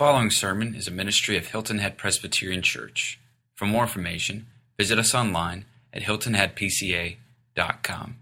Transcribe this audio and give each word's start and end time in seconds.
following 0.00 0.30
sermon 0.30 0.74
is 0.74 0.88
a 0.88 0.90
ministry 0.90 1.36
of 1.36 1.48
Hilton 1.48 1.78
Head 1.78 1.98
Presbyterian 1.98 2.62
Church. 2.62 3.20
For 3.54 3.66
more 3.66 3.82
information, 3.82 4.46
visit 4.78 4.98
us 4.98 5.14
online 5.14 5.66
at 5.92 6.00
hiltonheadpca.com. 6.00 8.16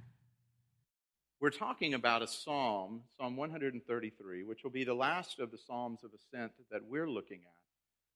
We're 1.41 1.51
talking 1.51 1.95
about 1.95 2.23
a 2.23 2.27
psalm, 2.27 3.03
Psalm 3.17 3.37
133, 3.37 4.43
which 4.43 4.65
will 4.65 4.73
be 4.73 4.83
the 4.83 4.93
last 4.93 5.39
of 5.39 5.53
the 5.53 5.57
Psalms 5.57 6.01
of 6.03 6.11
Ascent 6.13 6.51
that 6.73 6.81
we're 6.85 7.09
looking 7.09 7.43
at, 7.47 7.55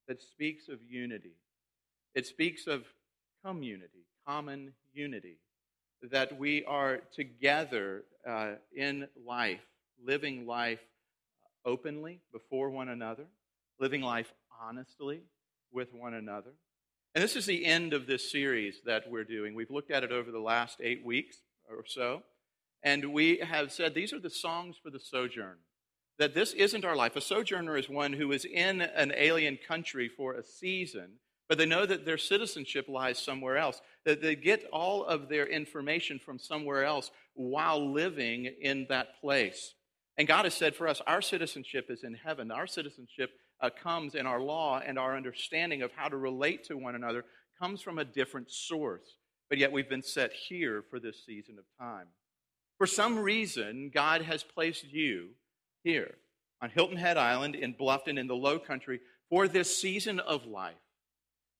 that 0.08 0.20
speaks 0.20 0.68
of 0.68 0.80
unity. 0.88 1.36
It 2.16 2.26
speaks 2.26 2.66
of 2.66 2.82
community, 3.44 4.06
common 4.26 4.72
unity, 4.92 5.38
that 6.10 6.36
we 6.36 6.64
are 6.64 6.98
together 7.14 8.02
uh, 8.28 8.54
in 8.74 9.06
life, 9.24 9.62
living 10.04 10.48
life 10.48 10.80
openly 11.64 12.18
before 12.32 12.68
one 12.68 12.88
another, 12.88 13.26
living 13.78 14.02
life 14.02 14.32
honestly 14.62 15.22
with 15.72 15.92
one 15.92 16.14
another. 16.14 16.52
And 17.14 17.22
this 17.22 17.36
is 17.36 17.46
the 17.46 17.64
end 17.64 17.92
of 17.92 18.06
this 18.06 18.30
series 18.30 18.80
that 18.86 19.10
we're 19.10 19.24
doing. 19.24 19.54
We've 19.54 19.70
looked 19.70 19.90
at 19.90 20.04
it 20.04 20.12
over 20.12 20.30
the 20.30 20.38
last 20.38 20.78
eight 20.80 21.04
weeks 21.04 21.36
or 21.68 21.84
so, 21.86 22.22
and 22.82 23.12
we 23.12 23.38
have 23.38 23.70
said 23.72 23.94
these 23.94 24.12
are 24.12 24.20
the 24.20 24.30
songs 24.30 24.76
for 24.82 24.90
the 24.90 25.00
sojourn. 25.00 25.58
That 26.18 26.34
this 26.34 26.52
isn't 26.52 26.84
our 26.84 26.96
life. 26.96 27.16
A 27.16 27.20
sojourner 27.20 27.76
is 27.76 27.88
one 27.88 28.12
who 28.12 28.32
is 28.32 28.44
in 28.44 28.80
an 28.82 29.12
alien 29.16 29.58
country 29.66 30.08
for 30.08 30.34
a 30.34 30.44
season, 30.44 31.18
but 31.48 31.58
they 31.58 31.66
know 31.66 31.84
that 31.84 32.06
their 32.06 32.18
citizenship 32.18 32.86
lies 32.88 33.18
somewhere 33.18 33.56
else, 33.56 33.80
that 34.04 34.22
they 34.22 34.36
get 34.36 34.64
all 34.72 35.04
of 35.04 35.28
their 35.28 35.46
information 35.46 36.18
from 36.18 36.38
somewhere 36.38 36.84
else 36.84 37.10
while 37.34 37.92
living 37.92 38.46
in 38.60 38.86
that 38.88 39.20
place. 39.20 39.74
And 40.16 40.28
God 40.28 40.44
has 40.44 40.54
said 40.54 40.74
for 40.74 40.86
us, 40.86 41.00
our 41.06 41.22
citizenship 41.22 41.86
is 41.88 42.04
in 42.04 42.14
heaven. 42.14 42.50
Our 42.50 42.66
citizenship 42.66 43.30
uh, 43.62 43.70
comes 43.70 44.14
in 44.14 44.26
our 44.26 44.40
law 44.40 44.82
and 44.84 44.98
our 44.98 45.16
understanding 45.16 45.82
of 45.82 45.92
how 45.94 46.08
to 46.08 46.16
relate 46.16 46.64
to 46.64 46.76
one 46.76 46.94
another 46.94 47.24
comes 47.58 47.80
from 47.80 47.98
a 47.98 48.04
different 48.04 48.50
source. 48.50 49.16
But 49.48 49.58
yet 49.58 49.72
we've 49.72 49.88
been 49.88 50.02
set 50.02 50.32
here 50.32 50.84
for 50.90 50.98
this 50.98 51.24
season 51.24 51.56
of 51.58 51.64
time. 51.78 52.06
For 52.78 52.86
some 52.86 53.18
reason, 53.18 53.90
God 53.94 54.22
has 54.22 54.42
placed 54.42 54.90
you 54.90 55.28
here 55.84 56.16
on 56.60 56.70
Hilton 56.70 56.96
Head 56.96 57.16
Island 57.16 57.54
in 57.54 57.74
Bluffton 57.74 58.18
in 58.18 58.26
the 58.26 58.34
low 58.34 58.58
country 58.58 59.00
for 59.30 59.46
this 59.46 59.76
season 59.76 60.18
of 60.20 60.46
life. 60.46 60.74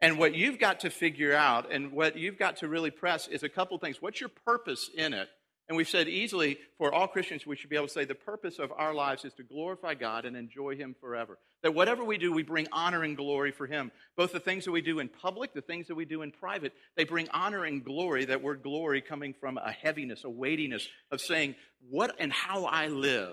And 0.01 0.19
what 0.19 0.35
you've 0.35 0.59
got 0.59 0.81
to 0.81 0.91
figure 0.91 1.33
out 1.33 1.73
and 1.73 1.93
what 1.93 2.17
you've 2.17 2.39
got 2.39 2.57
to 2.59 2.69
really 2.69 2.91
press 2.91 3.29
is 3.29 3.45
a 3.45 3.49
couple 3.49 3.79
things. 3.79 4.03
What's 4.03 4.21
your 4.21 4.31
purpose 4.31 4.91
in 4.97 5.15
it? 5.15 5.29
And 5.73 5.77
we've 5.79 5.89
said 5.89 6.07
easily 6.07 6.59
for 6.77 6.93
all 6.93 7.09
Christians, 7.09 7.47
we 7.47 7.57
should 7.57 7.71
be 7.71 7.77
able 7.77 7.87
to 7.87 7.93
say 7.95 8.05
the 8.05 8.15
purpose 8.15 8.59
of 8.59 8.71
our 8.77 8.93
lives 8.93 9.25
is 9.25 9.33
to 9.33 9.43
glorify 9.43 9.95
God 9.95 10.27
and 10.27 10.37
enjoy 10.37 10.77
Him 10.77 10.95
forever. 11.01 11.39
That 11.63 11.73
whatever 11.73 12.05
we 12.05 12.19
do, 12.19 12.31
we 12.31 12.43
bring 12.43 12.67
honor 12.73 13.05
and 13.05 13.17
glory 13.17 13.53
for 13.53 13.67
Him. 13.67 13.91
Both 14.15 14.33
the 14.33 14.39
things 14.39 14.67
that 14.67 14.73
we 14.73 14.83
do 14.83 14.99
in 14.99 15.09
public, 15.09 15.55
the 15.55 15.63
things 15.63 15.87
that 15.87 15.95
we 15.95 16.05
do 16.05 16.21
in 16.21 16.31
private, 16.31 16.75
they 16.95 17.05
bring 17.05 17.27
honor 17.31 17.65
and 17.65 17.83
glory. 17.83 18.27
That 18.27 18.43
word 18.43 18.63
glory 18.63 19.01
coming 19.01 19.33
from 19.33 19.57
a 19.57 19.73
heaviness, 19.73 20.25
a 20.25 20.29
weightiness 20.29 20.87
of 21.11 21.23
saying, 21.23 21.55
what 21.89 22.15
and 22.19 22.31
how 22.31 22.67
I 22.67 22.89
live, 22.89 23.33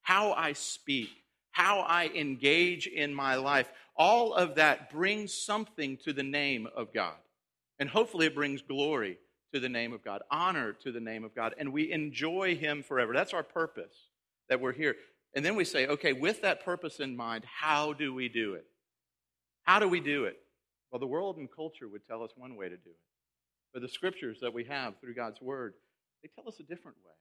how 0.00 0.32
I 0.32 0.54
speak, 0.54 1.10
how 1.50 1.80
I 1.80 2.06
engage 2.14 2.86
in 2.86 3.12
my 3.12 3.34
life. 3.34 3.70
All 3.94 4.32
of 4.32 4.54
that 4.54 4.90
brings 4.90 5.34
something 5.34 5.98
to 6.04 6.14
the 6.14 6.22
name 6.22 6.66
of 6.74 6.94
God. 6.94 7.16
And 7.78 7.90
hopefully 7.90 8.24
it 8.24 8.34
brings 8.34 8.62
glory 8.62 9.18
to 9.52 9.60
the 9.60 9.68
name 9.68 9.92
of 9.92 10.04
God, 10.04 10.22
honor 10.30 10.72
to 10.84 10.92
the 10.92 11.00
name 11.00 11.24
of 11.24 11.34
God, 11.34 11.54
and 11.58 11.72
we 11.72 11.90
enjoy 11.92 12.56
Him 12.56 12.82
forever. 12.82 13.12
That's 13.14 13.34
our 13.34 13.42
purpose 13.42 13.94
that 14.48 14.60
we're 14.60 14.72
here. 14.72 14.96
And 15.34 15.44
then 15.44 15.56
we 15.56 15.64
say, 15.64 15.86
okay, 15.86 16.12
with 16.12 16.42
that 16.42 16.64
purpose 16.64 17.00
in 17.00 17.16
mind, 17.16 17.44
how 17.44 17.92
do 17.92 18.14
we 18.14 18.28
do 18.28 18.54
it? 18.54 18.66
How 19.64 19.78
do 19.78 19.88
we 19.88 20.00
do 20.00 20.24
it? 20.24 20.38
Well, 20.90 21.00
the 21.00 21.06
world 21.06 21.36
and 21.36 21.48
culture 21.54 21.88
would 21.88 22.06
tell 22.06 22.22
us 22.22 22.30
one 22.36 22.56
way 22.56 22.68
to 22.68 22.76
do 22.76 22.90
it. 22.90 22.96
But 23.72 23.82
the 23.82 23.88
scriptures 23.88 24.38
that 24.40 24.54
we 24.54 24.64
have 24.64 24.94
through 25.00 25.14
God's 25.14 25.40
Word, 25.40 25.74
they 26.22 26.30
tell 26.34 26.48
us 26.48 26.58
a 26.60 26.62
different 26.62 26.96
way. 27.04 27.12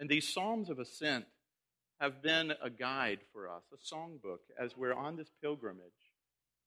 And 0.00 0.08
these 0.08 0.32
Psalms 0.32 0.68
of 0.68 0.78
Ascent 0.78 1.24
have 2.00 2.22
been 2.22 2.52
a 2.62 2.68
guide 2.68 3.20
for 3.32 3.48
us, 3.48 3.62
a 3.72 3.94
songbook, 3.94 4.40
as 4.60 4.76
we're 4.76 4.92
on 4.92 5.16
this 5.16 5.30
pilgrimage 5.40 5.80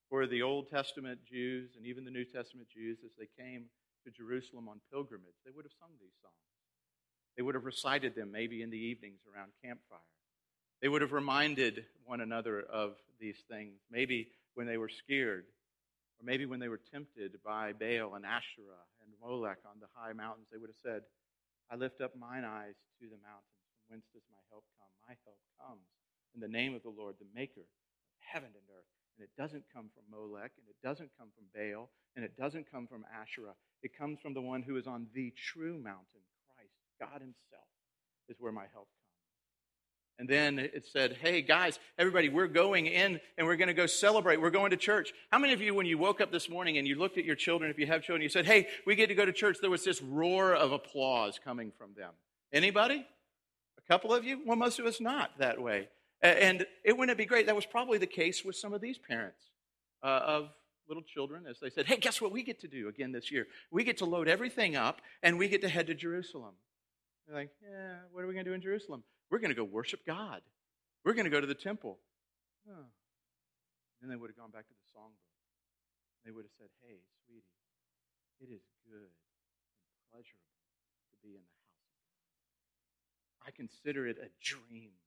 for 0.09 0.25
the 0.25 0.41
Old 0.41 0.69
Testament 0.69 1.19
Jews 1.29 1.71
and 1.77 1.85
even 1.85 2.03
the 2.03 2.11
New 2.11 2.25
Testament 2.25 2.67
Jews 2.73 2.97
as 3.05 3.11
they 3.19 3.27
came 3.37 3.65
to 4.05 4.11
Jerusalem 4.11 4.69
on 4.69 4.81
pilgrimage, 4.91 5.35
they 5.45 5.51
would 5.51 5.65
have 5.65 5.75
sung 5.79 5.89
these 5.99 6.15
songs. 6.21 6.33
They 7.35 7.43
would 7.43 7.55
have 7.55 7.65
recited 7.65 8.15
them 8.15 8.31
maybe 8.31 8.61
in 8.61 8.69
the 8.69 8.77
evenings 8.77 9.21
around 9.23 9.51
campfire. 9.63 9.99
They 10.81 10.87
would 10.87 11.01
have 11.01 11.11
reminded 11.11 11.85
one 12.05 12.21
another 12.21 12.61
of 12.61 12.95
these 13.19 13.43
things, 13.49 13.79
maybe 13.91 14.29
when 14.55 14.67
they 14.67 14.77
were 14.77 14.89
scared, 14.89 15.45
or 16.19 16.23
maybe 16.23 16.45
when 16.45 16.59
they 16.59 16.67
were 16.67 16.81
tempted 16.91 17.39
by 17.43 17.73
Baal 17.73 18.15
and 18.15 18.25
Asherah 18.25 18.83
and 19.03 19.11
Molech 19.23 19.59
on 19.63 19.79
the 19.79 19.91
high 19.95 20.13
mountains. 20.13 20.47
They 20.51 20.57
would 20.57 20.69
have 20.69 20.83
said, 20.83 21.03
I 21.71 21.75
lift 21.75 22.01
up 22.01 22.15
mine 22.15 22.43
eyes 22.43 22.75
to 22.99 23.05
the 23.07 23.19
mountains. 23.23 23.59
From 23.71 23.95
whence 23.95 24.07
does 24.11 24.23
my 24.31 24.41
help 24.51 24.63
come? 24.79 24.91
My 25.07 25.15
help 25.23 25.39
comes 25.59 25.87
in 26.35 26.41
the 26.41 26.51
name 26.51 26.75
of 26.75 26.83
the 26.83 26.91
Lord, 26.91 27.15
the 27.19 27.31
maker 27.35 27.61
of 27.61 27.71
heaven 28.19 28.49
and 28.51 28.67
earth. 28.71 28.89
And 29.17 29.27
it 29.27 29.31
doesn't 29.35 29.63
come 29.71 29.91
from 29.91 30.07
Molech, 30.07 30.51
and 30.55 30.67
it 30.67 30.79
doesn't 30.83 31.11
come 31.19 31.27
from 31.35 31.47
Baal, 31.51 31.89
and 32.15 32.23
it 32.23 32.37
doesn't 32.37 32.71
come 32.71 32.87
from 32.87 33.03
Asherah. 33.11 33.55
It 33.81 33.97
comes 33.97 34.19
from 34.19 34.33
the 34.33 34.41
one 34.41 34.61
who 34.61 34.77
is 34.77 34.87
on 34.87 35.07
the 35.13 35.33
true 35.53 35.77
mountain, 35.77 36.21
Christ, 36.53 36.73
God 36.99 37.21
Himself, 37.21 37.67
is 38.27 38.37
where 38.39 38.51
my 38.51 38.65
help 38.73 38.87
comes. 38.87 38.99
And 40.19 40.27
then 40.27 40.59
it 40.59 40.85
said, 40.91 41.17
Hey, 41.21 41.41
guys, 41.41 41.79
everybody, 41.97 42.27
we're 42.27 42.47
going 42.47 42.87
in 42.87 43.21
and 43.37 43.47
we're 43.47 43.55
going 43.55 43.69
to 43.69 43.73
go 43.73 43.85
celebrate. 43.85 44.41
We're 44.41 44.49
going 44.49 44.71
to 44.71 44.77
church. 44.77 45.13
How 45.31 45.39
many 45.39 45.53
of 45.53 45.61
you, 45.61 45.73
when 45.73 45.85
you 45.85 45.97
woke 45.97 46.19
up 46.19 46.29
this 46.29 46.49
morning 46.49 46.77
and 46.77 46.85
you 46.85 46.95
looked 46.95 47.17
at 47.17 47.23
your 47.23 47.37
children, 47.37 47.71
if 47.71 47.79
you 47.79 47.87
have 47.87 48.03
children, 48.03 48.21
you 48.21 48.29
said, 48.29 48.45
Hey, 48.45 48.67
we 48.85 48.95
get 48.95 49.07
to 49.07 49.15
go 49.15 49.23
to 49.23 49.31
church, 49.31 49.57
there 49.61 49.69
was 49.69 49.85
this 49.85 50.01
roar 50.01 50.53
of 50.53 50.73
applause 50.73 51.39
coming 51.41 51.71
from 51.77 51.91
them? 51.95 52.11
Anybody? 52.51 53.05
A 53.77 53.81
couple 53.87 54.13
of 54.13 54.25
you? 54.25 54.41
Well, 54.45 54.57
most 54.57 54.77
of 54.79 54.85
us 54.85 54.99
not 54.99 55.31
that 55.39 55.61
way. 55.61 55.87
And 56.21 56.65
it 56.83 56.97
wouldn't 56.97 57.17
be 57.17 57.25
great? 57.25 57.45
That 57.45 57.55
was 57.55 57.65
probably 57.65 57.97
the 57.97 58.05
case 58.05 58.43
with 58.43 58.57
some 58.57 58.73
of 58.73 58.81
these 58.81 58.97
parents 58.97 59.39
uh, 60.03 60.07
of 60.07 60.49
little 60.89 61.03
children 61.03 61.45
as 61.47 61.59
they 61.59 61.69
said, 61.69 61.85
Hey, 61.85 61.97
guess 61.97 62.19
what 62.19 62.31
we 62.31 62.43
get 62.43 62.59
to 62.61 62.67
do 62.67 62.89
again 62.89 63.11
this 63.11 63.31
year? 63.31 63.47
We 63.71 63.83
get 63.83 63.97
to 63.99 64.05
load 64.05 64.27
everything 64.27 64.75
up 64.75 65.01
and 65.23 65.37
we 65.37 65.47
get 65.47 65.61
to 65.61 65.69
head 65.69 65.87
to 65.87 65.93
Jerusalem. 65.93 66.55
They're 67.27 67.37
like, 67.37 67.51
Yeah, 67.61 67.95
what 68.11 68.23
are 68.23 68.27
we 68.27 68.33
going 68.33 68.45
to 68.45 68.51
do 68.51 68.55
in 68.55 68.61
Jerusalem? 68.61 69.03
We're 69.29 69.39
going 69.39 69.51
to 69.51 69.55
go 69.55 69.63
worship 69.63 70.01
God. 70.05 70.41
We're 71.05 71.13
going 71.13 71.25
to 71.25 71.31
go 71.31 71.39
to 71.39 71.47
the 71.47 71.55
temple. 71.55 71.99
Oh. 72.67 72.89
Then 74.01 74.09
they 74.09 74.15
would 74.15 74.29
have 74.29 74.37
gone 74.37 74.51
back 74.51 74.67
to 74.67 74.73
the 74.73 74.99
songbook. 74.99 75.29
They 76.25 76.31
would 76.31 76.43
have 76.43 76.55
said, 76.57 76.67
Hey, 76.81 76.99
sweetie, 77.25 77.45
it 78.41 78.49
is 78.51 78.63
good 78.89 79.13
and 79.13 80.01
pleasurable 80.11 80.57
to 81.11 81.15
be 81.21 81.35
in 81.37 81.43
the 81.43 81.55
house 81.61 81.77
of 81.77 81.85
God. 81.85 83.47
I 83.47 83.51
consider 83.51 84.07
it 84.07 84.17
a 84.17 84.33
dream 84.41 84.97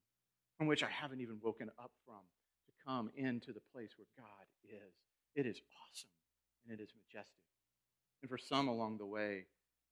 from 0.57 0.67
which 0.69 0.83
I 0.83 0.91
haven't 0.91 1.21
even 1.21 1.41
woken 1.43 1.71
up 1.79 1.91
from, 2.07 2.23
to 2.67 2.73
come 2.87 3.11
into 3.17 3.53
the 3.53 3.65
place 3.73 3.91
where 3.97 4.07
God 4.17 4.47
is. 4.63 4.95
It 5.35 5.47
is 5.47 5.61
awesome 5.81 6.13
and 6.65 6.79
it 6.79 6.83
is 6.83 6.93
majestic. 6.93 7.49
And 8.21 8.29
for 8.29 8.39
some 8.39 8.69
along 8.69 8.99
the 8.99 9.07
way, 9.07 9.47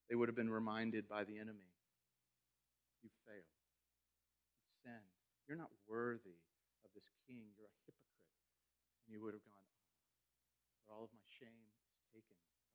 they 0.08 0.14
would 0.14 0.28
have 0.28 0.36
been 0.36 0.50
reminded 0.50 1.08
by 1.08 1.24
the 1.24 1.38
enemy 1.38 1.70
you 3.02 3.08
failed, 3.24 3.56
you 4.60 4.70
sinned, 4.84 5.16
you're 5.48 5.56
not 5.56 5.72
worthy 5.88 6.36
of 6.84 6.90
this 6.94 7.08
king, 7.26 7.48
you're 7.56 7.72
a 7.72 7.78
hypocrite. 7.88 8.28
And 9.06 9.16
you 9.16 9.24
would 9.24 9.32
have 9.32 9.44
gone, 9.48 9.56
ah, 9.56 9.88
but 10.84 10.92
all 10.92 11.04
of 11.08 11.12
my 11.16 11.24
shame 11.40 11.64
is 11.64 12.04
taken 12.12 12.36
by 12.36 12.52
him. 12.60 12.70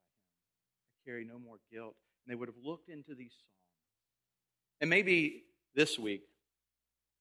I 0.90 0.98
carry 1.06 1.24
no 1.24 1.38
more 1.38 1.62
guilt. 1.72 1.96
And 2.26 2.34
they 2.34 2.36
would 2.36 2.50
have 2.50 2.58
looked 2.58 2.90
into 2.90 3.14
these 3.14 3.38
Psalms. 3.38 4.82
And 4.82 4.90
maybe 4.90 5.46
this 5.76 6.00
week, 6.00 6.26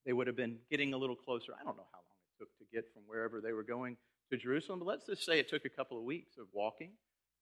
they 0.06 0.12
would 0.12 0.26
have 0.26 0.36
been 0.36 0.58
getting 0.70 0.94
a 0.94 0.98
little 0.98 1.16
closer. 1.16 1.52
I 1.52 1.62
don't 1.62 1.76
know 1.76 1.88
how 1.92 2.00
long 2.00 2.18
it 2.24 2.34
took 2.40 2.50
to 2.58 2.64
get 2.72 2.88
from 2.92 3.02
wherever 3.06 3.40
they 3.40 3.52
were 3.52 3.62
going 3.62 3.96
to 4.30 4.36
Jerusalem, 4.36 4.80
but 4.80 4.88
let's 4.88 5.06
just 5.06 5.24
say 5.24 5.38
it 5.38 5.48
took 5.48 5.64
a 5.64 5.68
couple 5.70 5.98
of 5.98 6.04
weeks 6.04 6.38
of 6.38 6.46
walking. 6.52 6.92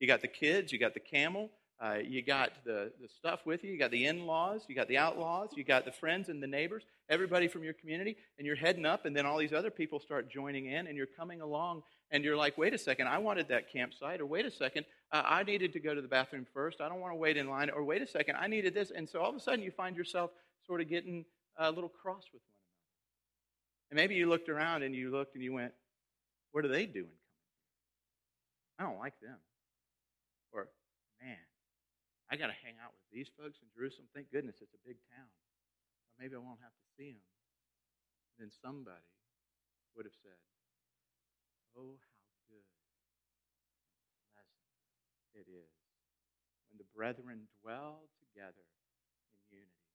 You 0.01 0.07
got 0.07 0.21
the 0.21 0.29
kids, 0.29 0.73
you 0.73 0.79
got 0.79 0.95
the 0.95 1.01
camel, 1.01 1.51
uh, 1.81 1.99
you 2.05 2.23
got 2.23 2.53
the, 2.65 2.93
the 3.01 3.09
stuff 3.09 3.41
with 3.45 3.65
you, 3.65 3.73
you 3.73 3.79
got 3.79 3.91
the 3.91 4.07
in 4.07 4.27
laws, 4.27 4.65
you 4.69 4.75
got 4.75 4.89
the 4.89 4.99
outlaws, 4.99 5.51
you 5.57 5.65
got 5.65 5.85
the 5.85 5.93
friends 5.93 6.29
and 6.29 6.43
the 6.43 6.47
neighbors, 6.47 6.85
everybody 7.09 7.49
from 7.49 7.65
your 7.65 7.73
community, 7.73 8.17
and 8.39 8.47
you're 8.47 8.57
heading 8.57 8.87
up, 8.87 9.05
and 9.05 9.17
then 9.17 9.27
all 9.27 9.39
these 9.39 9.53
other 9.53 9.71
people 9.71 9.99
start 9.99 10.31
joining 10.31 10.67
in, 10.67 10.87
and 10.87 10.97
you're 10.97 11.09
coming 11.19 11.41
along, 11.41 11.83
and 12.11 12.25
you're 12.25 12.37
like, 12.37 12.57
wait 12.59 12.75
a 12.75 12.79
second, 12.79 13.09
I 13.09 13.19
wanted 13.19 13.49
that 13.49 13.73
campsite, 13.73 14.21
or 14.21 14.27
wait 14.27 14.47
a 14.47 14.51
second, 14.51 14.87
uh, 15.13 15.23
I 15.25 15.43
needed 15.43 15.73
to 15.73 15.81
go 15.81 15.95
to 15.95 16.01
the 16.01 16.09
bathroom 16.09 16.47
first, 16.55 16.81
I 16.81 16.89
don't 16.89 17.01
want 17.01 17.13
to 17.13 17.17
wait 17.17 17.37
in 17.37 17.49
line, 17.49 17.71
or 17.71 17.83
wait 17.83 18.03
a 18.03 18.07
second, 18.07 18.37
I 18.37 18.47
needed 18.47 18.75
this. 18.75 18.93
And 18.95 19.09
so 19.09 19.21
all 19.21 19.31
of 19.31 19.37
a 19.37 19.41
sudden 19.41 19.63
you 19.63 19.71
find 19.71 19.97
yourself 19.97 20.31
sort 20.67 20.81
of 20.81 20.89
getting 20.89 21.25
a 21.59 21.71
little 21.71 21.91
cross 21.91 22.25
with 22.33 22.43
one 22.47 22.57
another. 22.59 23.91
And 23.91 23.97
maybe 23.97 24.15
you 24.15 24.29
looked 24.29 24.49
around 24.49 24.83
and 24.83 24.95
you 24.95 25.11
looked 25.11 25.35
and 25.35 25.43
you 25.43 25.53
went, 25.53 25.73
what 26.53 26.65
are 26.65 26.73
they 26.73 26.85
doing 26.85 27.17
coming 27.17 27.49
here? 27.49 27.97
I 28.79 28.81
don't 28.85 29.01
like 29.01 29.17
them. 29.21 29.41
Or, 30.53 30.69
man, 31.21 31.41
I 32.29 32.37
got 32.37 32.53
to 32.53 32.59
hang 32.65 32.77
out 32.81 32.93
with 32.93 33.09
these 33.13 33.29
folks 33.37 33.61
in 33.61 33.69
Jerusalem. 33.73 34.09
Thank 34.13 34.33
goodness 34.33 34.61
it's 34.61 34.77
a 34.77 34.83
big 34.85 35.01
town. 35.13 35.29
Or 35.29 36.15
maybe 36.21 36.37
I 36.37 36.45
won't 36.45 36.61
have 36.61 36.77
to 36.77 36.87
see 36.97 37.17
them. 37.17 37.29
And 38.37 38.49
then 38.49 38.53
somebody 38.61 39.09
would 39.97 40.05
have 40.05 40.17
said, 40.21 40.41
Oh, 41.73 41.97
how 41.97 42.21
good 42.53 42.69
and 42.69 44.13
pleasant 44.37 44.69
it 45.33 45.49
is 45.49 45.73
when 46.69 46.77
the 46.77 46.89
brethren 46.93 47.49
dwell 47.65 48.09
together 48.21 48.69
in 49.53 49.65
unity. 49.65 49.89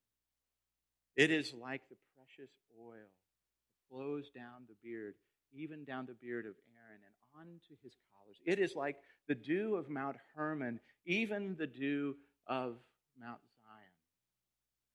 It 1.17 1.29
is 1.29 1.53
like 1.53 1.85
the 1.89 2.01
precious 2.17 2.53
oil 2.77 3.09
that 3.09 3.77
flows 3.89 4.29
down 4.29 4.65
the 4.69 4.77
beard, 4.81 5.17
even 5.53 5.83
down 5.83 6.05
the 6.05 6.13
beard 6.13 6.45
of 6.45 6.53
Aaron 6.75 7.01
and 7.05 7.15
onto 7.39 7.75
his 7.83 7.93
collars. 8.11 8.37
It 8.45 8.59
is 8.59 8.75
like 8.75 8.97
the 9.27 9.35
dew 9.35 9.75
of 9.75 9.89
Mount 9.89 10.17
Hermon, 10.35 10.79
even 11.05 11.55
the 11.57 11.67
dew 11.67 12.15
of 12.47 12.75
Mount 13.19 13.39
Zion. 13.61 13.93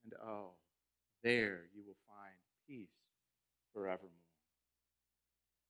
And 0.04 0.12
oh, 0.25 0.50
there 1.22 1.62
you 1.75 1.82
will 1.87 1.96
find 2.06 2.34
peace 2.69 2.88
forevermore. 3.72 4.10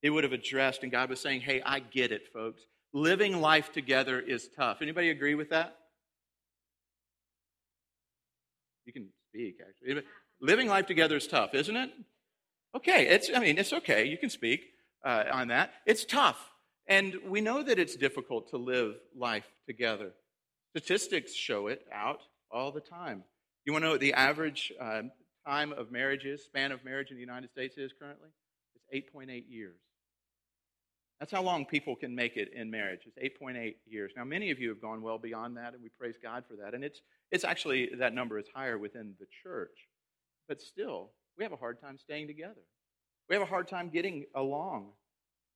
He 0.01 0.11
would 0.11 0.25
have 0.25 0.33
addressed, 0.33 0.83
and 0.83 0.91
God 0.91 1.11
was 1.11 1.21
saying, 1.21 1.43
Hey, 1.43 1.63
I 1.65 1.79
get 1.79 2.11
it, 2.11 2.33
folks. 2.33 2.63
Living 2.93 3.41
life 3.41 3.73
together 3.73 4.21
is 4.21 4.49
tough. 4.57 4.79
Anybody 4.83 5.11
agree 5.11 5.35
with 5.35 5.51
that? 5.51 5.77
You 8.85 8.93
can 8.93 9.09
speak, 9.31 9.59
actually. 9.61 10.03
Living 10.41 10.67
life 10.67 10.87
together 10.87 11.17
is 11.17 11.27
tough, 11.27 11.55
isn't 11.55 11.77
it? 11.77 11.91
Okay, 12.75 13.07
it's, 13.07 13.31
I 13.35 13.39
mean, 13.39 13.59
it's 13.59 13.73
okay. 13.73 14.05
You 14.05 14.19
can 14.19 14.29
speak 14.29 14.72
uh, 15.05 15.25
on 15.33 15.49
that. 15.49 15.73
It's 15.87 16.05
tough. 16.05 16.39
And 16.87 17.17
we 17.27 17.41
know 17.41 17.63
that 17.63 17.79
it's 17.79 17.97
difficult 17.97 18.51
to 18.51 18.57
live 18.57 18.97
life 19.17 19.47
together. 19.67 20.13
Statistics 20.71 21.35
show 21.35 21.69
it 21.69 21.87
out 21.93 22.21
all 22.51 22.73
the 22.73 22.81
time. 22.81 23.25
You 23.65 23.73
want 23.73 23.83
to 23.83 23.87
know 23.87 23.93
what 23.93 24.01
the 24.01 24.15
average 24.15 24.73
uh, 24.81 25.03
time 25.47 25.73
of 25.73 25.93
marriage 25.93 26.25
is, 26.25 26.45
span 26.45 26.73
of 26.73 26.85
marriage 26.85 27.11
in 27.11 27.17
the 27.17 27.21
United 27.21 27.51
States 27.51 27.77
is 27.79 27.93
currently? 27.99 28.29
It's 28.75 29.07
8.8 29.15 29.45
years. 29.49 29.77
That's 31.21 31.31
how 31.31 31.43
long 31.43 31.67
people 31.67 31.95
can 31.95 32.17
make 32.17 32.37
it 32.37 32.53
in 32.53 32.69
marriage. 32.69 33.03
It's 33.07 33.39
8.8 33.41 33.75
years. 33.87 34.13
Now, 34.17 34.25
many 34.25 34.51
of 34.51 34.59
you 34.59 34.69
have 34.71 34.83
gone 34.83 35.03
well 35.03 35.19
beyond 35.19 35.57
that, 35.57 35.73
and 35.73 35.81
we 35.81 35.89
praise 35.89 36.17
God 36.21 36.43
for 36.49 36.57
that. 36.57 36.75
And 36.75 36.83
it's, 36.83 37.01
it's 37.31 37.45
actually, 37.45 37.91
that 37.99 38.13
number 38.13 38.41
is 38.41 38.47
higher 38.53 38.77
within 38.77 39.15
the 39.21 39.27
church. 39.45 39.87
But 40.49 40.61
still, 40.61 41.11
we 41.39 41.45
have 41.45 41.53
a 41.53 41.57
hard 41.57 41.81
time 41.81 41.97
staying 41.97 42.27
together. 42.27 42.63
We 43.33 43.37
have 43.37 43.49
a 43.49 43.51
hard 43.51 43.67
time 43.67 43.89
getting 43.89 44.27
along. 44.35 44.89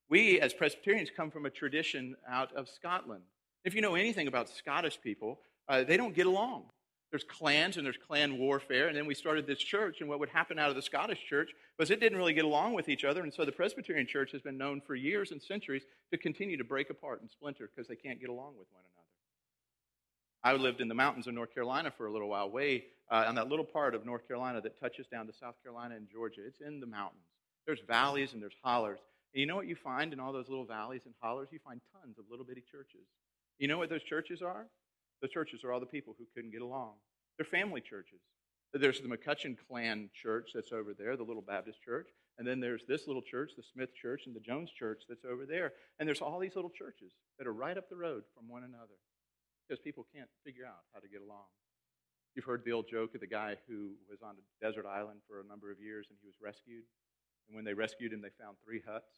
We, 0.09 0.41
as 0.41 0.55
Presbyterians, 0.55 1.11
come 1.15 1.31
from 1.31 1.45
a 1.45 1.51
tradition 1.51 2.17
out 2.27 2.51
of 2.57 2.71
Scotland. 2.71 3.21
If 3.67 3.75
you 3.75 3.83
know 3.83 3.97
anything 3.97 4.29
about 4.29 4.49
Scottish 4.49 4.99
people, 4.99 5.41
uh, 5.69 5.85
they 5.85 5.99
don't 5.99 6.15
get 6.15 6.25
along. 6.27 6.71
There's 7.11 7.25
clans 7.25 7.77
and 7.77 7.85
there's 7.85 7.99
clan 7.99 8.39
warfare. 8.39 8.89
And 8.89 8.97
then 8.97 9.05
we 9.05 9.13
started 9.13 9.47
this 9.47 9.59
church, 9.59 10.01
and 10.01 10.09
what 10.09 10.21
would 10.21 10.31
happen 10.31 10.59
out 10.59 10.71
of 10.71 10.75
the 10.75 10.81
Scottish 10.81 11.23
church 11.29 11.51
was 11.79 11.91
it 11.91 12.01
didn't 12.01 12.17
really 12.17 12.33
get 12.33 12.47
along 12.47 12.73
with 12.73 12.89
each 12.89 13.05
other. 13.05 13.21
And 13.21 13.35
so 13.35 13.45
the 13.45 13.53
Presbyterian 13.53 14.07
church 14.07 14.33
has 14.33 14.41
been 14.41 14.57
known 14.57 14.81
for 14.81 14.95
years 14.95 15.31
and 15.31 15.43
centuries 15.43 15.83
to 16.11 16.17
continue 16.17 16.57
to 16.57 16.65
break 16.65 16.89
apart 16.89 17.21
and 17.21 17.31
splinter 17.31 17.69
because 17.77 17.87
they 17.87 17.95
can't 17.95 18.19
get 18.19 18.31
along 18.31 18.55
with 18.57 18.69
one 18.73 18.85
another. 20.45 20.59
I 20.59 20.63
lived 20.63 20.81
in 20.81 20.89
the 20.89 20.95
mountains 20.95 21.27
of 21.27 21.35
North 21.35 21.53
Carolina 21.53 21.93
for 21.95 22.07
a 22.07 22.11
little 22.11 22.31
while, 22.31 22.49
way 22.49 22.85
uh, 23.11 23.27
on 23.29 23.35
that 23.35 23.51
little 23.51 23.67
part 23.67 23.95
of 23.95 24.07
North 24.07 24.27
Carolina 24.27 24.63
that 24.63 24.81
touches 24.81 25.07
down 25.09 25.27
to 25.27 25.35
South 25.35 25.57
Carolina 25.63 25.97
and 25.97 26.09
Georgia. 26.11 26.41
It's 26.47 26.63
in 26.63 26.81
the 26.81 26.87
mountains. 26.87 27.21
There's 27.67 27.81
valleys 27.87 28.33
and 28.33 28.43
there's 28.43 28.57
hollers. 28.63 29.01
And 29.35 29.41
you 29.41 29.47
know 29.47 29.57
what 29.57 29.67
you 29.67 29.77
find 29.77 30.13
in 30.13 30.21
all 30.21 30.33
those 30.33 30.49
little 30.49 30.65
valleys 30.65 31.03
and 31.05 31.15
hollers? 31.21 31.49
You 31.51 31.59
find 31.65 31.81
tons 31.93 32.19
of 32.19 32.25
little 32.31 32.45
bitty 32.45 32.63
churches. 32.71 33.07
You 33.59 33.69
know 33.69 33.79
what 33.79 33.91
those 33.91 34.03
churches 34.03 34.41
are? 34.43 34.67
The 35.23 35.29
churches 35.29 35.65
are 35.65 35.73
all 35.73 35.81
the 35.81 35.87
people 35.87 36.15
who 36.19 36.27
couldn't 36.35 36.53
get 36.53 36.63
along. 36.63 36.93
They're 37.37 37.47
family 37.47 37.81
churches. 37.81 38.21
There's 38.73 39.01
the 39.01 39.09
McCutcheon 39.09 39.57
clan 39.69 40.11
church 40.13 40.51
that's 40.55 40.73
over 40.73 40.93
there, 40.93 41.17
the 41.17 41.23
little 41.23 41.43
Baptist 41.43 41.83
church. 41.83 42.09
And 42.39 42.47
then 42.47 42.61
there's 42.61 42.83
this 42.87 43.07
little 43.07 43.23
church, 43.23 43.53
the 43.57 43.63
Smith 43.63 43.95
church, 43.95 44.23
and 44.27 44.37
the 44.37 44.41
Jones 44.41 44.71
church 44.71 45.03
that's 45.09 45.25
over 45.25 45.47
there. 45.47 45.73
And 45.99 46.07
there's 46.07 46.21
all 46.21 46.39
these 46.39 46.55
little 46.55 46.71
churches 46.71 47.13
that 47.39 47.47
are 47.47 47.53
right 47.53 47.79
up 47.79 47.89
the 47.89 47.97
road 47.97 48.25
from 48.35 48.49
one 48.49 48.65
another 48.65 49.01
because 49.67 49.81
people 49.83 50.07
can't 50.15 50.29
figure 50.45 50.67
out 50.67 50.85
how 50.93 51.01
to 51.01 51.09
get 51.09 51.23
along. 51.23 51.49
You've 52.35 52.45
heard 52.45 52.63
the 52.65 52.73
old 52.73 52.85
joke 52.91 53.15
of 53.15 53.21
the 53.21 53.27
guy 53.27 53.57
who 53.67 53.97
was 54.11 54.21
on 54.23 54.37
a 54.37 54.65
desert 54.65 54.85
island 54.85 55.21
for 55.27 55.41
a 55.41 55.49
number 55.49 55.73
of 55.73 55.81
years 55.81 56.07
and 56.11 56.19
he 56.21 56.27
was 56.27 56.37
rescued. 56.43 56.85
And 57.49 57.57
when 57.57 57.65
they 57.65 57.75
rescued 57.75 58.13
him, 58.13 58.21
they 58.21 58.31
found 58.43 58.57
three 58.65 58.83
huts. 58.87 59.11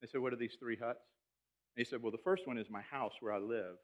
They 0.00 0.08
said, 0.08 0.20
What 0.20 0.32
are 0.32 0.36
these 0.36 0.56
three 0.58 0.76
huts? 0.76 1.04
And 1.76 1.84
he 1.84 1.88
said, 1.88 2.02
Well, 2.02 2.12
the 2.12 2.18
first 2.18 2.46
one 2.46 2.58
is 2.58 2.70
my 2.70 2.82
house 2.82 3.14
where 3.20 3.32
I 3.32 3.38
live. 3.38 3.76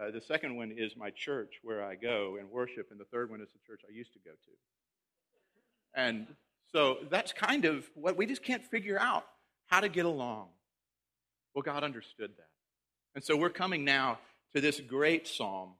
Uh, 0.00 0.10
the 0.12 0.20
second 0.20 0.56
one 0.56 0.72
is 0.76 0.96
my 0.96 1.10
church 1.10 1.54
where 1.62 1.82
I 1.82 1.96
go 1.96 2.36
and 2.38 2.48
worship, 2.50 2.88
and 2.90 3.00
the 3.00 3.04
third 3.06 3.30
one 3.30 3.40
is 3.40 3.48
the 3.52 3.58
church 3.66 3.80
I 3.88 3.92
used 3.92 4.12
to 4.12 4.20
go 4.20 4.30
to. 4.30 6.00
And 6.00 6.26
so 6.72 6.98
that's 7.10 7.32
kind 7.32 7.64
of 7.64 7.88
what 7.94 8.16
we 8.16 8.26
just 8.26 8.44
can't 8.44 8.64
figure 8.64 8.98
out 9.00 9.24
how 9.66 9.80
to 9.80 9.88
get 9.88 10.04
along. 10.04 10.48
Well, 11.54 11.62
God 11.62 11.82
understood 11.82 12.30
that. 12.36 12.48
And 13.14 13.24
so 13.24 13.36
we're 13.36 13.50
coming 13.50 13.84
now 13.84 14.18
to 14.54 14.60
this 14.60 14.78
great 14.80 15.26
psalm 15.26 15.72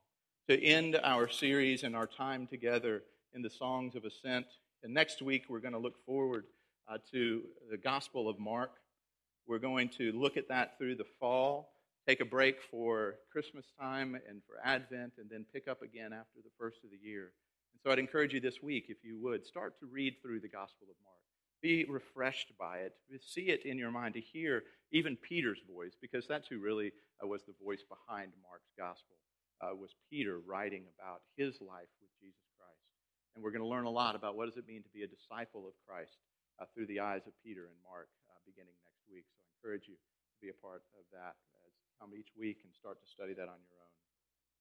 to 0.49 0.61
end 0.61 0.99
our 1.01 1.29
series 1.29 1.83
and 1.83 1.95
our 1.95 2.07
time 2.07 2.47
together 2.47 3.03
in 3.33 3.41
the 3.41 3.49
Songs 3.49 3.95
of 3.95 4.03
Ascent. 4.03 4.47
And 4.83 4.93
next 4.93 5.21
week, 5.21 5.45
we're 5.47 5.59
going 5.59 5.73
to 5.73 5.79
look 5.79 6.03
forward 6.05 6.45
uh, 6.89 6.97
to 7.11 7.43
the 7.69 7.77
Gospel 7.77 8.27
of 8.27 8.39
Mark. 8.39 8.71
We're 9.47 9.59
going 9.59 9.89
to 9.97 10.11
look 10.11 10.37
at 10.37 10.47
that 10.49 10.77
through 10.77 10.95
the 10.95 11.05
fall 11.19 11.69
take 12.09 12.21
a 12.21 12.25
break 12.25 12.57
for 12.71 13.15
Christmas 13.31 13.65
time 13.79 14.17
and 14.27 14.41
for 14.47 14.55
Advent, 14.65 15.13
and 15.19 15.29
then 15.29 15.45
pick 15.53 15.67
up 15.67 15.83
again 15.83 16.11
after 16.11 16.41
the 16.43 16.49
first 16.57 16.79
of 16.83 16.89
the 16.89 16.97
year. 16.97 17.33
And 17.73 17.79
so 17.83 17.91
I'd 17.91 17.99
encourage 17.99 18.33
you 18.33 18.39
this 18.39 18.63
week, 18.63 18.85
if 18.89 18.97
you 19.03 19.19
would, 19.21 19.45
start 19.45 19.79
to 19.79 19.85
read 19.85 20.15
through 20.19 20.39
the 20.39 20.49
Gospel 20.49 20.87
of 20.89 20.95
Mark. 21.03 21.21
Be 21.61 21.85
refreshed 21.85 22.53
by 22.57 22.77
it. 22.77 22.93
See 23.21 23.49
it 23.49 23.63
in 23.63 23.77
your 23.77 23.91
mind, 23.91 24.15
to 24.15 24.21
hear 24.21 24.63
even 24.91 25.17
Peter's 25.17 25.59
voice, 25.71 25.93
because 26.01 26.25
that's 26.25 26.47
who 26.47 26.59
really 26.59 26.91
uh, 27.23 27.27
was 27.27 27.43
the 27.45 27.53
voice 27.63 27.83
behind 27.85 28.31
Mark's 28.41 28.71
Gospel, 28.75 29.17
uh, 29.61 29.75
was 29.75 29.93
Peter 30.09 30.39
writing 30.47 30.85
about 30.97 31.21
his 31.37 31.61
life 31.61 31.93
with 32.01 32.09
Jesus 32.19 32.49
Christ. 32.57 32.89
And 33.35 33.43
we're 33.43 33.51
going 33.51 33.61
to 33.61 33.67
learn 33.67 33.85
a 33.85 33.91
lot 33.91 34.15
about 34.15 34.35
what 34.35 34.47
does 34.47 34.57
it 34.57 34.67
mean 34.67 34.81
to 34.81 34.89
be 34.89 35.03
a 35.03 35.07
disciple 35.07 35.67
of 35.67 35.73
Christ 35.85 36.17
uh, 36.59 36.65
through 36.73 36.87
the 36.87 36.99
eyes 36.99 37.23
of 37.25 37.33
Peter 37.43 37.65
and 37.65 37.79
Mark 37.87 38.07
uh, 38.29 38.37
beginning 38.45 38.75
next 38.83 39.03
week. 39.11 39.25
So 39.31 39.41
I 39.41 39.47
encourage 39.55 39.87
you 39.87 39.95
to 39.95 40.37
be 40.43 40.49
a 40.51 40.57
part 40.61 40.83
of 40.99 41.07
that 41.11 41.39
as 41.65 41.71
come 41.99 42.11
each 42.17 42.31
week 42.37 42.59
and 42.63 42.73
start 42.75 42.99
to 43.01 43.07
study 43.07 43.33
that 43.33 43.47
on 43.47 43.59
your 43.63 43.79
own. 43.79 43.95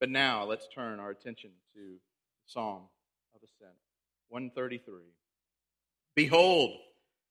But 0.01 0.11
now 0.11 0.45
let's 0.45 0.69
turn 0.69 1.01
our 1.01 1.11
attention 1.11 1.51
to 1.75 1.99
Psalm 2.47 2.83
of 3.35 3.43
Ascent 3.43 3.77
133. 4.29 5.03
Behold, 6.15 6.79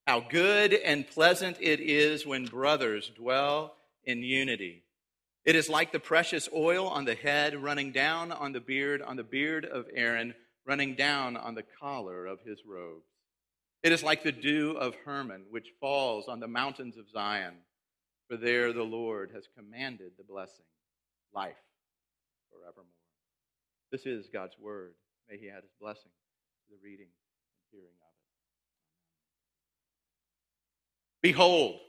how 0.06 0.20
good 0.20 0.72
and 0.72 1.06
pleasant 1.06 1.58
it 1.60 1.80
is 1.80 2.26
when 2.26 2.46
brothers 2.46 3.10
dwell 3.14 3.74
in 4.04 4.22
unity. 4.22 4.82
It 5.44 5.56
is 5.56 5.68
like 5.68 5.92
the 5.92 6.00
precious 6.00 6.48
oil 6.54 6.88
on 6.88 7.04
the 7.04 7.14
head 7.14 7.56
running 7.56 7.92
down 7.92 8.32
on 8.32 8.52
the 8.52 8.60
beard, 8.60 9.02
on 9.02 9.16
the 9.16 9.24
beard 9.24 9.64
of 9.64 9.86
Aaron, 9.94 10.34
running 10.66 10.94
down 10.94 11.36
on 11.36 11.54
the 11.54 11.64
collar 11.80 12.26
of 12.26 12.40
his 12.40 12.60
robes. 12.66 13.04
It 13.82 13.92
is 13.92 14.02
like 14.02 14.22
the 14.22 14.32
dew 14.32 14.72
of 14.72 14.96
Hermon, 15.04 15.44
which 15.50 15.72
falls 15.80 16.28
on 16.28 16.40
the 16.40 16.48
mountains 16.48 16.96
of 16.96 17.08
Zion. 17.10 17.54
For 18.28 18.36
there 18.36 18.72
the 18.72 18.82
Lord 18.82 19.30
has 19.34 19.48
commanded 19.56 20.12
the 20.16 20.24
blessing, 20.24 20.66
life 21.32 21.56
forevermore. 22.50 22.84
This 23.90 24.04
is 24.04 24.28
God's 24.32 24.58
word. 24.58 24.94
May 25.30 25.38
He 25.38 25.48
add 25.48 25.62
His 25.62 25.72
blessing 25.80 26.10
to 26.66 26.74
the 26.74 26.78
reading 26.82 27.06
and 27.06 27.70
hearing 27.70 27.86
of 27.86 28.08
it. 28.08 28.18
Behold, 31.22 31.80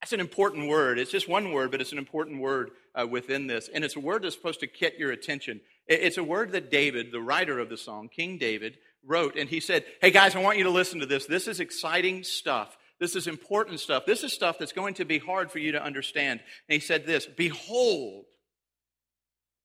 that's 0.00 0.12
an 0.12 0.20
important 0.20 0.68
word. 0.68 0.98
It's 0.98 1.10
just 1.10 1.28
one 1.28 1.52
word, 1.52 1.70
but 1.70 1.80
it's 1.80 1.92
an 1.92 1.98
important 1.98 2.40
word 2.40 2.72
uh, 2.94 3.06
within 3.06 3.46
this. 3.46 3.68
And 3.72 3.84
it's 3.84 3.96
a 3.96 4.00
word 4.00 4.22
that's 4.22 4.34
supposed 4.34 4.60
to 4.60 4.66
get 4.66 4.98
your 4.98 5.12
attention. 5.12 5.60
It's 5.86 6.18
a 6.18 6.24
word 6.24 6.52
that 6.52 6.70
David, 6.70 7.10
the 7.10 7.20
writer 7.20 7.58
of 7.58 7.68
the 7.68 7.76
song, 7.76 8.08
King 8.08 8.38
David, 8.38 8.78
wrote. 9.04 9.36
And 9.36 9.48
he 9.48 9.60
said, 9.60 9.84
Hey 10.00 10.10
guys, 10.10 10.34
I 10.34 10.40
want 10.40 10.58
you 10.58 10.64
to 10.64 10.70
listen 10.70 11.00
to 11.00 11.06
this. 11.06 11.26
This 11.26 11.48
is 11.48 11.60
exciting 11.60 12.24
stuff. 12.24 12.76
This 13.00 13.14
is 13.14 13.26
important 13.26 13.80
stuff. 13.80 14.06
This 14.06 14.24
is 14.24 14.32
stuff 14.32 14.58
that's 14.58 14.72
going 14.72 14.94
to 14.94 15.04
be 15.04 15.18
hard 15.18 15.52
for 15.52 15.58
you 15.58 15.72
to 15.72 15.82
understand. 15.82 16.40
And 16.68 16.74
he 16.74 16.80
said 16.80 17.06
this 17.06 17.26
Behold, 17.26 18.24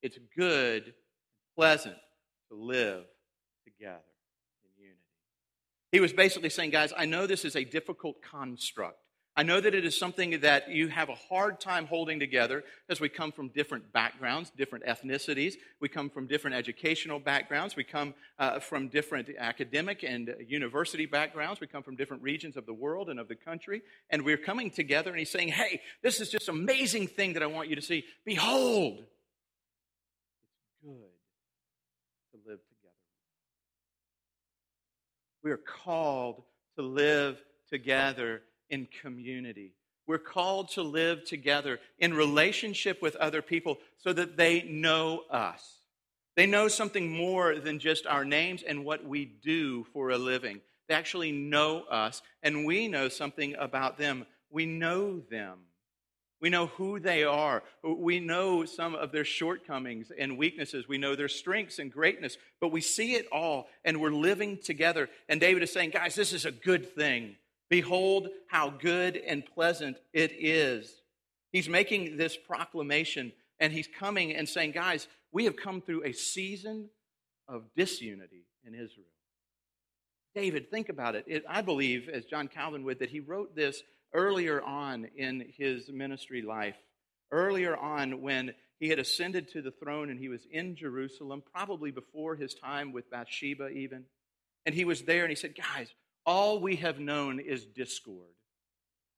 it's 0.02 0.18
good, 0.38 0.94
pleasant 1.56 1.96
to 2.50 2.56
live 2.56 3.04
together 3.64 4.04
in 4.64 4.84
unity. 4.84 5.00
He 5.92 6.00
was 6.00 6.14
basically 6.14 6.50
saying, 6.50 6.72
guys, 6.72 6.94
I 6.96 7.06
know 7.06 7.26
this 7.26 7.46
is 7.46 7.56
a 7.56 7.64
difficult 7.64 8.22
construct. 8.22 8.98
I 9.36 9.42
know 9.42 9.60
that 9.60 9.74
it 9.74 9.84
is 9.84 9.98
something 9.98 10.42
that 10.42 10.70
you 10.70 10.90
have 10.90 11.10
a 11.10 11.16
hard 11.16 11.60
time 11.60 11.88
holding 11.88 12.20
together 12.20 12.64
as 12.88 13.00
we 13.00 13.10
come 13.10 13.32
from 13.32 13.48
different 13.48 13.92
backgrounds, 13.92 14.52
different 14.56 14.86
ethnicities. 14.86 15.56
We 15.80 15.90
come 15.90 16.12
from 16.12 16.28
different 16.28 16.56
educational 16.56 17.20
backgrounds. 17.20 17.76
We 17.76 17.84
come 17.84 18.14
uh, 18.38 18.60
from 18.60 18.90
different 18.90 19.30
academic 19.40 20.04
and 20.04 20.36
university 20.48 21.08
backgrounds. 21.08 21.60
We 21.60 21.66
come 21.66 21.82
from 21.82 21.96
different 21.96 22.22
regions 22.22 22.58
of 22.58 22.68
the 22.68 22.76
world 22.76 23.10
and 23.10 23.20
of 23.20 23.28
the 23.28 23.36
country. 23.36 23.82
And 24.12 24.22
we're 24.24 24.38
coming 24.38 24.70
together, 24.70 25.10
and 25.10 25.18
he's 25.18 25.32
saying, 25.32 25.48
Hey, 25.48 25.82
this 26.04 26.22
is 26.22 26.30
just 26.30 26.48
amazing 26.48 27.08
thing 27.08 27.34
that 27.34 27.42
I 27.42 27.48
want 27.48 27.70
you 27.70 27.76
to 27.76 27.82
see. 27.82 28.06
Behold, 28.26 29.00
it's 29.00 30.84
good 30.84 30.92
to 32.34 32.38
live 32.48 32.60
together. 32.60 32.94
We 35.44 35.50
are 35.50 35.58
called 35.58 36.44
to 36.76 36.84
live 36.84 37.42
together 37.72 38.44
in 38.74 38.88
community. 39.04 39.72
We're 40.08 40.18
called 40.18 40.72
to 40.72 40.82
live 40.82 41.24
together 41.24 41.80
in 42.00 42.14
relationship 42.14 43.04
with 43.04 43.16
other 43.18 43.44
people 43.44 43.78
so 44.00 44.12
that 44.12 44.36
they 44.36 44.64
know 44.64 45.22
us. 45.30 45.78
They 46.36 46.48
know 46.48 46.68
something 46.68 47.12
more 47.12 47.60
than 47.60 47.78
just 47.78 48.08
our 48.08 48.26
names 48.26 48.64
and 48.64 48.84
what 48.84 49.06
we 49.06 49.26
do 49.26 49.86
for 49.94 50.10
a 50.10 50.18
living. 50.18 50.60
They 50.88 50.96
actually 50.96 51.32
know 51.32 51.84
us, 51.84 52.24
and 52.42 52.66
we 52.66 52.88
know 52.88 53.08
something 53.10 53.56
about 53.60 54.00
them. 54.00 54.26
We 54.50 54.66
know 54.66 55.20
them. 55.20 55.60
We 56.42 56.50
know 56.50 56.68
who 56.68 57.00
they 57.00 57.24
are. 57.24 57.64
We 57.84 58.20
know 58.20 58.66
some 58.66 58.96
of 58.96 59.12
their 59.14 59.24
shortcomings 59.24 60.12
and 60.18 60.38
weaknesses. 60.38 60.90
We 60.90 60.98
know 60.98 61.16
their 61.16 61.30
strengths 61.30 61.80
and 61.80 61.90
greatness, 61.90 62.38
but 62.60 62.72
we 62.72 62.82
see 62.82 63.14
it 63.14 63.28
all 63.32 63.68
and 63.86 64.02
we're 64.02 64.12
living 64.12 64.58
together. 64.58 65.10
And 65.30 65.40
David 65.40 65.64
is 65.64 65.72
saying, 65.72 65.92
guys, 65.92 66.16
this 66.16 66.34
is 66.34 66.44
a 66.44 66.52
good 66.52 66.94
thing. 66.96 67.38
Behold 67.74 68.28
how 68.46 68.70
good 68.70 69.18
and 69.18 69.44
pleasant 69.44 69.98
it 70.14 70.32
is. 70.32 71.02
He's 71.52 71.68
making 71.68 72.18
this 72.18 72.38
proclamation 72.38 73.34
and 73.60 73.74
he's 73.74 73.90
coming 73.98 74.32
and 74.36 74.48
saying, 74.48 74.74
guys, 74.74 75.08
we 75.32 75.46
have 75.46 75.56
come 75.56 75.82
through 75.82 76.04
a 76.04 76.12
season 76.14 76.90
of 77.48 77.64
disunity 77.76 78.46
in 78.64 78.76
Israel. 78.76 79.08
David, 80.36 80.70
think 80.70 80.90
about 80.90 81.16
it. 81.16 81.24
it. 81.26 81.46
I 81.50 81.64
believe, 81.64 82.10
as 82.10 82.26
John 82.26 82.48
Calvin 82.48 82.84
would, 82.84 83.00
that 83.00 83.10
he 83.10 83.20
wrote 83.20 83.56
this 83.56 83.82
earlier 84.14 84.62
on 84.62 85.08
in 85.18 85.44
his 85.58 85.90
ministry 85.90 86.44
life, 86.44 86.78
earlier 87.32 87.76
on 87.76 88.22
when 88.22 88.54
he 88.80 88.90
had 88.90 89.00
ascended 89.00 89.50
to 89.54 89.64
the 89.64 89.72
throne 89.72 90.12
and 90.12 90.20
he 90.20 90.30
was 90.30 90.46
in 90.52 90.76
Jerusalem, 90.76 91.42
probably 91.52 91.90
before 91.90 92.36
his 92.36 92.54
time 92.54 92.92
with 92.92 93.10
Bathsheba, 93.10 93.70
even. 93.70 94.04
And 94.64 94.76
he 94.76 94.86
was 94.86 95.02
there 95.02 95.24
and 95.24 95.32
he 95.32 95.36
said, 95.36 95.56
Guys, 95.56 95.88
all 96.26 96.60
we 96.60 96.78
have 96.78 97.00
known 97.00 97.40
is 97.40 97.66
discord. 97.66 98.34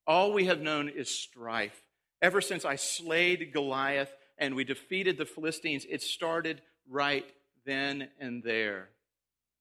All 0.08 0.34
we 0.34 0.46
have 0.46 0.62
known 0.62 0.90
is 0.90 1.10
strife. 1.10 1.84
Ever 2.22 2.42
since 2.42 2.66
I 2.66 2.76
slayed 2.76 3.54
Goliath 3.54 4.14
and 4.38 4.56
we 4.56 4.64
defeated 4.64 5.18
the 5.18 5.26
Philistines, 5.26 5.86
it 5.90 6.02
started 6.02 6.62
right 6.90 7.26
then 7.66 8.10
and 8.20 8.44
there. 8.44 8.90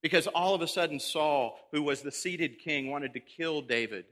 Because 0.03 0.27
all 0.27 0.55
of 0.55 0.61
a 0.61 0.69
sudden, 0.69 1.01
Saul, 1.01 1.59
who 1.73 1.83
was 1.83 2.03
the 2.03 2.13
seated 2.13 2.59
king, 2.59 2.91
wanted 2.91 3.15
to 3.15 3.21
kill 3.21 3.63
David. 3.63 4.05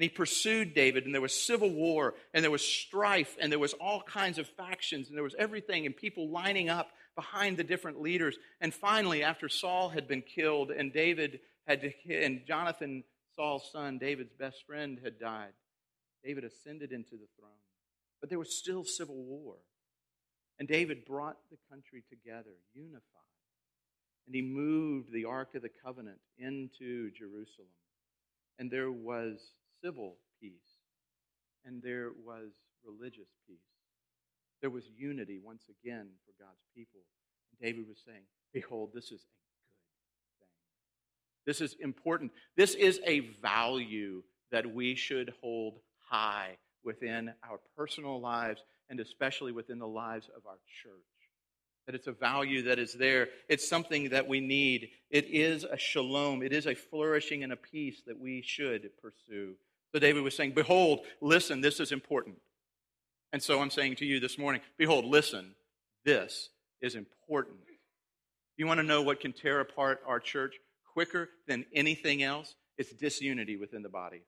And 0.00 0.04
he 0.04 0.08
pursued 0.08 0.72
David, 0.72 1.04
and 1.04 1.12
there 1.14 1.20
was 1.20 1.34
civil 1.34 1.68
war, 1.68 2.14
and 2.32 2.42
there 2.42 2.50
was 2.50 2.66
strife, 2.66 3.36
and 3.38 3.52
there 3.52 3.58
was 3.58 3.74
all 3.74 4.00
kinds 4.00 4.38
of 4.38 4.48
factions, 4.48 5.08
and 5.08 5.14
there 5.14 5.22
was 5.22 5.34
everything, 5.38 5.84
and 5.84 5.94
people 5.94 6.30
lining 6.30 6.70
up 6.70 6.88
behind 7.14 7.58
the 7.58 7.64
different 7.64 8.00
leaders. 8.00 8.38
And 8.62 8.72
finally, 8.72 9.22
after 9.22 9.50
Saul 9.50 9.90
had 9.90 10.08
been 10.08 10.22
killed, 10.22 10.70
and 10.70 10.90
David 10.90 11.40
had 11.66 11.82
to, 11.82 11.92
and 12.08 12.46
Jonathan, 12.46 13.04
Saul's 13.36 13.70
son, 13.70 13.98
David's 13.98 14.32
best 14.32 14.64
friend, 14.66 14.98
had 15.04 15.20
died, 15.20 15.52
David 16.24 16.44
ascended 16.44 16.92
into 16.92 17.16
the 17.16 17.28
throne. 17.38 17.52
But 18.22 18.30
there 18.30 18.38
was 18.38 18.56
still 18.56 18.84
civil 18.84 19.22
war. 19.22 19.56
And 20.58 20.66
David 20.66 21.04
brought 21.04 21.36
the 21.50 21.58
country 21.68 22.04
together, 22.08 22.56
unified. 22.72 23.04
And 24.24 24.34
he 24.34 24.40
moved 24.40 25.12
the 25.12 25.26
Ark 25.26 25.54
of 25.56 25.60
the 25.60 25.70
Covenant 25.84 26.20
into 26.38 27.10
Jerusalem. 27.10 27.68
And 28.58 28.70
there 28.70 28.90
was 28.90 29.40
civil 29.82 30.16
peace, 30.40 30.52
and 31.64 31.82
there 31.82 32.10
was 32.24 32.50
religious 32.84 33.28
peace. 33.46 33.58
There 34.60 34.70
was 34.70 34.84
unity 34.96 35.38
once 35.42 35.64
again 35.68 36.08
for 36.26 36.42
God's 36.42 36.64
people. 36.74 37.00
And 37.50 37.66
David 37.66 37.88
was 37.88 37.98
saying, 38.04 38.22
Behold, 38.52 38.90
this 38.94 39.06
is 39.06 39.12
a 39.12 39.14
good 39.14 40.38
thing. 40.38 40.48
This 41.46 41.60
is 41.60 41.76
important. 41.80 42.32
This 42.56 42.74
is 42.74 43.00
a 43.06 43.20
value 43.40 44.22
that 44.50 44.72
we 44.74 44.94
should 44.94 45.32
hold 45.40 45.80
high 46.10 46.56
within 46.84 47.32
our 47.48 47.60
personal 47.76 48.20
lives 48.20 48.62
and 48.88 49.00
especially 49.00 49.52
within 49.52 49.78
the 49.78 49.86
lives 49.86 50.28
of 50.36 50.46
our 50.46 50.58
church. 50.82 50.92
That 51.86 51.94
it's 51.94 52.08
a 52.08 52.12
value 52.12 52.62
that 52.64 52.78
is 52.78 52.92
there. 52.92 53.28
It's 53.48 53.68
something 53.68 54.10
that 54.10 54.28
we 54.28 54.40
need. 54.40 54.90
It 55.10 55.26
is 55.26 55.64
a 55.64 55.78
shalom. 55.78 56.42
It 56.42 56.52
is 56.52 56.66
a 56.66 56.74
flourishing 56.74 57.42
and 57.42 57.52
a 57.52 57.56
peace 57.56 58.02
that 58.06 58.18
we 58.18 58.42
should 58.42 58.90
pursue. 59.00 59.54
So 59.92 59.98
David 59.98 60.22
was 60.22 60.36
saying, 60.36 60.52
Behold, 60.52 61.00
listen, 61.20 61.60
this 61.60 61.80
is 61.80 61.92
important. 61.92 62.36
And 63.32 63.42
so 63.42 63.60
I'm 63.60 63.70
saying 63.70 63.96
to 63.96 64.06
you 64.06 64.20
this 64.20 64.38
morning, 64.38 64.60
Behold, 64.78 65.04
listen, 65.04 65.54
this 66.04 66.50
is 66.80 66.94
important. 66.94 67.58
You 68.56 68.66
want 68.66 68.78
to 68.78 68.84
know 68.84 69.02
what 69.02 69.20
can 69.20 69.32
tear 69.32 69.60
apart 69.60 70.00
our 70.06 70.20
church 70.20 70.54
quicker 70.92 71.28
than 71.48 71.64
anything 71.74 72.22
else? 72.22 72.54
It's 72.78 72.92
disunity 72.92 73.56
within 73.56 73.82
the 73.82 73.88
body. 73.88 74.22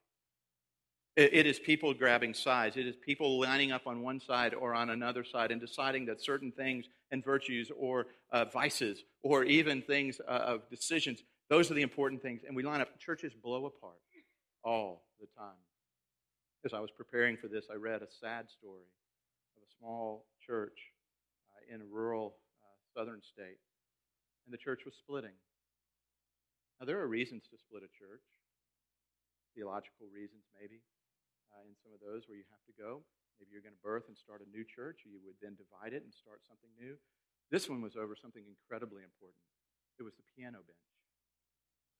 It 1.15 1.45
is 1.45 1.59
people 1.59 1.93
grabbing 1.93 2.33
sides. 2.33 2.75
It 2.75 2.87
is 2.87 2.95
people 2.95 3.39
lining 3.39 3.71
up 3.71 3.85
on 3.85 4.01
one 4.01 4.19
side 4.19 4.55
or 4.55 4.73
on 4.73 4.89
another 4.89 5.23
side 5.23 5.51
and 5.51 5.61
deciding 5.61 6.07
that 6.07 6.19
certain 6.19 6.51
things 6.51 6.85
and 7.11 7.23
virtues 7.23 7.69
or 7.77 8.07
uh, 8.31 8.45
vices 8.45 9.03
or 9.21 9.43
even 9.43 9.83
things 9.83 10.19
uh, 10.27 10.31
of 10.31 10.67
decisions, 10.71 11.21
those 11.51 11.69
are 11.69 11.75
the 11.75 11.83
important 11.83 12.23
things. 12.23 12.41
And 12.47 12.55
we 12.55 12.63
line 12.63 12.81
up. 12.81 12.99
Churches 12.99 13.31
blow 13.43 13.67
apart 13.67 13.97
all 14.63 15.03
the 15.23 15.31
time. 15.39 15.63
As 16.67 16.75
I 16.75 16.83
was 16.83 16.91
preparing 16.91 17.39
for 17.39 17.47
this, 17.47 17.71
I 17.71 17.79
read 17.79 18.03
a 18.03 18.11
sad 18.11 18.51
story 18.51 18.87
of 19.55 19.63
a 19.63 19.71
small 19.79 20.27
church 20.43 20.75
uh, 21.55 21.63
in 21.71 21.79
a 21.79 21.87
rural 21.87 22.35
uh, 22.59 22.75
southern 22.91 23.23
state, 23.23 23.63
and 24.43 24.51
the 24.51 24.59
church 24.59 24.83
was 24.83 24.95
splitting. 24.99 25.35
Now, 26.79 26.87
there 26.87 26.99
are 26.99 27.07
reasons 27.07 27.47
to 27.51 27.55
split 27.55 27.87
a 27.87 27.91
church, 27.95 28.23
theological 29.55 30.11
reasons 30.11 30.43
maybe, 30.51 30.83
uh, 31.55 31.63
in 31.63 31.75
some 31.79 31.95
of 31.95 32.03
those 32.03 32.27
where 32.27 32.35
you 32.35 32.47
have 32.51 32.63
to 32.67 32.75
go. 32.75 33.03
Maybe 33.39 33.55
you're 33.55 33.63
going 33.63 33.75
to 33.75 33.85
birth 33.85 34.11
and 34.11 34.15
start 34.19 34.43
a 34.43 34.49
new 34.51 34.67
church, 34.67 35.07
or 35.07 35.09
you 35.11 35.23
would 35.23 35.39
then 35.39 35.55
divide 35.55 35.95
it 35.95 36.03
and 36.03 36.11
start 36.11 36.43
something 36.43 36.71
new. 36.75 36.99
This 37.51 37.71
one 37.71 37.79
was 37.79 37.95
over 37.95 38.15
something 38.19 38.43
incredibly 38.43 39.03
important. 39.03 39.43
It 39.99 40.03
was 40.03 40.15
the 40.19 40.27
piano 40.35 40.63
bench 40.63 40.92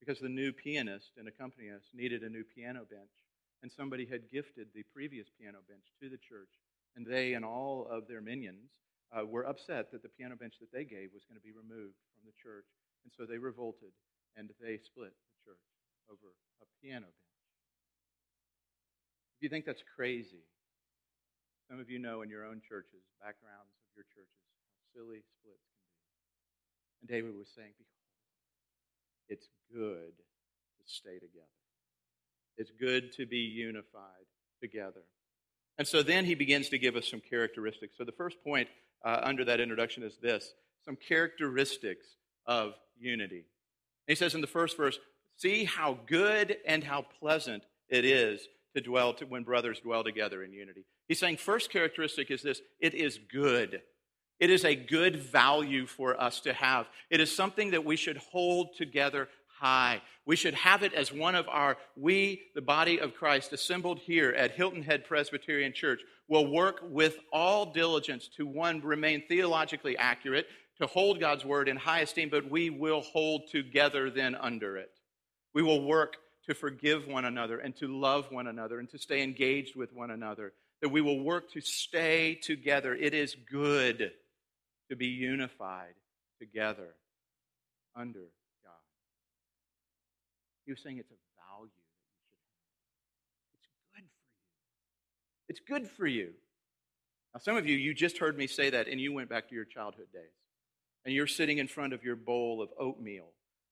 because 0.03 0.19
the 0.19 0.27
new 0.27 0.51
pianist 0.51 1.15
and 1.15 1.31
accompanist 1.31 1.87
needed 1.95 2.23
a 2.23 2.29
new 2.29 2.43
piano 2.43 2.83
bench, 2.83 3.15
and 3.63 3.71
somebody 3.71 4.03
had 4.03 4.27
gifted 4.27 4.67
the 4.75 4.83
previous 4.91 5.31
piano 5.39 5.63
bench 5.63 5.87
to 6.03 6.11
the 6.11 6.19
church, 6.19 6.51
and 6.99 7.07
they 7.07 7.39
and 7.39 7.45
all 7.47 7.87
of 7.87 8.03
their 8.11 8.19
minions 8.19 8.67
uh, 9.15 9.23
were 9.23 9.47
upset 9.47 9.91
that 9.91 10.03
the 10.03 10.11
piano 10.11 10.35
bench 10.35 10.59
that 10.59 10.71
they 10.75 10.83
gave 10.83 11.15
was 11.15 11.23
going 11.23 11.39
to 11.39 11.47
be 11.47 11.55
removed 11.55 11.95
from 12.11 12.27
the 12.27 12.35
church, 12.35 12.67
and 13.07 13.15
so 13.15 13.23
they 13.23 13.39
revolted 13.39 13.95
and 14.35 14.51
they 14.59 14.75
split 14.83 15.15
the 15.15 15.35
church 15.47 15.63
over 16.11 16.35
a 16.59 16.67
piano 16.83 17.07
bench. 17.07 17.39
If 19.39 19.47
you 19.47 19.47
think 19.47 19.63
that's 19.63 19.83
crazy, 19.95 20.43
some 21.71 21.79
of 21.79 21.87
you 21.87 21.99
know 21.99 22.27
in 22.27 22.29
your 22.29 22.43
own 22.43 22.59
churches, 22.59 23.07
backgrounds 23.23 23.71
of 23.87 23.95
your 23.95 24.07
churches, 24.11 24.43
how 24.67 24.75
silly 24.91 25.23
splits 25.39 25.63
can 25.79 25.87
be. 25.95 26.11
And 26.99 27.07
David 27.07 27.37
was 27.39 27.47
saying, 27.55 27.71
Behold, 27.77 27.92
it's 29.33 29.49
good 29.73 30.13
to 30.15 30.83
stay 30.85 31.15
together. 31.15 31.47
It's 32.57 32.71
good 32.79 33.11
to 33.13 33.25
be 33.25 33.37
unified 33.37 34.27
together. 34.61 35.01
And 35.79 35.87
so 35.87 36.03
then 36.03 36.25
he 36.25 36.35
begins 36.35 36.69
to 36.69 36.77
give 36.77 36.95
us 36.95 37.09
some 37.09 37.19
characteristics. 37.19 37.95
So 37.97 38.03
the 38.03 38.11
first 38.11 38.37
point 38.43 38.67
uh, 39.03 39.21
under 39.23 39.43
that 39.45 39.59
introduction 39.59 40.03
is 40.03 40.17
this 40.21 40.53
some 40.85 40.95
characteristics 40.95 42.05
of 42.45 42.73
unity. 42.99 43.45
he 44.07 44.15
says 44.15 44.35
in 44.35 44.41
the 44.41 44.47
first 44.47 44.77
verse, 44.77 44.99
See 45.35 45.63
how 45.63 45.97
good 46.05 46.57
and 46.67 46.83
how 46.83 47.05
pleasant 47.19 47.63
it 47.89 48.05
is 48.05 48.47
to 48.75 48.81
dwell 48.81 49.13
to, 49.15 49.25
when 49.25 49.43
brothers 49.43 49.79
dwell 49.79 50.03
together 50.03 50.43
in 50.43 50.53
unity. 50.53 50.85
He's 51.07 51.19
saying 51.19 51.37
first 51.37 51.71
characteristic 51.71 52.29
is 52.29 52.43
this 52.43 52.61
it 52.79 52.93
is 52.93 53.19
good. 53.31 53.81
It 54.39 54.49
is 54.49 54.65
a 54.65 54.75
good 54.75 55.17
value 55.17 55.85
for 55.85 56.19
us 56.19 56.41
to 56.41 56.53
have. 56.53 56.87
It 57.09 57.19
is 57.19 57.33
something 57.33 57.71
that 57.71 57.85
we 57.85 57.95
should 57.95 58.17
hold 58.17 58.75
together 58.75 59.29
high. 59.59 60.01
We 60.25 60.35
should 60.35 60.53
have 60.53 60.83
it 60.83 60.93
as 60.93 61.11
one 61.11 61.35
of 61.35 61.47
our, 61.47 61.77
we, 61.95 62.43
the 62.55 62.61
body 62.61 62.99
of 62.99 63.13
Christ, 63.13 63.53
assembled 63.53 63.99
here 63.99 64.31
at 64.31 64.51
Hilton 64.51 64.83
Head 64.83 65.05
Presbyterian 65.05 65.73
Church, 65.73 66.01
will 66.27 66.51
work 66.51 66.81
with 66.83 67.17
all 67.31 67.71
diligence 67.71 68.29
to 68.37 68.45
one, 68.45 68.81
remain 68.81 69.23
theologically 69.27 69.97
accurate, 69.97 70.47
to 70.79 70.87
hold 70.87 71.19
God's 71.19 71.45
word 71.45 71.69
in 71.69 71.77
high 71.77 71.99
esteem, 71.99 72.29
but 72.29 72.49
we 72.49 72.69
will 72.69 73.01
hold 73.01 73.49
together 73.51 74.09
then 74.09 74.35
under 74.35 74.75
it. 74.77 74.91
We 75.53 75.61
will 75.61 75.85
work 75.85 76.17
to 76.47 76.53
forgive 76.53 77.07
one 77.07 77.25
another 77.25 77.59
and 77.59 77.75
to 77.77 77.87
love 77.87 78.31
one 78.31 78.47
another 78.47 78.79
and 78.79 78.89
to 78.89 78.97
stay 78.97 79.21
engaged 79.21 79.75
with 79.75 79.93
one 79.93 80.11
another. 80.11 80.53
That 80.81 80.89
we 80.89 80.99
will 80.99 81.23
work 81.23 81.51
to 81.53 81.61
stay 81.61 82.35
together. 82.35 82.93
It 82.95 83.13
is 83.13 83.35
good 83.49 84.11
to 84.89 84.95
be 84.95 85.07
unified 85.07 85.95
together 86.39 86.95
under 87.95 88.19
God. 88.63 88.73
He 90.65 90.71
was 90.71 90.81
saying 90.81 90.97
it's 90.97 91.11
a 91.11 91.21
value 91.49 91.69
that 91.69 92.39
you 93.51 93.59
should 93.61 93.95
have. 93.95 94.05
It's 95.49 95.59
good 95.67 95.87
for 95.87 96.07
you. 96.07 96.29
It's 96.29 96.29
good 96.29 96.31
for 96.31 96.33
you. 96.33 96.33
Now, 97.33 97.39
some 97.39 97.57
of 97.57 97.67
you, 97.67 97.75
you 97.77 97.93
just 97.93 98.17
heard 98.17 98.37
me 98.37 98.47
say 98.47 98.69
that 98.69 98.87
and 98.87 98.99
you 98.99 99.13
went 99.13 99.29
back 99.29 99.49
to 99.49 99.55
your 99.55 99.65
childhood 99.65 100.07
days. 100.13 100.23
And 101.05 101.13
you're 101.13 101.27
sitting 101.27 101.57
in 101.57 101.67
front 101.67 101.93
of 101.93 102.03
your 102.03 102.15
bowl 102.15 102.61
of 102.61 102.69
oatmeal 102.79 103.27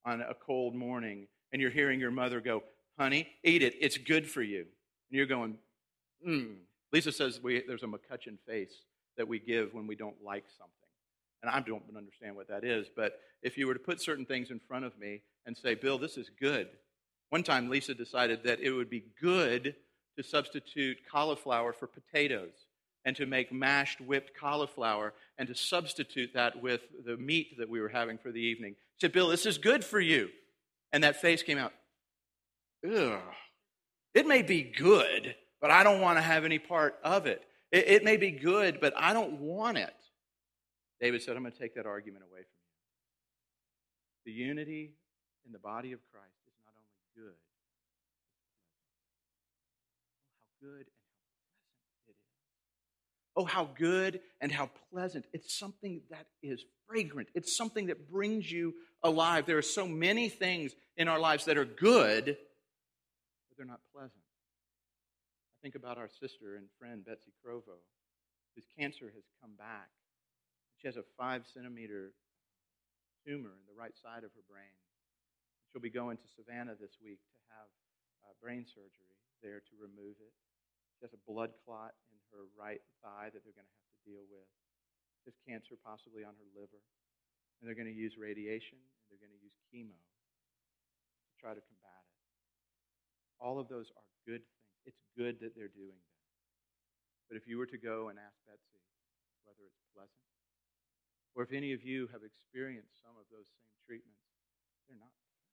on 0.06 0.22
a 0.22 0.34
cold 0.34 0.76
morning 0.76 1.28
and 1.54 1.62
you're 1.62 1.72
hearing 1.72 2.00
your 2.00 2.12
mother 2.12 2.42
go, 2.42 2.64
Honey, 2.98 3.28
eat 3.44 3.64
it. 3.64 3.74
It's 3.80 3.98
good 3.98 4.30
for 4.30 4.42
you. 4.42 4.60
And 4.60 5.18
you're 5.18 5.26
going, 5.26 5.58
mm. 6.28 6.56
Lisa 6.92 7.12
says 7.12 7.40
we, 7.42 7.64
there's 7.66 7.84
a 7.84 7.88
McCutcheon 7.88 8.38
face 8.46 8.84
that 9.18 9.28
we 9.28 9.40
give 9.40 9.74
when 9.74 9.88
we 9.88 9.96
don't 9.96 10.16
like 10.24 10.46
something. 10.58 10.81
And 11.42 11.50
I 11.50 11.60
don't 11.60 11.84
understand 11.96 12.36
what 12.36 12.48
that 12.50 12.64
is, 12.64 12.88
but 12.96 13.20
if 13.42 13.58
you 13.58 13.66
were 13.68 13.74
to 13.74 13.80
put 13.80 14.02
certain 14.02 14.26
things 14.26 14.52
in 14.52 14.60
front 14.60 14.86
of 14.86 14.98
me 15.00 15.22
and 15.46 15.58
say, 15.58 15.74
Bill, 15.74 15.98
this 15.98 16.18
is 16.18 16.30
good. 16.40 16.68
One 17.30 17.44
time, 17.44 17.70
Lisa 17.70 17.94
decided 17.94 18.44
that 18.44 18.60
it 18.60 18.72
would 18.72 18.90
be 18.90 19.06
good 19.20 19.76
to 20.18 20.24
substitute 20.24 20.98
cauliflower 21.10 21.74
for 21.74 21.88
potatoes 21.88 22.68
and 23.06 23.16
to 23.16 23.26
make 23.26 23.52
mashed 23.52 24.02
whipped 24.02 24.38
cauliflower 24.38 25.14
and 25.38 25.48
to 25.48 25.56
substitute 25.56 26.32
that 26.34 26.62
with 26.62 26.82
the 27.06 27.18
meat 27.18 27.58
that 27.58 27.70
we 27.70 27.82
were 27.82 27.90
having 27.90 28.18
for 28.18 28.32
the 28.32 28.42
evening. 28.42 28.76
She 28.98 29.06
said, 29.06 29.14
Bill, 29.14 29.30
this 29.30 29.46
is 29.46 29.58
good 29.58 29.84
for 29.84 30.00
you. 30.00 30.30
And 30.94 31.04
that 31.04 31.22
face 31.22 31.42
came 31.42 31.58
out. 31.58 31.74
Ugh. 32.86 33.20
It 34.14 34.28
may 34.28 34.42
be 34.42 34.62
good, 34.62 35.36
but 35.62 35.72
I 35.72 35.84
don't 35.84 36.02
want 36.02 36.18
to 36.18 36.22
have 36.22 36.44
any 36.44 36.60
part 36.60 37.00
of 37.04 37.26
it. 37.26 37.44
it. 37.72 37.88
It 37.88 38.04
may 38.04 38.18
be 38.18 38.32
good, 38.32 38.80
but 38.82 38.94
I 38.98 39.14
don't 39.14 39.40
want 39.40 39.78
it. 39.78 39.94
David 41.02 41.22
said, 41.24 41.36
I'm 41.36 41.42
going 41.42 41.52
to 41.52 41.60
take 41.60 41.76
that 41.76 41.88
argument 41.88 42.24
away 42.30 42.42
from 42.42 42.62
you. 44.26 44.32
The 44.32 44.32
unity 44.32 44.94
in 45.46 45.52
the 45.52 45.60
body 45.60 45.94
of 45.94 46.00
Christ 46.12 46.38
is 46.48 46.54
not 46.64 46.74
only 46.78 47.28
good, 47.28 47.34
oh, 50.64 50.66
how 50.66 50.76
good 50.78 50.86
and 51.20 51.72
how 51.72 51.90
pleasant 52.12 52.46
it 52.46 52.54
is. 53.34 53.36
Oh, 53.36 53.46
how 53.46 53.70
good 53.76 54.20
and 54.42 54.52
how 54.52 54.70
pleasant. 54.92 55.26
It's 55.34 55.58
something 55.58 56.02
that 56.12 56.28
is 56.44 56.64
fragrant. 56.88 57.30
It's 57.34 57.58
something 57.58 57.88
that 57.88 58.12
brings 58.12 58.52
you 58.52 58.76
alive. 59.02 59.48
There 59.48 59.58
are 59.58 59.64
so 59.64 59.88
many 59.88 60.30
things 60.30 60.76
in 60.98 61.08
our 61.08 61.20
lives 61.20 61.46
that 61.46 61.58
are 61.58 61.66
good, 61.66 62.26
but 62.26 63.58
they're 63.58 63.66
not 63.66 63.82
pleasant. 63.92 64.14
I 64.14 65.58
think 65.64 65.74
about 65.74 65.98
our 65.98 66.10
sister 66.20 66.58
and 66.58 66.68
friend, 66.78 67.04
Betsy 67.04 67.32
Crovo, 67.44 67.82
whose 68.56 68.68
cancer 68.78 69.06
has 69.06 69.24
come 69.42 69.56
back. 69.58 69.90
She 70.82 70.90
has 70.90 70.98
a 70.98 71.06
five 71.14 71.46
centimeter 71.46 72.18
tumor 73.22 73.54
in 73.54 73.66
the 73.70 73.78
right 73.78 73.94
side 74.02 74.26
of 74.26 74.34
her 74.34 74.42
brain. 74.50 74.74
She'll 75.70 75.86
be 75.86 75.94
going 75.94 76.18
to 76.18 76.28
Savannah 76.34 76.74
this 76.74 76.98
week 76.98 77.22
to 77.22 77.40
have 77.54 77.70
uh, 78.26 78.34
brain 78.42 78.66
surgery 78.66 79.14
there 79.46 79.62
to 79.62 79.74
remove 79.78 80.18
it. 80.18 80.34
She 80.98 81.06
has 81.06 81.14
a 81.14 81.22
blood 81.30 81.54
clot 81.62 81.94
in 82.10 82.18
her 82.34 82.50
right 82.58 82.82
thigh 83.06 83.30
that 83.30 83.46
they're 83.46 83.54
going 83.54 83.70
to 83.70 83.78
have 83.78 83.94
to 83.94 84.02
deal 84.10 84.26
with. 84.26 84.50
There's 85.22 85.38
cancer 85.46 85.78
possibly 85.78 86.26
on 86.26 86.34
her 86.34 86.50
liver. 86.58 86.82
And 87.62 87.70
they're 87.70 87.78
going 87.78 87.90
to 87.90 87.94
use 87.94 88.18
radiation 88.18 88.82
and 88.82 89.06
they're 89.06 89.22
going 89.22 89.38
to 89.38 89.44
use 89.46 89.54
chemo 89.70 89.94
to 89.94 91.34
try 91.38 91.54
to 91.54 91.62
combat 91.62 92.02
it. 92.10 92.18
All 93.38 93.62
of 93.62 93.70
those 93.70 93.94
are 93.94 94.10
good 94.26 94.42
things. 94.42 94.74
It's 94.90 95.06
good 95.14 95.38
that 95.46 95.54
they're 95.54 95.70
doing 95.70 95.94
that. 95.94 96.22
But 97.30 97.38
if 97.38 97.46
you 97.46 97.62
were 97.62 97.70
to 97.70 97.78
go 97.78 98.10
and 98.10 98.18
ask 98.18 98.34
Betsy 98.50 98.82
whether 99.46 99.62
it's 99.62 99.78
pleasant, 99.94 100.31
or 101.36 101.44
if 101.44 101.52
any 101.52 101.74
of 101.74 101.84
you 101.84 102.08
have 102.12 102.22
experienced 102.24 103.02
some 103.02 103.16
of 103.16 103.26
those 103.32 103.48
same 103.48 103.72
treatments, 103.88 104.26
they're 104.88 105.00
not 105.00 105.16
pleasant 105.16 105.48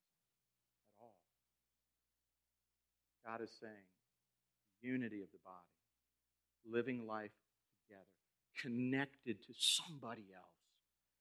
at 0.83 0.99
all. 0.99 1.17
God 3.23 3.41
is 3.45 3.53
saying 3.61 3.89
unity 4.83 5.23
of 5.23 5.31
the 5.31 5.43
body 5.45 5.79
living 6.67 7.07
life 7.07 7.35
together, 7.87 8.05
connected 8.61 9.41
to 9.47 9.53
somebody 9.57 10.27
else. 10.35 10.58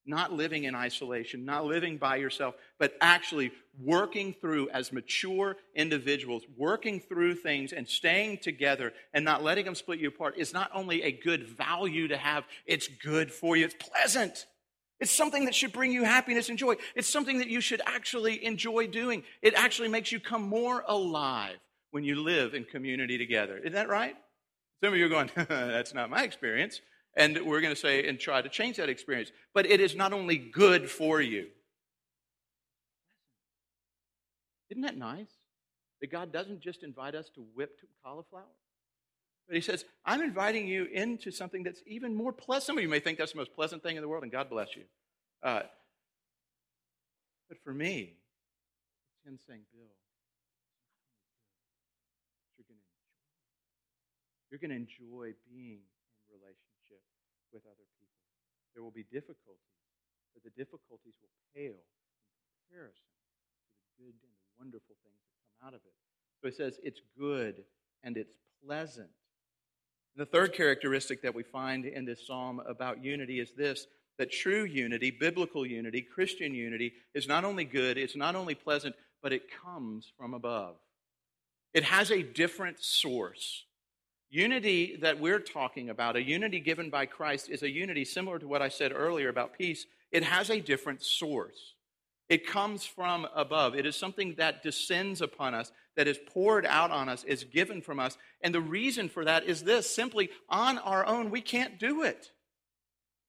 Not 0.08 0.32
living 0.32 0.64
in 0.64 0.74
isolation, 0.74 1.46
not 1.46 1.66
living 1.66 1.98
by 1.98 2.16
yourself, 2.16 2.56
but 2.80 2.96
actually 3.02 3.52
working 3.84 4.34
through 4.34 4.70
as 4.70 4.92
mature 4.92 5.58
individuals, 5.76 6.44
working 6.56 7.00
through 7.00 7.36
things 7.36 7.74
and 7.74 7.88
staying 7.88 8.38
together 8.40 8.94
and 9.14 9.24
not 9.24 9.44
letting 9.44 9.66
them 9.66 9.76
split 9.76 10.00
you 10.00 10.08
apart 10.08 10.36
is 10.38 10.54
not 10.54 10.72
only 10.74 11.04
a 11.04 11.12
good 11.12 11.48
value 11.48 12.08
to 12.08 12.18
have, 12.18 12.46
it's 12.66 12.88
good 12.88 13.32
for 13.32 13.56
you. 13.56 13.66
It's 13.66 13.76
pleasant. 13.76 14.46
It's 15.00 15.12
something 15.12 15.46
that 15.46 15.54
should 15.54 15.74
bring 15.74 15.92
you 15.92 16.04
happiness 16.04 16.50
and 16.50 16.58
joy. 16.58 16.76
It's 16.96 17.08
something 17.08 17.40
that 17.40 17.50
you 17.50 17.62
should 17.62 17.82
actually 17.86 18.44
enjoy 18.44 18.88
doing. 18.88 19.24
It 19.42 19.54
actually 19.54 19.90
makes 19.90 20.12
you 20.12 20.20
come 20.20 20.42
more 20.42 20.84
alive 20.88 21.58
when 21.92 22.04
you 22.04 22.22
live 22.22 22.54
in 22.54 22.64
community 22.64 23.18
together. 23.18 23.58
Isn't 23.58 23.74
that 23.74 23.90
right? 23.90 24.16
Some 24.84 24.94
of 24.94 25.00
you 25.00 25.06
are 25.06 25.10
going, 25.10 25.30
that's 25.36 25.94
not 25.94 26.10
my 26.10 26.24
experience. 26.24 26.82
And 27.18 27.38
we're 27.46 27.62
going 27.62 27.74
to 27.74 27.80
say 27.80 28.08
and 28.08 28.20
try 28.20 28.42
to 28.42 28.48
change 28.48 28.78
that 28.78 28.90
experience. 28.90 29.32
But 29.54 29.66
it 29.66 29.82
is 29.82 29.96
not 29.96 30.14
only 30.14 30.38
good 30.38 30.90
for 30.90 31.20
you. 31.20 31.48
Isn't 34.70 34.84
that 34.84 34.98
nice? 34.98 35.32
That 36.00 36.12
God 36.12 36.32
doesn't 36.32 36.62
just 36.62 36.84
invite 36.84 37.16
us 37.16 37.30
to 37.34 37.44
whipped 37.56 37.84
cauliflower, 38.04 38.44
but 39.48 39.56
He 39.56 39.62
says, 39.62 39.84
I'm 40.06 40.22
inviting 40.22 40.68
you 40.68 40.86
into 40.86 41.32
something 41.32 41.64
that's 41.64 41.82
even 41.88 42.14
more 42.14 42.32
pleasant. 42.32 42.68
Some 42.68 42.78
of 42.78 42.84
you 42.84 42.90
may 42.90 43.00
think 43.00 43.18
that's 43.18 43.32
the 43.32 43.40
most 43.40 43.56
pleasant 43.56 43.82
thing 43.82 43.96
in 43.96 44.04
the 44.04 44.08
world, 44.08 44.22
and 44.22 44.32
God 44.32 44.48
bless 44.48 44.76
you. 44.76 44.84
Uh, 45.42 45.62
but 47.50 47.58
for 47.64 47.74
me, 47.74 48.14
it's 49.16 49.28
Him 49.28 49.40
saying, 49.48 49.62
Bill, 49.74 49.88
You're 54.50 54.60
going 54.60 54.70
to 54.70 54.78
enjoy 54.78 55.34
being 55.52 55.82
in 55.84 56.32
relationship 56.32 56.77
with 57.54 57.64
other 57.66 57.88
people. 58.00 58.22
There 58.74 58.84
will 58.84 58.96
be 58.96 59.06
difficulties, 59.10 59.82
but 60.34 60.44
the 60.44 60.54
difficulties 60.54 61.16
will 61.22 61.34
pale 61.56 61.78
in 61.78 61.94
comparison 62.68 63.10
to 63.10 64.04
the 64.04 64.04
good 64.04 64.16
and 64.16 64.34
the 64.34 64.48
wonderful 64.60 64.96
things 65.04 65.22
that 65.26 65.38
come 65.48 65.68
out 65.68 65.74
of 65.74 65.82
it. 65.82 65.96
So 66.42 66.50
he 66.50 66.54
says 66.54 66.80
it's 66.84 67.02
good 67.18 67.64
and 68.04 68.18
it's 68.18 68.38
pleasant. 68.66 69.10
And 70.16 70.22
the 70.22 70.30
third 70.30 70.54
characteristic 70.54 71.22
that 71.22 71.36
we 71.36 71.44
find 71.44 71.86
in 71.86 72.06
this 72.06 72.26
psalm 72.26 72.62
about 72.68 73.04
unity 73.04 73.40
is 73.40 73.52
this 73.54 73.88
that 74.18 74.32
true 74.32 74.64
unity, 74.64 75.12
biblical 75.12 75.64
unity, 75.66 76.02
Christian 76.02 76.56
unity, 76.56 76.94
is 77.14 77.28
not 77.28 77.46
only 77.46 77.64
good, 77.64 78.00
it's 78.00 78.16
not 78.16 78.36
only 78.36 78.56
pleasant, 78.56 78.96
but 79.22 79.32
it 79.32 79.44
comes 79.64 80.12
from 80.18 80.34
above. 80.34 80.76
It 81.74 81.84
has 81.84 82.10
a 82.12 82.24
different 82.24 82.84
source. 82.84 83.66
Unity 84.30 84.98
that 85.02 85.20
we're 85.20 85.40
talking 85.40 85.90
about, 85.90 86.16
a 86.16 86.22
unity 86.22 86.60
given 86.60 86.90
by 86.90 87.06
Christ, 87.06 87.50
is 87.50 87.64
a 87.64 87.70
unity 87.70 88.04
similar 88.04 88.40
to 88.40 88.48
what 88.48 88.62
I 88.62 88.70
said 88.70 88.92
earlier 88.94 89.30
about 89.30 89.58
peace. 89.58 89.86
It 90.12 90.24
has 90.24 90.50
a 90.50 90.60
different 90.60 91.02
source. 91.02 91.76
It 92.30 92.46
comes 92.46 92.86
from 92.86 93.26
above. 93.34 93.74
It 93.76 93.86
is 93.86 93.96
something 93.96 94.36
that 94.38 94.64
descends 94.64 95.22
upon 95.22 95.54
us, 95.54 95.72
that 95.96 96.10
is 96.10 96.20
poured 96.28 96.66
out 96.66 96.92
on 96.92 97.08
us, 97.08 97.24
is 97.24 97.46
given 97.46 97.82
from 97.82 98.00
us. 98.00 98.18
And 98.42 98.54
the 98.54 98.60
reason 98.60 99.08
for 99.08 99.24
that 99.24 99.46
is 99.46 99.64
this 99.64 99.90
simply, 99.90 100.30
on 100.50 100.78
our 100.80 101.06
own, 101.06 101.32
we 101.32 101.40
can't 101.40 101.80
do 101.80 102.04
it. 102.04 102.32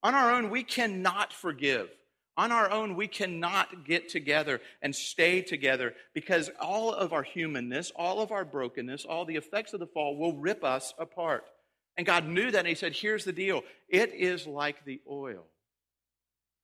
On 0.03 0.15
our 0.15 0.33
own, 0.33 0.51
we 0.51 0.65
cannot 0.65 1.33
forgive. 1.33 1.91
On 2.39 2.53
our 2.53 2.71
own, 2.71 2.95
we 2.95 3.09
cannot 3.09 3.85
get 3.85 4.09
together 4.09 4.61
and 4.81 4.95
stay 4.95 5.43
together 5.43 5.93
because 6.15 6.49
all 6.61 6.95
of 6.95 7.13
our 7.13 7.25
humanness, 7.25 7.91
all 7.97 8.21
of 8.21 8.31
our 8.31 8.45
brokenness, 8.45 9.05
all 9.05 9.25
the 9.25 9.35
effects 9.35 9.73
of 9.73 9.81
the 9.81 9.89
fall 9.89 10.17
will 10.17 10.35
rip 10.35 10.63
us 10.63 10.95
apart. 11.01 11.43
And 11.97 12.07
God 12.07 12.29
knew 12.29 12.53
that, 12.53 12.61
and 12.61 12.69
He 12.69 12.77
said, 12.77 12.95
Here's 12.95 13.25
the 13.25 13.33
deal 13.33 13.65
it 13.89 14.15
is 14.15 14.47
like 14.47 14.85
the 14.85 15.01
oil 15.11 15.47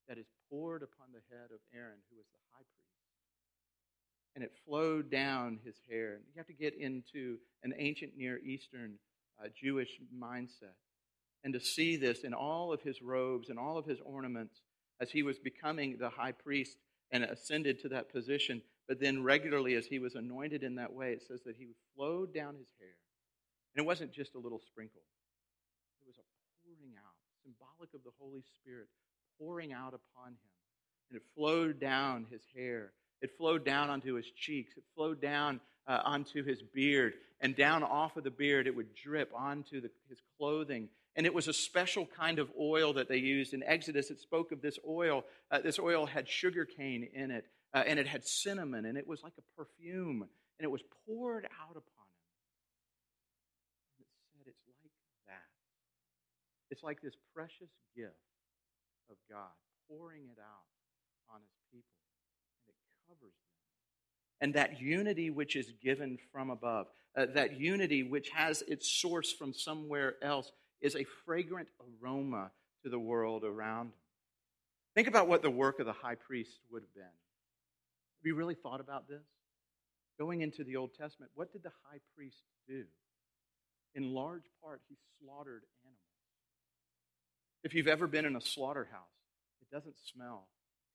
that 0.09 0.17
is 0.17 0.27
poured 0.49 0.85
upon 0.85 1.09
the 1.13 1.37
head 1.37 1.51
of 1.53 1.59
Aaron, 1.75 1.99
who 2.09 2.19
was 2.19 2.27
the 2.33 2.39
high 2.53 2.63
priest. 2.63 4.37
And 4.37 4.45
it 4.45 4.53
flowed 4.65 5.11
down 5.11 5.59
his 5.65 5.75
hair. 5.91 6.21
You 6.29 6.39
have 6.39 6.47
to 6.47 6.53
get 6.53 6.79
into 6.79 7.39
an 7.65 7.75
ancient 7.77 8.17
Near 8.17 8.39
Eastern 8.39 8.95
uh, 9.43 9.49
Jewish 9.61 9.91
mindset 10.17 10.77
and 11.43 11.53
to 11.53 11.59
see 11.59 11.97
this 11.97 12.21
in 12.21 12.33
all 12.33 12.73
of 12.73 12.81
his 12.83 13.03
robes 13.03 13.49
and 13.49 13.59
all 13.59 13.77
of 13.77 13.87
his 13.87 13.99
ornaments 14.05 14.61
as 15.01 15.11
he 15.11 15.23
was 15.23 15.39
becoming 15.39 15.97
the 15.99 16.11
high 16.11 16.33
priest 16.33 16.77
and 17.11 17.25
ascended 17.25 17.81
to 17.81 17.89
that 17.91 18.13
position. 18.13 18.63
But 18.89 19.01
then, 19.01 19.23
regularly, 19.23 19.75
as 19.75 19.87
he 19.87 19.99
was 19.99 20.15
anointed 20.15 20.63
in 20.63 20.75
that 20.77 20.93
way, 20.93 21.13
it 21.13 21.23
says 21.27 21.41
that 21.47 21.57
he 21.57 21.69
flowed 21.97 22.35
down 22.35 22.55
his 22.57 22.69
hair. 22.79 22.97
And 23.75 23.85
it 23.85 23.87
wasn't 23.87 24.13
just 24.13 24.35
a 24.35 24.39
little 24.39 24.61
sprinkle, 24.61 25.03
it 26.01 26.07
was 26.07 26.17
a 26.19 26.27
pouring 26.63 26.95
out, 26.97 27.15
symbolic 27.43 27.95
of 27.95 28.05
the 28.05 28.13
Holy 28.19 28.43
Spirit 28.61 28.89
pouring 29.39 29.73
out 29.73 29.95
upon 29.95 30.29
him. 30.29 30.53
And 31.11 31.17
it 31.17 31.23
flowed 31.35 31.81
down 31.81 32.27
his 32.31 32.43
hair. 32.57 32.93
It 33.21 33.37
flowed 33.37 33.65
down 33.65 33.91
onto 33.91 34.15
his 34.15 34.27
cheeks. 34.37 34.73
It 34.77 34.85
flowed 34.95 35.21
down 35.21 35.61
uh, 35.87 36.01
onto 36.05 36.45
his 36.45 36.63
beard. 36.63 37.15
And 37.41 37.55
down 37.57 37.83
off 37.83 38.17
of 38.17 38.25
the 38.25 38.31
beard, 38.31 38.67
it 38.67 38.75
would 38.75 38.95
drip 38.95 39.31
onto 39.35 39.81
the, 39.81 39.91
his 40.09 40.19
clothing 40.39 40.89
and 41.17 41.27
it 41.27 41.35
was 41.35 41.49
a 41.49 41.53
special 41.53 42.07
kind 42.07 42.39
of 42.39 42.51
oil 42.61 42.93
that 42.95 43.09
they 43.09 43.19
used. 43.19 43.55
In 43.55 43.63
Exodus, 43.63 44.11
it 44.11 44.21
spoke 44.21 44.53
of 44.53 44.61
this 44.61 44.79
oil. 44.89 45.25
Uh, 45.51 45.61
this 45.61 45.79
oil 45.79 46.07
had 46.07 46.29
sugar 46.29 46.65
cane 46.65 47.09
in 47.15 47.31
it, 47.31 47.47
uh, 47.73 47.85
and 47.87 47.99
it 47.99 48.07
had 48.07 48.27
cinnamon, 48.27 48.85
and 48.85 48.99
it 48.99 49.07
was 49.07 49.23
like 49.23 49.35
a 49.39 49.43
perfume, 49.57 50.23
and 50.59 50.65
it 50.65 50.71
was 50.71 50.83
poured 51.07 51.45
out 51.45 51.77
upon 51.77 52.07
him. 53.99 54.07
And 54.39 54.47
it 54.47 54.55
said 54.65 54.75
it's 54.85 54.99
like 55.07 55.27
that. 55.27 55.47
It's 56.71 56.83
like 56.83 57.01
this 57.01 57.17
precious 57.35 57.71
gift 57.97 58.15
of 59.11 59.17
God, 59.31 59.55
pouring 59.89 60.25
it 60.33 60.39
out 60.41 60.67
on 61.33 61.41
his 61.41 61.55
people, 61.73 62.01
and 62.67 62.75
it 62.75 62.77
covers 63.09 63.33
them 63.33 63.55
And 64.41 64.55
that 64.55 64.81
unity 64.81 65.31
which 65.31 65.55
is 65.55 65.73
given 65.83 66.19
from 66.33 66.51
above, 66.51 66.87
uh, 67.17 67.27
that 67.35 67.61
unity 67.61 68.03
which 68.03 68.31
has 68.31 68.63
its 68.63 68.91
source 68.91 69.33
from 69.33 69.53
somewhere 69.53 70.17
else, 70.23 70.51
is 70.81 70.97
a 70.97 71.05
fragrant 71.25 71.69
aroma 72.03 72.51
to 72.83 72.91
the 72.91 72.99
world 72.99 73.45
around 73.45 73.87
him. 73.87 73.93
Think 74.95 75.09
about 75.09 75.29
what 75.29 75.43
the 75.43 75.51
work 75.51 75.81
of 75.81 75.87
the 75.87 75.93
high 75.93 76.15
priest 76.15 76.61
would 76.71 76.83
have 76.83 76.95
been. 76.95 77.03
Have 77.03 78.27
you 78.27 78.35
really 78.35 78.55
thought 78.55 78.81
about 78.81 79.09
this? 79.09 79.25
Going 80.19 80.43
into 80.43 80.63
the 80.63 80.77
Old 80.77 80.95
Testament, 80.95 81.33
what 81.35 81.53
did 81.53 81.65
the 81.65 81.73
high 81.91 81.99
priest 82.17 82.43
do? 82.69 82.85
In 83.95 84.15
large 84.15 84.45
part, 84.63 84.83
he 84.89 84.97
slaughtered 85.21 85.63
animals. 85.83 85.99
If 87.65 87.75
you've 87.75 87.89
ever 87.89 88.07
been 88.07 88.25
in 88.25 88.37
a 88.37 88.41
slaughterhouse, 88.41 89.01
it 89.61 89.75
doesn't 89.75 89.97
smell 90.13 90.47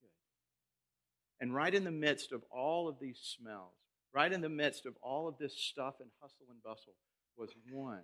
good. 0.02 0.10
And 1.42 1.54
right 1.54 1.74
in 1.74 1.84
the 1.84 1.92
midst 1.92 2.32
of 2.32 2.44
all 2.52 2.88
of 2.88 3.00
these 3.02 3.20
smells, 3.20 3.74
right 4.14 4.32
in 4.32 4.42
the 4.42 4.50
midst 4.50 4.86
of 4.86 4.96
all 5.02 5.28
of 5.28 5.38
this 5.38 5.54
stuff 5.54 5.96
and 6.00 6.10
hustle 6.22 6.48
and 6.50 6.62
bustle, 6.64 6.94
was 7.38 7.50
one 7.70 8.04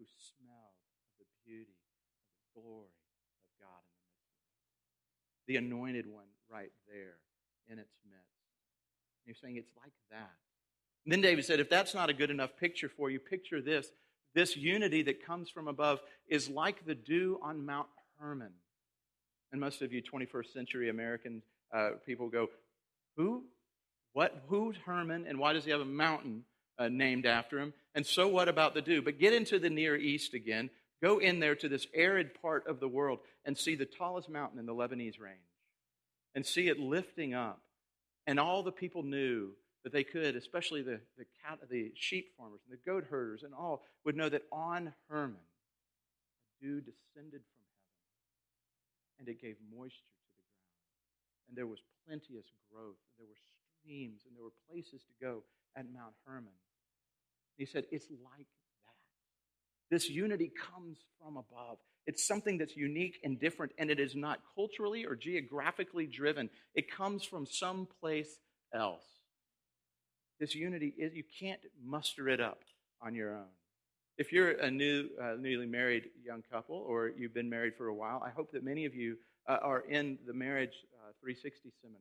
who 0.00 0.08
smelled 0.16 0.80
the 1.20 1.28
beauty, 1.44 1.76
of 1.76 2.32
the 2.32 2.56
glory 2.56 2.88
of 2.88 3.52
God 3.60 3.84
in 3.84 4.00
the 4.00 4.24
midst 4.32 4.40
of 4.40 4.88
it. 4.88 5.44
The 5.44 5.60
anointed 5.60 6.06
one 6.08 6.32
right 6.48 6.72
there 6.88 7.20
in 7.68 7.78
its 7.78 7.92
midst. 8.08 8.40
And 9.20 9.28
you're 9.28 9.36
saying 9.36 9.60
it's 9.60 9.76
like 9.76 9.92
that. 10.10 10.40
And 11.04 11.12
then 11.12 11.20
David 11.20 11.44
said, 11.44 11.60
if 11.60 11.68
that's 11.68 11.92
not 11.92 12.08
a 12.08 12.14
good 12.14 12.30
enough 12.30 12.56
picture 12.56 12.88
for 12.88 13.10
you, 13.10 13.20
picture 13.20 13.60
this. 13.60 13.92
This 14.34 14.56
unity 14.56 15.02
that 15.02 15.24
comes 15.24 15.50
from 15.50 15.68
above 15.68 16.00
is 16.28 16.48
like 16.48 16.86
the 16.86 16.94
dew 16.94 17.38
on 17.42 17.66
Mount 17.66 17.88
Hermon. 18.18 18.52
And 19.52 19.60
most 19.60 19.82
of 19.82 19.92
you 19.92 20.02
21st 20.02 20.52
century 20.52 20.88
American 20.88 21.42
uh, 21.74 21.90
people 22.06 22.28
go, 22.28 22.48
who? 23.16 23.44
What? 24.12 24.44
Who's 24.48 24.76
Hermon? 24.86 25.26
And 25.28 25.38
why 25.38 25.52
does 25.52 25.64
he 25.64 25.70
have 25.70 25.80
a 25.80 25.84
mountain 25.84 26.44
uh, 26.80 26.88
named 26.88 27.26
after 27.26 27.60
him? 27.60 27.72
And 27.94 28.04
so 28.04 28.26
what 28.26 28.48
about 28.48 28.74
the 28.74 28.82
dew? 28.82 29.02
But 29.02 29.20
get 29.20 29.32
into 29.32 29.58
the 29.60 29.70
Near 29.70 29.96
East 29.96 30.34
again. 30.34 30.70
Go 31.02 31.18
in 31.18 31.38
there 31.38 31.54
to 31.54 31.68
this 31.68 31.86
arid 31.94 32.40
part 32.42 32.66
of 32.66 32.80
the 32.80 32.88
world 32.88 33.20
and 33.44 33.56
see 33.56 33.74
the 33.74 33.86
tallest 33.86 34.28
mountain 34.28 34.58
in 34.58 34.66
the 34.66 34.74
Lebanese 34.74 35.20
range 35.20 35.38
and 36.34 36.44
see 36.44 36.68
it 36.68 36.78
lifting 36.78 37.34
up. 37.34 37.60
And 38.26 38.40
all 38.40 38.62
the 38.62 38.72
people 38.72 39.02
knew 39.02 39.50
that 39.82 39.92
they 39.92 40.04
could, 40.04 40.36
especially 40.36 40.82
the, 40.82 41.00
the, 41.16 41.24
cat, 41.44 41.58
the 41.70 41.92
sheep 41.94 42.32
farmers 42.36 42.60
and 42.68 42.78
the 42.78 42.90
goat 42.90 43.04
herders 43.08 43.42
and 43.42 43.54
all, 43.54 43.82
would 44.04 44.16
know 44.16 44.28
that 44.28 44.42
on 44.52 44.92
Hermon, 45.08 45.36
dew 46.60 46.80
descended 46.80 47.40
from 47.40 47.64
heaven 47.64 47.80
and 49.20 49.28
it 49.28 49.40
gave 49.40 49.56
moisture 49.68 50.04
to 50.04 50.20
the 50.24 50.36
ground. 50.36 50.64
And 51.48 51.56
there 51.56 51.66
was 51.66 51.80
plenteous 52.06 52.48
growth, 52.72 53.00
and 53.08 53.16
there 53.20 53.28
were 53.28 53.40
streams, 53.80 54.24
and 54.26 54.36
there 54.36 54.44
were 54.44 54.56
places 54.68 55.04
to 55.04 55.14
go 55.20 55.44
at 55.76 55.84
Mount 55.92 56.16
Hermon. 56.26 56.56
He 57.60 57.66
said, 57.66 57.84
It's 57.90 58.06
like 58.10 58.46
that. 58.46 59.94
This 59.94 60.08
unity 60.08 60.50
comes 60.72 60.96
from 61.20 61.36
above. 61.36 61.76
It's 62.06 62.26
something 62.26 62.56
that's 62.56 62.74
unique 62.74 63.18
and 63.22 63.38
different, 63.38 63.72
and 63.76 63.90
it 63.90 64.00
is 64.00 64.16
not 64.16 64.40
culturally 64.54 65.04
or 65.04 65.14
geographically 65.14 66.06
driven. 66.06 66.48
It 66.74 66.90
comes 66.90 67.22
from 67.22 67.44
someplace 67.44 68.38
else. 68.74 69.04
This 70.40 70.54
unity 70.54 70.94
is, 70.96 71.12
you 71.12 71.22
can't 71.38 71.60
muster 71.84 72.30
it 72.30 72.40
up 72.40 72.60
on 73.02 73.14
your 73.14 73.34
own. 73.34 73.52
If 74.16 74.32
you're 74.32 74.52
a 74.52 74.70
new, 74.70 75.10
uh, 75.22 75.34
newly 75.38 75.66
married 75.66 76.04
young 76.24 76.42
couple, 76.50 76.76
or 76.88 77.10
you've 77.14 77.34
been 77.34 77.50
married 77.50 77.74
for 77.76 77.88
a 77.88 77.94
while, 77.94 78.22
I 78.24 78.30
hope 78.30 78.52
that 78.52 78.64
many 78.64 78.86
of 78.86 78.94
you 78.94 79.18
uh, 79.46 79.58
are 79.60 79.80
in 79.80 80.18
the 80.26 80.32
Marriage 80.32 80.86
uh, 80.94 81.12
360 81.20 81.70
seminar. 81.82 82.00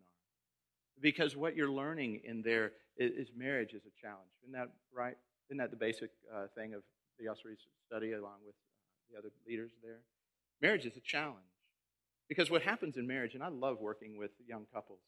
Because 1.02 1.36
what 1.36 1.58
you're 1.58 1.69
learning 1.69 2.22
in 2.24 2.43
there 2.43 2.72
is, 2.95 3.12
is, 3.12 3.28
marriage 3.36 3.74
is 3.74 3.82
a 3.86 4.02
challenge. 4.02 4.30
Isn't 4.43 4.54
that 4.54 4.69
right? 4.95 5.17
Isn't 5.50 5.58
that 5.58 5.72
the 5.72 5.78
basic 5.78 6.12
uh, 6.34 6.46
thing 6.56 6.74
of 6.74 6.84
the 7.20 7.28
Osprey 7.28 7.58
study 7.88 8.14
along 8.14 8.38
with 8.46 8.54
uh, 8.54 9.12
the 9.12 9.18
other 9.18 9.30
leaders 9.48 9.72
there? 9.84 10.00
Marriage 10.62 10.86
is 10.86 10.96
a 10.96 11.02
challenge. 11.02 11.38
Because 12.28 12.52
what 12.52 12.62
happens 12.62 12.98
in 12.98 13.08
marriage, 13.08 13.34
and 13.34 13.44
I 13.44 13.48
love 13.48 13.80
working 13.80 14.16
with 14.16 14.30
young 14.48 14.66
couples, 14.72 15.00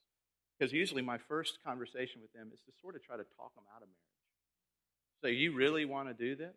because 0.57 0.73
usually 0.73 1.03
my 1.03 1.19
first 1.19 1.59
conversation 1.63 2.21
with 2.21 2.33
them 2.33 2.49
is 2.51 2.59
to 2.61 2.71
sort 2.81 2.95
of 2.95 3.03
try 3.03 3.15
to 3.15 3.23
talk 3.37 3.53
them 3.53 3.63
out 3.75 3.83
of 3.83 3.87
marriage. 3.87 5.21
So, 5.21 5.27
you 5.27 5.53
really 5.53 5.85
want 5.85 6.07
to 6.07 6.15
do 6.15 6.35
this? 6.35 6.55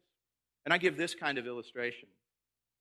And 0.64 0.72
I 0.72 0.78
give 0.78 0.96
this 0.96 1.14
kind 1.14 1.36
of 1.36 1.46
illustration. 1.46 2.08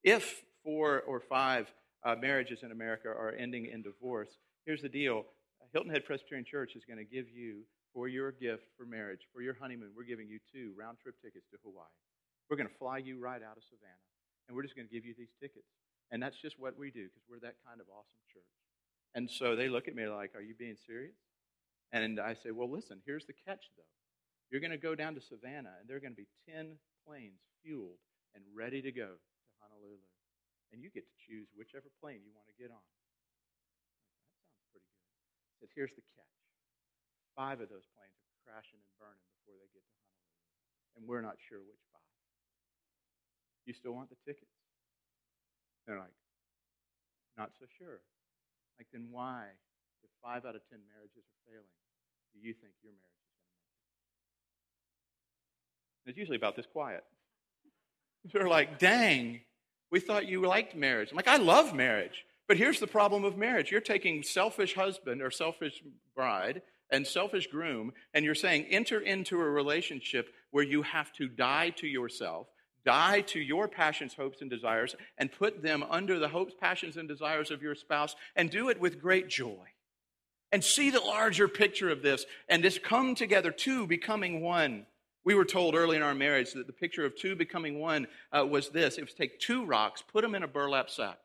If 0.01 0.43
four 0.63 1.01
or 1.01 1.19
five 1.19 1.67
uh, 2.05 2.15
marriages 2.15 2.59
in 2.63 2.71
America 2.71 3.09
are 3.09 3.33
ending 3.37 3.65
in 3.65 3.81
divorce, 3.81 4.29
here's 4.65 4.81
the 4.81 4.87
deal 4.87 5.25
Hilton 5.73 5.91
Head 5.91 6.05
Presbyterian 6.05 6.45
Church 6.45 6.75
is 6.75 6.85
going 6.85 6.99
to 6.99 7.03
give 7.03 7.29
you, 7.29 7.63
for 7.93 8.07
your 8.07 8.31
gift 8.31 8.65
for 8.75 8.85
marriage, 8.85 9.29
for 9.31 9.41
your 9.41 9.53
honeymoon, 9.53 9.93
we're 9.95 10.09
giving 10.09 10.27
you 10.27 10.39
two 10.51 10.73
round 10.77 10.97
trip 10.97 11.15
tickets 11.21 11.45
to 11.53 11.57
Hawaii. 11.63 11.93
We're 12.49 12.57
going 12.57 12.69
to 12.69 12.79
fly 12.81 12.97
you 12.97 13.21
right 13.21 13.41
out 13.41 13.55
of 13.55 13.63
Savannah, 13.63 14.09
and 14.47 14.57
we're 14.57 14.65
just 14.65 14.75
going 14.75 14.87
to 14.87 14.93
give 14.93 15.05
you 15.05 15.13
these 15.17 15.31
tickets. 15.39 15.69
And 16.11 16.21
that's 16.21 16.37
just 16.37 16.59
what 16.59 16.77
we 16.77 16.91
do 16.91 17.07
because 17.09 17.23
we're 17.29 17.41
that 17.45 17.57
kind 17.65 17.79
of 17.79 17.87
awesome 17.89 18.21
church. 18.29 18.53
And 19.15 19.29
so 19.29 19.55
they 19.55 19.69
look 19.69 19.87
at 19.87 19.95
me 19.95 20.05
like, 20.09 20.33
Are 20.35 20.41
you 20.41 20.53
being 20.57 20.77
serious? 20.85 21.15
And 21.93 22.19
I 22.19 22.33
say, 22.33 22.49
Well, 22.51 22.69
listen, 22.69 23.01
here's 23.05 23.25
the 23.25 23.37
catch, 23.45 23.69
though. 23.77 23.93
You're 24.49 24.61
going 24.61 24.75
to 24.75 24.81
go 24.81 24.93
down 24.93 25.15
to 25.15 25.21
Savannah, 25.21 25.73
and 25.81 25.89
there 25.89 25.97
are 25.97 26.03
going 26.03 26.13
to 26.13 26.21
be 26.21 26.29
10 26.49 26.77
planes 27.05 27.41
fueled 27.61 28.01
and 28.35 28.43
ready 28.53 28.81
to 28.81 28.91
go 28.91 29.17
to 29.17 29.49
Honolulu. 29.61 30.09
And 30.73 30.81
you 30.81 30.89
get 30.89 31.05
to 31.05 31.17
choose 31.17 31.49
whichever 31.53 31.89
plane 32.01 32.21
you 32.25 32.33
want 32.33 32.49
to 32.49 32.57
get 32.57 32.73
on. 32.73 32.85
That 34.25 34.37
sounds 34.41 34.61
pretty 34.73 34.81
good. 34.81 34.85
He 35.49 35.53
says, 35.61 35.69
here's 35.73 35.93
the 35.93 36.05
catch. 36.17 36.42
Five 37.33 37.61
of 37.61 37.69
those 37.69 37.85
planes 37.97 38.17
are 38.29 38.37
crashing 38.45 38.77
and 38.77 38.93
burning 39.01 39.25
before 39.41 39.57
they 39.57 39.69
get 39.73 39.81
to 39.81 39.93
Honolulu. 39.97 40.37
And 40.97 41.01
we're 41.09 41.25
not 41.25 41.41
sure 41.41 41.61
which 41.65 41.81
five. 41.89 42.13
You 43.65 43.73
still 43.73 43.97
want 43.97 44.13
the 44.13 44.19
tickets? 44.21 44.53
They're 45.87 45.97
like, 45.97 46.13
not 47.37 47.51
so 47.57 47.65
sure. 47.77 48.05
Like, 48.77 48.87
then 48.93 49.07
why, 49.09 49.49
if 50.03 50.09
five 50.21 50.45
out 50.45 50.55
of 50.55 50.61
ten 50.69 50.79
marriages 50.85 51.25
are 51.25 51.41
failing, 51.49 51.77
do 52.33 52.39
you 52.39 52.53
think 52.53 52.73
your 52.83 52.93
marriage 52.93 53.25
is 53.25 53.33
failing? 53.41 53.63
it's 56.05 56.17
usually 56.17 56.37
about 56.37 56.55
this 56.55 56.65
quiet. 56.65 57.03
They're 58.33 58.47
like, 58.47 58.79
dang, 58.79 59.41
we 59.91 59.99
thought 59.99 60.27
you 60.27 60.45
liked 60.45 60.75
marriage. 60.75 61.09
I'm 61.11 61.17
like, 61.17 61.27
I 61.27 61.37
love 61.37 61.73
marriage. 61.73 62.25
But 62.47 62.57
here's 62.57 62.79
the 62.79 62.87
problem 62.87 63.23
of 63.23 63.37
marriage 63.37 63.71
you're 63.71 63.81
taking 63.81 64.21
selfish 64.21 64.75
husband 64.75 65.21
or 65.21 65.31
selfish 65.31 65.81
bride 66.15 66.61
and 66.93 67.05
selfish 67.05 67.47
groom, 67.47 67.91
and 68.13 68.23
you're 68.23 68.35
saying, 68.35 68.67
enter 68.69 68.99
into 68.99 69.41
a 69.41 69.49
relationship 69.49 70.29
where 70.51 70.63
you 70.63 70.83
have 70.83 71.11
to 71.13 71.27
die 71.27 71.71
to 71.71 71.87
yourself, 71.87 72.47
die 72.85 73.21
to 73.21 73.39
your 73.39 73.67
passions, 73.67 74.13
hopes, 74.13 74.41
and 74.41 74.49
desires, 74.49 74.95
and 75.17 75.31
put 75.31 75.63
them 75.63 75.83
under 75.89 76.19
the 76.19 76.29
hopes, 76.29 76.53
passions, 76.57 76.95
and 76.95 77.09
desires 77.09 77.49
of 77.49 77.63
your 77.63 77.73
spouse, 77.73 78.15
and 78.35 78.51
do 78.51 78.69
it 78.69 78.79
with 78.79 79.01
great 79.01 79.27
joy. 79.27 79.65
And 80.51 80.63
see 80.63 80.91
the 80.91 80.99
larger 80.99 81.47
picture 81.47 81.89
of 81.89 82.03
this, 82.03 82.27
and 82.47 82.63
this 82.63 82.77
come 82.77 83.15
together, 83.15 83.49
two 83.49 83.87
becoming 83.87 84.41
one. 84.41 84.85
We 85.25 85.33
were 85.33 85.45
told 85.45 85.73
early 85.73 85.97
in 85.97 86.03
our 86.03 86.13
marriage 86.13 86.53
that 86.53 86.67
the 86.67 86.73
picture 86.73 87.05
of 87.05 87.17
two 87.17 87.35
becoming 87.35 87.79
one 87.79 88.05
uh, 88.31 88.45
was 88.45 88.69
this 88.69 88.99
it 88.99 89.05
was 89.05 89.15
take 89.15 89.39
two 89.39 89.65
rocks, 89.65 90.03
put 90.03 90.21
them 90.21 90.35
in 90.35 90.43
a 90.43 90.47
burlap 90.47 90.91
sack, 90.91 91.17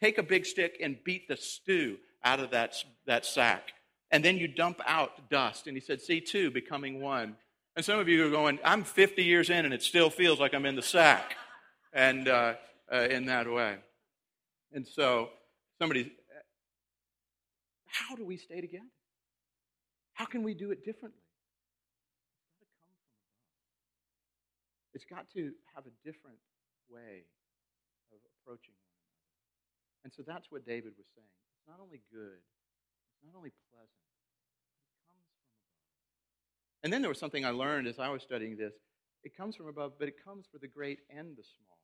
take 0.00 0.18
a 0.18 0.22
big 0.22 0.46
stick, 0.46 0.76
and 0.80 1.02
beat 1.02 1.26
the 1.26 1.36
stew 1.36 1.96
out 2.22 2.38
of 2.38 2.52
that, 2.52 2.76
that 3.06 3.26
sack. 3.26 3.72
And 4.10 4.24
then 4.24 4.36
you 4.36 4.48
dump 4.48 4.80
out 4.86 5.28
dust. 5.30 5.66
And 5.66 5.76
he 5.76 5.80
said, 5.80 6.00
See, 6.00 6.20
two 6.20 6.50
becoming 6.50 7.00
one. 7.00 7.36
And 7.76 7.84
some 7.84 7.98
of 7.98 8.08
you 8.08 8.26
are 8.26 8.30
going, 8.30 8.60
I'm 8.64 8.84
50 8.84 9.24
years 9.24 9.50
in, 9.50 9.64
and 9.64 9.74
it 9.74 9.82
still 9.82 10.08
feels 10.08 10.38
like 10.38 10.54
I'm 10.54 10.66
in 10.66 10.76
the 10.76 10.82
sack. 10.82 11.36
And 11.92 12.28
uh, 12.28 12.54
uh, 12.92 13.08
in 13.10 13.26
that 13.26 13.50
way. 13.50 13.76
And 14.72 14.86
so, 14.86 15.30
somebody, 15.78 16.12
how 17.86 18.16
do 18.16 18.24
we 18.24 18.36
stay 18.36 18.60
together? 18.60 18.84
How 20.14 20.24
can 20.24 20.42
we 20.42 20.54
do 20.54 20.70
it 20.70 20.84
differently? 20.84 21.20
It's 24.94 25.04
got 25.04 25.26
to 25.34 25.50
have 25.74 25.84
a 25.86 25.94
different 26.04 26.38
way 26.88 27.26
of 28.12 28.18
approaching 28.38 28.74
one 28.78 28.94
another. 28.94 30.04
And 30.04 30.12
so 30.12 30.22
that's 30.26 30.46
what 30.50 30.64
David 30.66 30.92
was 30.96 31.06
saying. 31.16 31.34
It's 31.58 31.66
not 31.66 31.82
only 31.82 32.00
good, 32.12 32.38
not 33.24 33.36
only 33.36 33.52
pleasant, 33.72 34.04
but 34.04 34.92
it 34.92 35.00
comes 35.08 35.24
from 35.32 35.48
above. 35.48 36.84
And 36.84 36.92
then 36.92 37.00
there 37.00 37.08
was 37.08 37.18
something 37.18 37.44
I 37.44 37.50
learned 37.50 37.86
as 37.88 37.98
I 37.98 38.08
was 38.08 38.22
studying 38.22 38.56
this. 38.56 38.74
It 39.24 39.36
comes 39.36 39.56
from 39.56 39.68
above, 39.68 39.98
but 39.98 40.08
it 40.08 40.22
comes 40.22 40.44
for 40.52 40.58
the 40.58 40.68
great 40.68 41.00
and 41.08 41.32
the 41.36 41.42
small. 41.42 41.80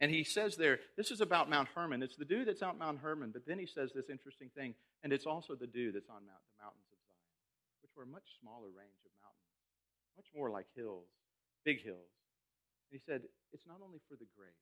And 0.00 0.10
he 0.10 0.24
says 0.24 0.56
there, 0.56 0.80
this 0.96 1.12
is 1.12 1.20
about 1.20 1.48
Mount 1.48 1.68
Hermon. 1.74 2.02
It's 2.02 2.16
the 2.16 2.24
dew 2.24 2.44
that's 2.44 2.62
on 2.62 2.78
Mount 2.78 2.98
Hermon, 2.98 3.30
but 3.30 3.46
then 3.46 3.58
he 3.58 3.66
says 3.66 3.92
this 3.94 4.10
interesting 4.10 4.50
thing, 4.56 4.74
and 5.04 5.12
it's 5.12 5.26
also 5.26 5.54
the 5.54 5.68
dew 5.68 5.92
that's 5.92 6.08
on 6.08 6.26
Mount, 6.26 6.42
the 6.50 6.58
mountains 6.64 6.88
of 6.90 6.98
Zion, 7.06 7.30
which 7.84 7.92
were 7.94 8.02
a 8.02 8.10
much 8.10 8.26
smaller 8.40 8.72
range 8.72 8.98
of 9.04 9.12
mountains, 9.22 9.54
much 10.16 10.26
more 10.34 10.50
like 10.50 10.66
hills 10.74 11.06
big 11.64 11.82
hills. 11.82 12.10
And 12.90 12.98
he 12.98 13.02
said, 13.04 13.22
it's 13.52 13.66
not 13.66 13.78
only 13.82 13.98
for 14.08 14.14
the 14.18 14.26
great, 14.36 14.58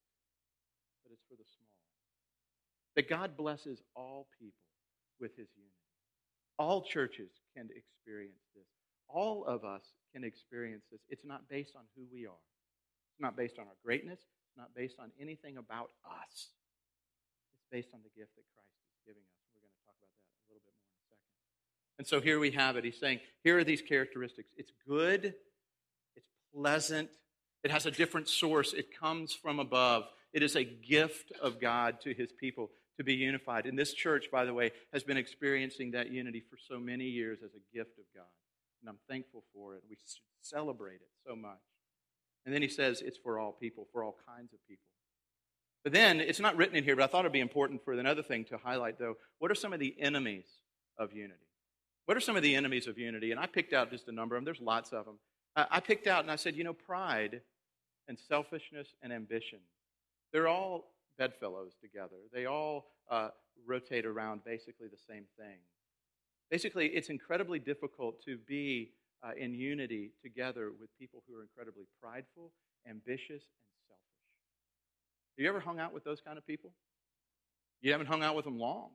but 1.02 1.12
it's 1.12 1.24
for 1.28 1.36
the 1.36 1.48
small. 1.56 1.80
That 2.96 3.08
God 3.08 3.36
blesses 3.36 3.82
all 3.96 4.28
people 4.38 4.69
with 5.20 5.36
his 5.36 5.48
unity. 5.56 5.70
All 6.58 6.82
churches 6.82 7.30
can 7.56 7.68
experience 7.74 8.42
this. 8.54 8.66
All 9.08 9.44
of 9.44 9.64
us 9.64 9.82
can 10.12 10.24
experience 10.24 10.84
this. 10.90 11.00
It's 11.08 11.24
not 11.24 11.48
based 11.48 11.74
on 11.76 11.82
who 11.96 12.02
we 12.12 12.26
are, 12.26 12.44
it's 13.12 13.20
not 13.20 13.36
based 13.36 13.58
on 13.58 13.66
our 13.66 13.78
greatness, 13.84 14.20
it's 14.20 14.56
not 14.56 14.74
based 14.74 14.96
on 14.98 15.10
anything 15.20 15.56
about 15.56 15.90
us. 16.04 16.52
It's 17.56 17.68
based 17.70 17.88
on 17.94 18.00
the 18.02 18.10
gift 18.18 18.34
that 18.36 18.44
Christ 18.54 18.74
is 18.88 19.00
giving 19.06 19.22
us. 19.22 19.40
We're 19.54 19.62
going 19.62 19.72
to 19.72 19.84
talk 19.86 19.96
about 20.00 20.14
that 20.16 20.30
a 20.34 20.46
little 20.48 20.64
bit 20.64 20.74
more 20.74 20.90
in 20.90 20.98
a 20.98 21.04
second. 21.06 21.30
And 21.98 22.06
so 22.06 22.20
here 22.20 22.38
we 22.38 22.50
have 22.52 22.76
it. 22.76 22.84
He's 22.84 22.98
saying, 22.98 23.20
here 23.44 23.58
are 23.58 23.64
these 23.64 23.82
characteristics. 23.82 24.50
It's 24.56 24.72
good, 24.86 25.34
it's 26.16 26.30
pleasant, 26.54 27.10
it 27.62 27.70
has 27.70 27.86
a 27.86 27.90
different 27.90 28.28
source, 28.28 28.72
it 28.72 28.96
comes 28.98 29.32
from 29.32 29.58
above. 29.58 30.04
It 30.32 30.42
is 30.42 30.54
a 30.56 30.64
gift 30.64 31.32
of 31.42 31.60
God 31.60 32.00
to 32.02 32.14
his 32.14 32.30
people 32.32 32.70
to 33.00 33.04
be 33.04 33.14
unified. 33.14 33.64
And 33.64 33.78
this 33.78 33.94
church, 33.94 34.30
by 34.30 34.44
the 34.44 34.52
way, 34.52 34.72
has 34.92 35.02
been 35.02 35.16
experiencing 35.16 35.92
that 35.92 36.12
unity 36.12 36.40
for 36.40 36.58
so 36.68 36.78
many 36.78 37.06
years 37.06 37.38
as 37.42 37.50
a 37.54 37.76
gift 37.76 37.98
of 37.98 38.04
God. 38.14 38.28
And 38.82 38.90
I'm 38.90 38.98
thankful 39.08 39.42
for 39.54 39.74
it. 39.74 39.82
We 39.88 39.96
celebrate 40.42 40.96
it 40.96 41.08
so 41.26 41.34
much. 41.34 41.58
And 42.44 42.54
then 42.54 42.60
he 42.60 42.68
says 42.68 43.00
it's 43.00 43.16
for 43.16 43.38
all 43.38 43.52
people, 43.52 43.86
for 43.90 44.04
all 44.04 44.16
kinds 44.26 44.52
of 44.52 44.58
people. 44.68 44.84
But 45.82 45.94
then, 45.94 46.20
it's 46.20 46.40
not 46.40 46.58
written 46.58 46.76
in 46.76 46.84
here, 46.84 46.94
but 46.94 47.04
I 47.04 47.06
thought 47.06 47.20
it'd 47.20 47.32
be 47.32 47.40
important 47.40 47.82
for 47.82 47.94
another 47.94 48.22
thing 48.22 48.44
to 48.46 48.58
highlight, 48.58 48.98
though. 48.98 49.16
What 49.38 49.50
are 49.50 49.54
some 49.54 49.72
of 49.72 49.80
the 49.80 49.96
enemies 49.98 50.44
of 50.98 51.14
unity? 51.14 51.46
What 52.04 52.18
are 52.18 52.20
some 52.20 52.36
of 52.36 52.42
the 52.42 52.54
enemies 52.54 52.86
of 52.86 52.98
unity? 52.98 53.30
And 53.30 53.40
I 53.40 53.46
picked 53.46 53.72
out 53.72 53.90
just 53.90 54.08
a 54.08 54.12
number 54.12 54.36
of 54.36 54.40
them. 54.40 54.44
There's 54.44 54.60
lots 54.60 54.92
of 54.92 55.06
them. 55.06 55.18
I 55.56 55.80
picked 55.80 56.06
out 56.06 56.20
and 56.22 56.30
I 56.30 56.36
said, 56.36 56.54
you 56.54 56.64
know, 56.64 56.74
pride 56.74 57.40
and 58.08 58.18
selfishness 58.18 58.88
and 59.02 59.10
ambition, 59.10 59.60
they're 60.32 60.48
all 60.48 60.92
bedfellows 61.20 61.72
together. 61.82 62.16
They 62.32 62.46
all 62.46 62.86
uh, 63.10 63.28
rotate 63.66 64.06
around 64.06 64.42
basically 64.42 64.88
the 64.88 64.96
same 65.06 65.24
thing. 65.36 65.58
Basically, 66.50 66.86
it's 66.86 67.10
incredibly 67.10 67.58
difficult 67.58 68.24
to 68.24 68.38
be 68.48 68.92
uh, 69.22 69.32
in 69.38 69.52
unity 69.54 70.12
together 70.22 70.70
with 70.80 70.88
people 70.98 71.22
who 71.28 71.36
are 71.36 71.42
incredibly 71.42 71.84
prideful, 72.02 72.52
ambitious, 72.88 73.42
and 73.42 73.76
selfish. 73.86 74.16
Have 75.36 75.42
you 75.44 75.48
ever 75.50 75.60
hung 75.60 75.78
out 75.78 75.92
with 75.92 76.04
those 76.04 76.22
kind 76.22 76.38
of 76.38 76.46
people? 76.46 76.70
You 77.82 77.92
haven't 77.92 78.06
hung 78.06 78.22
out 78.22 78.34
with 78.34 78.46
them 78.46 78.58
long 78.58 78.88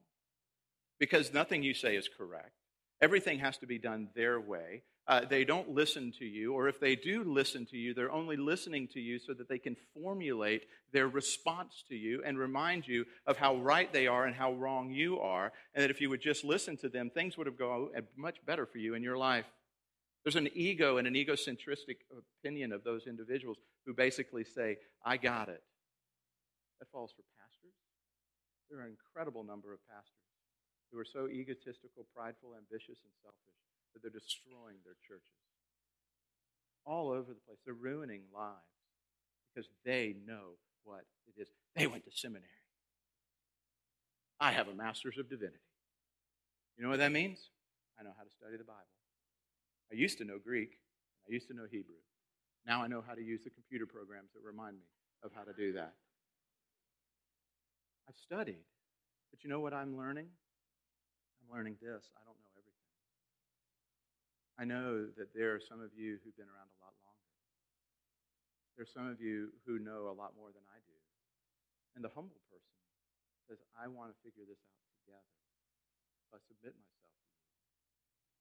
because 0.99 1.31
nothing 1.31 1.61
you 1.61 1.75
say 1.75 1.95
is 1.95 2.09
correct. 2.17 2.55
Everything 3.01 3.37
has 3.39 3.57
to 3.59 3.67
be 3.67 3.77
done 3.77 4.09
their 4.15 4.39
way. 4.39 4.81
Uh, 5.07 5.23
they 5.23 5.45
don't 5.45 5.69
listen 5.69 6.11
to 6.17 6.25
you, 6.25 6.53
or 6.53 6.67
if 6.67 6.79
they 6.79 6.95
do 6.95 7.23
listen 7.23 7.63
to 7.67 7.77
you, 7.77 7.93
they're 7.93 8.11
only 8.11 8.35
listening 8.37 8.87
to 8.87 8.99
you 8.99 9.19
so 9.19 9.33
that 9.33 9.47
they 9.47 9.59
can 9.59 9.75
formulate 9.93 10.63
their 10.93 11.07
response 11.07 11.83
to 11.87 11.95
you 11.95 12.23
and 12.25 12.39
remind 12.39 12.87
you 12.87 13.05
of 13.27 13.37
how 13.37 13.55
right 13.57 13.93
they 13.93 14.07
are 14.07 14.25
and 14.25 14.35
how 14.35 14.53
wrong 14.53 14.89
you 14.89 15.19
are, 15.19 15.53
and 15.75 15.83
that 15.83 15.91
if 15.91 16.01
you 16.01 16.09
would 16.09 16.21
just 16.21 16.43
listen 16.43 16.75
to 16.75 16.89
them, 16.89 17.11
things 17.11 17.37
would 17.37 17.45
have 17.45 17.57
gone 17.57 17.89
much 18.17 18.43
better 18.47 18.65
for 18.65 18.79
you 18.79 18.95
in 18.95 19.03
your 19.03 19.17
life. 19.17 19.45
There's 20.23 20.35
an 20.35 20.49
ego 20.55 20.97
and 20.97 21.07
an 21.07 21.15
egocentric 21.15 21.77
opinion 22.41 22.71
of 22.71 22.83
those 22.83 23.05
individuals 23.05 23.57
who 23.85 23.93
basically 23.93 24.43
say, 24.43 24.77
I 25.05 25.17
got 25.17 25.49
it. 25.49 25.61
That 26.79 26.89
falls 26.91 27.11
for 27.11 27.21
pastors. 27.37 27.77
There 28.71 28.79
are 28.79 28.85
an 28.85 28.97
incredible 28.97 29.43
number 29.43 29.71
of 29.71 29.77
pastors 29.87 30.25
who 30.91 30.97
are 30.97 31.05
so 31.05 31.27
egotistical, 31.27 32.07
prideful, 32.15 32.57
ambitious, 32.57 32.97
and 33.05 33.13
selfish 33.21 33.53
that 33.95 34.03
they're 34.03 34.11
destroying 34.11 34.83
their 34.83 34.99
churches. 35.07 35.39
All 36.85 37.09
over 37.09 37.33
the 37.33 37.41
place. 37.47 37.57
They're 37.65 37.73
ruining 37.73 38.21
lives 38.35 38.59
because 39.49 39.67
they 39.83 40.15
know 40.27 40.59
what 40.83 41.05
it 41.25 41.41
is. 41.41 41.47
They 41.75 41.87
went 41.87 42.05
to 42.05 42.11
seminary. 42.11 42.45
I 44.39 44.51
have 44.51 44.67
a 44.67 44.75
master's 44.75 45.17
of 45.17 45.29
divinity. 45.29 45.57
You 46.77 46.83
know 46.83 46.89
what 46.89 46.99
that 46.99 47.11
means? 47.11 47.39
I 47.99 48.03
know 48.03 48.11
how 48.15 48.23
to 48.23 48.29
study 48.29 48.57
the 48.57 48.67
Bible. 48.67 48.91
I 49.91 49.95
used 49.95 50.17
to 50.19 50.25
know 50.25 50.37
Greek. 50.43 50.77
I 51.27 51.33
used 51.33 51.47
to 51.47 51.53
know 51.53 51.65
Hebrew. 51.69 51.95
Now 52.67 52.83
I 52.83 52.87
know 52.87 53.01
how 53.05 53.13
to 53.13 53.21
use 53.21 53.41
the 53.43 53.49
computer 53.49 53.85
programs 53.85 54.29
that 54.33 54.43
remind 54.43 54.75
me 54.75 54.83
of 55.23 55.31
how 55.33 55.43
to 55.43 55.53
do 55.53 55.73
that. 55.73 55.93
I've 58.07 58.17
studied. 58.17 58.65
But 59.31 59.43
you 59.43 59.49
know 59.49 59.59
what 59.59 59.73
I'm 59.73 59.97
learning? 59.97 60.27
I'm 61.41 61.55
learning 61.55 61.77
this. 61.81 62.03
I 62.15 62.21
don't 62.25 62.37
know 62.37 62.44
I 64.55 64.63
know 64.63 65.11
that 65.19 65.35
there 65.35 65.51
are 65.51 65.59
some 65.59 65.83
of 65.83 65.91
you 65.91 66.15
who've 66.23 66.37
been 66.39 66.47
around 66.47 66.71
a 66.71 66.79
lot 66.79 66.95
longer. 67.03 67.31
There 68.75 68.83
are 68.87 68.95
some 68.95 69.07
of 69.11 69.19
you 69.19 69.51
who 69.67 69.79
know 69.79 70.07
a 70.07 70.15
lot 70.15 70.35
more 70.35 70.51
than 70.51 70.63
I 70.71 70.79
do. 70.87 70.99
And 71.95 72.03
the 72.03 72.11
humble 72.11 72.39
person 72.51 72.75
says, 73.47 73.59
I 73.75 73.87
want 73.87 74.11
to 74.11 74.17
figure 74.23 74.43
this 74.47 74.59
out 74.67 74.87
together. 75.03 75.35
So 76.27 76.35
I 76.35 76.41
submit 76.43 76.75
myself 76.75 77.15
to 77.15 77.31
you. 77.35 77.43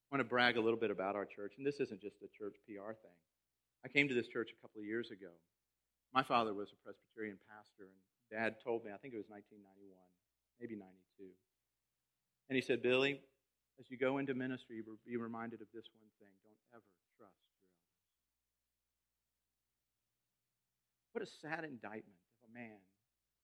I 0.06 0.08
want 0.14 0.22
to 0.22 0.30
brag 0.30 0.54
a 0.58 0.62
little 0.62 0.78
bit 0.78 0.90
about 0.90 1.14
our 1.14 1.26
church, 1.26 1.54
and 1.58 1.66
this 1.66 1.78
isn't 1.82 2.02
just 2.02 2.22
a 2.22 2.30
church 2.30 2.58
PR 2.66 2.94
thing. 2.94 3.18
I 3.82 3.90
came 3.90 4.06
to 4.06 4.14
this 4.14 4.30
church 4.30 4.50
a 4.54 4.58
couple 4.62 4.80
of 4.80 4.86
years 4.86 5.10
ago. 5.10 5.30
My 6.14 6.22
father 6.22 6.54
was 6.54 6.70
a 6.70 6.78
Presbyterian 6.82 7.38
pastor, 7.50 7.90
and 7.90 7.98
dad 8.30 8.62
told 8.62 8.86
me, 8.86 8.94
I 8.94 8.98
think 8.98 9.14
it 9.14 9.20
was 9.22 9.30
1991, 9.30 9.98
maybe 10.62 10.78
92. 10.78 11.30
And 12.48 12.54
he 12.56 12.62
said, 12.62 12.82
Billy, 12.82 13.20
as 13.78 13.90
you 13.90 13.98
go 13.98 14.18
into 14.18 14.34
ministry, 14.34 14.82
be 15.06 15.16
reminded 15.16 15.60
of 15.60 15.68
this 15.74 15.90
one 15.98 16.10
thing 16.22 16.30
don't 16.46 16.62
ever 16.70 16.90
trust 17.18 17.38
your 17.50 17.66
elders. 17.66 17.90
What 21.10 21.22
a 21.22 21.30
sad 21.42 21.64
indictment 21.66 22.22
of 22.38 22.46
a 22.46 22.52
man 22.54 22.78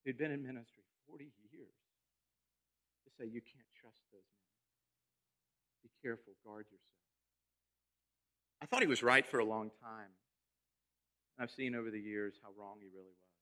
who'd 0.04 0.18
been 0.18 0.30
in 0.30 0.42
ministry 0.42 0.86
40 1.10 1.30
years 1.50 1.82
to 3.06 3.10
say 3.18 3.26
you 3.26 3.42
can't 3.42 3.70
trust 3.74 4.02
those 4.14 4.26
men. 4.38 4.54
Be 5.82 5.90
careful, 6.02 6.34
guard 6.46 6.66
yourself. 6.70 7.06
I 8.62 8.66
thought 8.66 8.82
he 8.82 8.90
was 8.90 9.02
right 9.02 9.26
for 9.26 9.38
a 9.40 9.44
long 9.44 9.70
time. 9.82 10.12
And 11.34 11.42
I've 11.42 11.50
seen 11.50 11.74
over 11.74 11.90
the 11.90 12.00
years 12.00 12.38
how 12.42 12.50
wrong 12.54 12.78
he 12.78 12.88
really 12.92 13.16
was. 13.16 13.38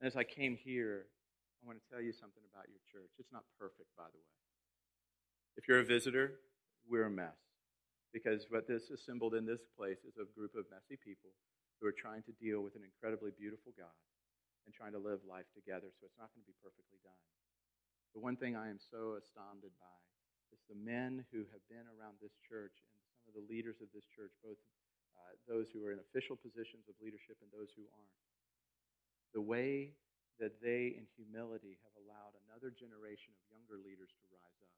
And 0.00 0.06
as 0.08 0.16
I 0.16 0.24
came 0.24 0.56
here, 0.56 1.06
I 1.62 1.66
want 1.66 1.80
to 1.80 1.86
tell 1.88 2.02
you 2.02 2.12
something 2.12 2.42
about 2.52 2.68
your 2.68 2.82
church. 2.92 3.12
It's 3.18 3.32
not 3.32 3.44
perfect, 3.58 3.88
by 3.96 4.10
the 4.12 4.18
way. 4.20 4.45
If 5.56 5.64
you're 5.64 5.80
a 5.80 5.88
visitor, 5.88 6.36
we're 6.84 7.08
a 7.08 7.10
mess. 7.10 7.40
Because 8.12 8.44
what 8.52 8.68
this 8.68 8.92
assembled 8.92 9.32
in 9.32 9.48
this 9.48 9.64
place 9.72 10.04
is 10.04 10.20
a 10.20 10.28
group 10.36 10.52
of 10.52 10.68
messy 10.68 11.00
people 11.00 11.32
who 11.80 11.88
are 11.88 11.96
trying 11.96 12.24
to 12.28 12.32
deal 12.36 12.60
with 12.60 12.76
an 12.76 12.84
incredibly 12.84 13.32
beautiful 13.32 13.72
God 13.76 13.96
and 14.64 14.72
trying 14.72 14.92
to 14.92 15.00
live 15.00 15.24
life 15.24 15.48
together. 15.56 15.88
So 15.96 16.04
it's 16.04 16.20
not 16.20 16.32
going 16.32 16.44
to 16.44 16.52
be 16.52 16.56
perfectly 16.60 17.00
done. 17.00 17.20
The 18.12 18.20
one 18.20 18.36
thing 18.36 18.56
I 18.56 18.68
am 18.68 18.80
so 18.80 19.16
astounded 19.16 19.72
by 19.80 19.98
is 20.52 20.60
the 20.68 20.76
men 20.76 21.24
who 21.32 21.44
have 21.52 21.64
been 21.72 21.84
around 21.88 22.20
this 22.20 22.36
church 22.44 22.76
and 22.92 23.00
some 23.20 23.32
of 23.32 23.36
the 23.36 23.48
leaders 23.48 23.80
of 23.80 23.88
this 23.96 24.08
church, 24.08 24.32
both 24.40 24.60
uh, 25.16 25.36
those 25.48 25.72
who 25.72 25.84
are 25.84 25.92
in 25.92 26.00
official 26.00 26.36
positions 26.36 26.88
of 26.88 26.96
leadership 27.00 27.40
and 27.40 27.48
those 27.52 27.72
who 27.76 27.84
aren't. 27.96 28.16
The 29.32 29.44
way 29.44 29.96
that 30.36 30.60
they, 30.60 30.96
in 30.96 31.08
humility, 31.16 31.80
have 31.80 31.96
allowed 31.96 32.36
another 32.44 32.72
generation 32.72 33.32
of 33.32 33.40
younger 33.48 33.80
leaders 33.80 34.12
to 34.20 34.24
rise 34.32 34.60
up 34.64 34.72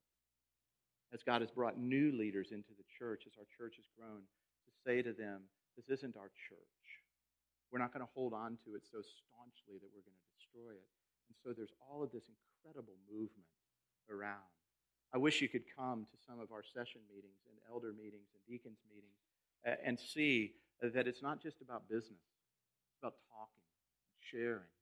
as 1.12 1.22
God 1.22 1.40
has 1.40 1.50
brought 1.50 1.78
new 1.78 2.12
leaders 2.12 2.52
into 2.52 2.76
the 2.76 2.84
church, 2.98 3.24
as 3.26 3.32
our 3.38 3.48
church 3.48 3.76
has 3.76 3.88
grown, 3.96 4.20
to 4.20 4.72
say 4.84 5.00
to 5.02 5.12
them, 5.12 5.48
this 5.76 5.88
isn't 5.88 6.16
our 6.16 6.30
church. 6.48 6.86
We're 7.72 7.80
not 7.80 7.92
going 7.92 8.04
to 8.04 8.12
hold 8.12 8.32
on 8.32 8.58
to 8.64 8.76
it 8.76 8.84
so 8.84 9.00
staunchly 9.00 9.80
that 9.80 9.90
we're 9.92 10.04
going 10.04 10.16
to 10.16 10.28
destroy 10.36 10.72
it. 10.72 10.88
And 11.28 11.36
so 11.40 11.52
there's 11.52 11.72
all 11.84 12.02
of 12.02 12.12
this 12.12 12.24
incredible 12.28 12.96
movement 13.08 13.48
around. 14.08 14.48
I 15.12 15.18
wish 15.18 15.40
you 15.40 15.48
could 15.48 15.64
come 15.76 16.04
to 16.08 16.16
some 16.28 16.40
of 16.40 16.52
our 16.52 16.64
session 16.64 17.00
meetings 17.08 17.40
and 17.48 17.56
elder 17.72 17.92
meetings 17.92 18.28
and 18.32 18.40
deacons 18.48 18.80
meetings 18.88 19.16
and 19.64 20.00
see 20.00 20.52
that 20.80 21.08
it's 21.08 21.22
not 21.22 21.40
just 21.42 21.60
about 21.60 21.88
business. 21.88 22.20
It's 22.92 23.00
about 23.00 23.16
talking, 23.32 23.64
and 23.64 24.20
sharing, 24.20 24.72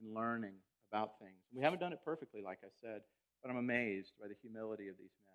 and 0.00 0.14
learning 0.14 0.56
about 0.92 1.18
things. 1.18 1.40
We 1.52 1.62
haven't 1.62 1.80
done 1.80 1.92
it 1.92 2.00
perfectly, 2.04 2.40
like 2.40 2.60
I 2.64 2.72
said, 2.80 3.00
but 3.42 3.50
I'm 3.50 3.56
amazed 3.56 4.12
by 4.20 4.28
the 4.28 4.36
humility 4.40 4.88
of 4.88 4.96
these 4.96 5.12
men. 5.20 5.33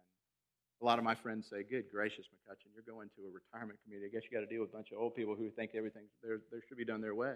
A 0.80 0.86
lot 0.88 0.96
of 0.96 1.04
my 1.04 1.15
friends 1.15 1.52
say, 1.52 1.68
Good 1.68 1.92
gracious, 1.92 2.24
McCutcheon, 2.32 2.72
you're 2.72 2.88
going 2.88 3.12
to 3.20 3.28
a 3.28 3.32
retirement 3.32 3.80
community. 3.84 4.08
I 4.08 4.12
guess 4.15 4.24
you 4.24 4.32
got 4.32 4.48
to 4.48 4.52
deal 4.52 4.63
with 4.63 4.72
a 4.72 4.78
bunch 4.80 4.96
of 4.96 4.98
old 4.98 5.12
people 5.12 5.36
who 5.36 5.52
think 5.52 5.76
everything 5.76 6.08
there, 6.24 6.39
should 6.68 6.80
be 6.80 6.88
done 6.88 7.04
their 7.04 7.15
way. 7.15 7.36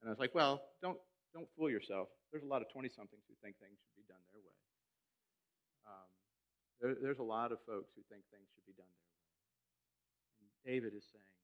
And 0.00 0.06
I 0.06 0.10
was 0.14 0.22
like, 0.22 0.34
Well, 0.34 0.62
don't, 0.78 0.98
don't 1.34 1.50
fool 1.58 1.66
yourself. 1.66 2.06
There's 2.30 2.46
a 2.46 2.50
lot 2.50 2.62
of 2.62 2.70
20 2.70 2.86
somethings 2.94 3.26
who 3.26 3.34
think 3.42 3.58
things 3.58 3.74
should 3.82 3.98
be 3.98 4.06
done 4.06 4.22
their 4.30 4.38
way. 4.38 4.60
Um, 5.90 6.08
there, 6.78 6.94
there's 7.02 7.22
a 7.22 7.26
lot 7.26 7.50
of 7.50 7.58
folks 7.66 7.90
who 7.98 8.06
think 8.06 8.22
things 8.30 8.46
should 8.54 8.66
be 8.66 8.78
done 8.78 8.90
their 8.94 9.10
way. 9.10 9.26
And 10.38 10.48
David 10.62 10.94
is 10.94 11.06
saying, 11.10 11.36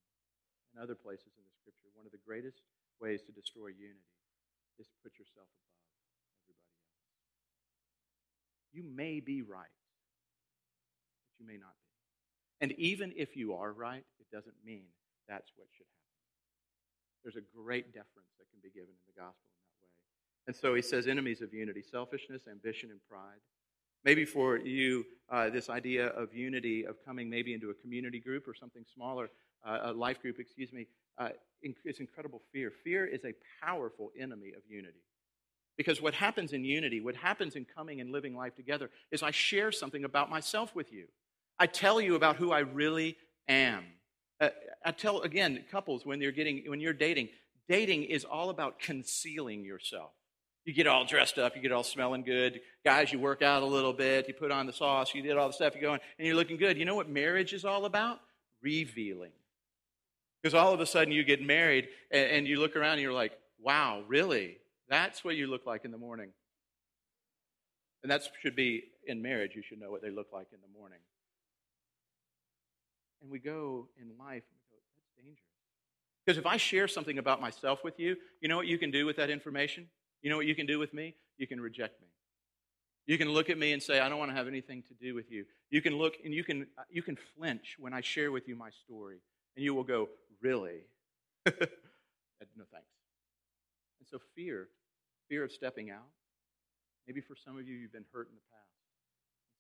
in 0.71 0.79
other 0.79 0.95
places 0.95 1.35
in 1.35 1.43
the 1.43 1.55
scripture, 1.59 1.91
one 1.99 2.07
of 2.07 2.15
the 2.15 2.23
greatest 2.23 2.63
ways 3.03 3.27
to 3.27 3.33
destroy 3.35 3.75
unity 3.75 4.15
is 4.79 4.87
to 4.87 4.97
put 5.03 5.19
yourself 5.19 5.51
above 5.51 5.83
everybody 6.39 6.79
else. 6.79 7.11
You 8.73 8.87
may 8.87 9.19
be 9.21 9.43
right 9.43 9.82
you 11.43 11.49
may 11.49 11.59
not 11.59 11.75
be. 11.75 11.91
And 12.63 12.73
even 12.79 13.13
if 13.17 13.37
you 13.37 13.55
are 13.55 13.73
right, 13.73 14.05
it 14.21 14.27
doesn't 14.31 14.55
mean 14.65 14.85
that's 15.29 15.51
what 15.57 15.67
should 15.77 15.87
happen. 15.87 17.25
There's 17.25 17.37
a 17.37 17.57
great 17.57 17.93
deference 17.93 18.31
that 18.39 18.47
can 18.51 18.61
be 18.63 18.71
given 18.71 18.91
in 18.91 19.07
the 19.07 19.21
gospel 19.21 19.51
in 19.51 19.59
that 19.67 19.83
way. 19.83 19.91
And 20.47 20.57
so 20.57 20.75
he 20.75 20.83
says 20.83 21.07
enemies 21.09 21.43
of 21.43 21.53
unity 21.53 21.83
selfishness, 21.83 22.43
ambition, 22.49 22.91
and 22.91 23.01
pride. 23.09 23.43
Maybe 24.05 24.25
for 24.25 24.59
you, 24.59 25.05
uh, 25.31 25.51
this 25.51 25.71
idea 25.71 26.07
of 26.09 26.35
unity, 26.35 26.85
of 26.85 26.97
coming 27.05 27.31
maybe 27.31 27.55
into 27.55 27.71
a 27.71 27.75
community 27.75 28.19
group 28.19 28.49
or 28.49 28.55
something 28.55 28.85
smaller, 28.93 29.31
uh, 29.65 29.79
a 29.85 29.93
life 29.93 30.21
group, 30.21 30.39
excuse 30.41 30.73
me, 30.73 30.87
uh, 31.19 31.29
is 31.85 32.01
incredible 32.01 32.43
fear. 32.53 32.73
Fear 32.83 33.07
is 33.07 33.25
a 33.25 33.33
powerful 33.65 34.11
enemy 34.19 34.53
of 34.57 34.63
unity. 34.69 35.03
Because 35.77 36.03
what 36.03 36.15
happens 36.15 36.53
in 36.53 36.65
unity, 36.65 37.01
what 37.01 37.17
happens 37.17 37.55
in 37.55 37.65
coming 37.65 38.01
and 38.01 38.11
living 38.11 38.37
life 38.37 38.55
together, 38.55 38.91
is 39.11 39.23
I 39.23 39.31
share 39.31 39.73
something 39.73 40.05
about 40.05 40.29
myself 40.29 40.75
with 40.75 40.93
you. 40.93 41.07
I 41.63 41.67
tell 41.67 42.01
you 42.01 42.17
about 42.17 42.35
who 42.35 42.51
I 42.51 42.59
really 42.59 43.17
am. 43.47 43.85
Uh, 44.41 44.49
I 44.85 44.91
tell 44.91 45.21
again, 45.21 45.63
couples 45.71 46.05
when 46.05 46.21
you're 46.21 46.33
getting 46.33 46.65
when 46.67 46.81
you're 46.81 46.93
dating, 46.93 47.29
dating 47.69 48.03
is 48.03 48.25
all 48.25 48.51
about 48.51 48.81
concealing 48.81 49.65
yourself. 49.65 50.11
You 50.65 50.75
get 50.75 50.89
all 50.89 51.05
dressed 51.05 51.39
up, 51.39 51.55
you 51.55 51.63
get 51.63 51.71
all 51.71 51.85
smelling 51.85 52.25
good. 52.25 52.63
Guys, 52.85 53.13
you 53.13 53.21
work 53.21 53.43
out 53.43 53.63
a 53.63 53.67
little 53.67 53.93
bit, 53.93 54.27
you 54.27 54.35
put 54.35 54.51
on 54.51 54.67
the 54.67 54.73
sauce, 54.73 55.15
you 55.15 55.23
did 55.23 55.37
all 55.37 55.47
the 55.47 55.53
stuff, 55.53 55.77
you 55.77 55.81
go 55.81 55.93
on, 55.93 56.01
and 56.19 56.27
you're 56.27 56.35
looking 56.35 56.57
good. 56.57 56.77
You 56.77 56.85
know 56.85 56.97
what 56.97 57.09
marriage 57.09 57.53
is 57.53 57.65
all 57.65 57.85
about? 57.85 58.19
Revealing. 58.61 59.31
Because 60.43 60.55
all 60.55 60.75
of 60.75 60.81
a 60.81 60.87
sudden 60.87 61.13
you 61.13 61.23
get 61.23 61.41
married 61.41 61.87
and, 62.11 62.29
and 62.29 62.49
you 62.49 62.59
look 62.59 62.75
around 62.75 62.95
and 62.95 63.03
you're 63.03 63.13
like, 63.13 63.39
wow, 63.61 64.03
really? 64.09 64.57
That's 64.89 65.23
what 65.23 65.37
you 65.37 65.47
look 65.47 65.65
like 65.65 65.85
in 65.85 65.93
the 65.93 65.99
morning. 65.99 66.31
And 68.03 68.11
that 68.11 68.23
should 68.41 68.57
be 68.57 68.83
in 69.07 69.23
marriage, 69.23 69.53
you 69.55 69.63
should 69.63 69.79
know 69.79 69.93
what 69.93 70.03
they 70.03 70.11
look 70.11 70.33
like 70.33 70.49
in 70.53 70.59
the 70.61 70.77
morning. 70.77 70.99
And 73.23 73.31
we 73.31 73.39
go 73.39 73.89
in 74.01 74.09
life 74.19 74.43
and 74.43 74.59
we 74.59 74.67
go, 74.71 74.79
that's 74.97 75.11
dangerous. 75.17 75.39
Because 76.27 76.39
if 76.39 76.47
I 76.47 76.57
share 76.57 76.89
something 76.89 77.19
about 77.19 77.41
myself 77.41 77.85
with 77.85 77.99
you, 77.99 78.17
you 78.41 78.49
know 78.49 78.57
what 78.57 78.67
you 78.67 78.79
can 78.79 78.91
do 78.91 79.07
with 79.07 79.17
that 79.17 79.31
information? 79.31 79.87
You 80.23 80.31
know 80.31 80.37
what 80.37 80.47
you 80.47 80.55
can 80.55 80.67
do 80.67 80.79
with 80.79 80.93
me? 80.93 81.15
You 81.39 81.47
can 81.47 81.61
reject 81.61 82.01
me. 82.01 82.09
You 83.07 83.19
can 83.19 83.31
look 83.31 83.51
at 83.51 83.59
me 83.59 83.73
and 83.73 83.83
say, 83.83 83.99
I 83.99 84.09
don't 84.09 84.19
want 84.19 84.31
to 84.31 84.37
have 84.37 84.47
anything 84.47 84.83
to 84.89 84.95
do 84.95 85.15
with 85.15 85.31
you. 85.31 85.45
You 85.71 85.83
can 85.83 85.97
look 85.97 86.15
and 86.25 86.33
you 86.33 86.45
can, 86.45 86.67
you 86.91 87.03
can 87.03 87.17
flinch 87.37 87.77
when 87.79 87.93
I 87.93 88.01
share 88.01 88.31
with 88.31 88.47
you 88.47 88.55
my 88.55 88.71
story. 88.85 89.19
And 89.57 89.65
you 89.65 89.75
will 89.75 89.85
go, 89.85 90.09
Really? 90.43 90.83
no 91.47 91.55
thanks. 91.55 92.91
And 94.01 94.09
so, 94.11 94.19
fear, 94.35 94.69
fear 95.29 95.45
of 95.45 95.53
stepping 95.53 95.91
out. 95.91 96.11
Maybe 97.07 97.21
for 97.21 97.37
some 97.37 97.57
of 97.57 97.67
you, 97.67 97.75
you've 97.77 97.93
been 97.93 98.05
hurt 98.13 98.29
in 98.29 98.35
the 98.35 98.43
past. 98.51 98.63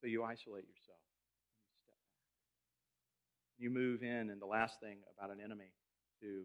So 0.00 0.06
you 0.08 0.24
isolate 0.24 0.66
yourself 0.66 0.98
and 0.98 1.14
you 1.14 1.78
step 1.78 1.86
back. 1.86 2.02
You 3.62 3.70
move 3.70 4.02
in, 4.02 4.34
and 4.34 4.42
the 4.42 4.50
last 4.50 4.82
thing 4.82 4.98
about 5.14 5.30
an 5.30 5.38
enemy 5.38 5.70
to 6.18 6.42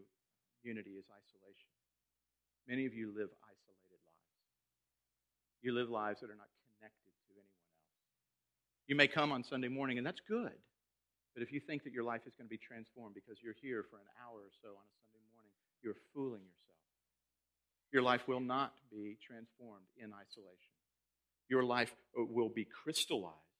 unity 0.62 1.01
is 1.01 1.06
isolation. 1.10 1.73
Many 2.69 2.86
of 2.86 2.93
you 2.93 3.10
live 3.10 3.34
isolated 3.41 3.97
lives. 4.06 4.38
You 5.65 5.73
live 5.73 5.89
lives 5.89 6.21
that 6.21 6.30
are 6.30 6.38
not 6.38 6.53
connected 6.77 7.10
to 7.10 7.34
anyone 7.34 7.58
else. 7.58 7.82
You 8.86 8.93
may 8.93 9.10
come 9.10 9.34
on 9.34 9.41
Sunday 9.41 9.67
morning, 9.67 9.97
and 9.97 10.06
that's 10.06 10.21
good. 10.30 10.53
But 11.34 11.41
if 11.41 11.49
you 11.49 11.58
think 11.58 11.82
that 11.89 11.93
your 11.93 12.06
life 12.06 12.21
is 12.30 12.38
going 12.38 12.45
to 12.45 12.53
be 12.53 12.62
transformed 12.62 13.17
because 13.17 13.41
you're 13.41 13.58
here 13.65 13.82
for 13.89 13.97
an 13.97 14.10
hour 14.21 14.38
or 14.38 14.53
so 14.62 14.77
on 14.77 14.86
a 14.86 14.93
Sunday 15.01 15.25
morning, 15.34 15.53
you're 15.82 15.97
fooling 16.13 16.45
yourself. 16.45 16.86
Your 17.89 18.06
life 18.06 18.30
will 18.30 18.45
not 18.45 18.77
be 18.93 19.17
transformed 19.25 19.89
in 19.97 20.13
isolation. 20.13 20.77
Your 21.49 21.65
life 21.65 21.89
uh, 22.13 22.30
will 22.30 22.49
be 22.53 22.65
crystallized, 22.65 23.58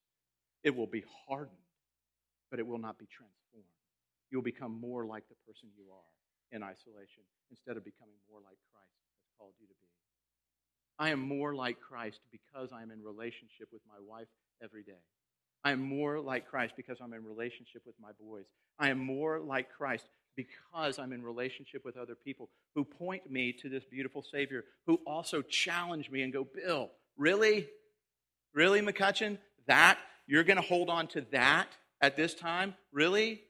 it 0.62 0.76
will 0.76 0.86
be 0.86 1.02
hardened, 1.26 1.58
but 2.52 2.60
it 2.60 2.66
will 2.68 2.78
not 2.78 2.98
be 3.02 3.06
transformed. 3.10 3.37
You'll 4.30 4.42
become 4.42 4.78
more 4.80 5.06
like 5.06 5.24
the 5.28 5.36
person 5.46 5.70
you 5.76 5.84
are 5.92 6.12
in 6.52 6.62
isolation 6.62 7.24
instead 7.50 7.76
of 7.76 7.84
becoming 7.84 8.16
more 8.30 8.40
like 8.40 8.58
Christ 8.72 8.96
has 9.20 9.28
called 9.38 9.54
you 9.60 9.66
to 9.66 9.74
be. 9.74 9.88
I 10.98 11.10
am 11.10 11.20
more 11.20 11.54
like 11.54 11.80
Christ 11.80 12.20
because 12.32 12.70
I 12.72 12.82
am 12.82 12.90
in 12.90 13.02
relationship 13.02 13.68
with 13.72 13.82
my 13.86 13.98
wife 14.00 14.28
every 14.62 14.82
day. 14.82 15.00
I 15.64 15.72
am 15.72 15.80
more 15.80 16.20
like 16.20 16.48
Christ 16.48 16.74
because 16.76 16.98
I'm 17.02 17.12
in 17.12 17.24
relationship 17.24 17.82
with 17.86 17.94
my 18.00 18.10
boys. 18.20 18.46
I 18.78 18.90
am 18.90 18.98
more 18.98 19.38
like 19.38 19.70
Christ 19.70 20.08
because 20.36 20.98
I'm 20.98 21.12
in 21.12 21.22
relationship 21.22 21.84
with 21.84 21.96
other 21.96 22.14
people 22.14 22.48
who 22.74 22.84
point 22.84 23.30
me 23.30 23.52
to 23.60 23.68
this 23.68 23.84
beautiful 23.84 24.22
Savior, 24.22 24.64
who 24.86 25.00
also 25.06 25.42
challenge 25.42 26.10
me 26.10 26.22
and 26.22 26.32
go, 26.32 26.46
Bill, 26.54 26.90
really? 27.16 27.68
Really, 28.54 28.80
McCutcheon? 28.80 29.38
That? 29.66 29.98
You're 30.26 30.44
going 30.44 30.56
to 30.56 30.62
hold 30.62 30.90
on 30.90 31.08
to 31.08 31.22
that 31.32 31.68
at 32.00 32.16
this 32.16 32.34
time? 32.34 32.74
Really? 32.92 33.42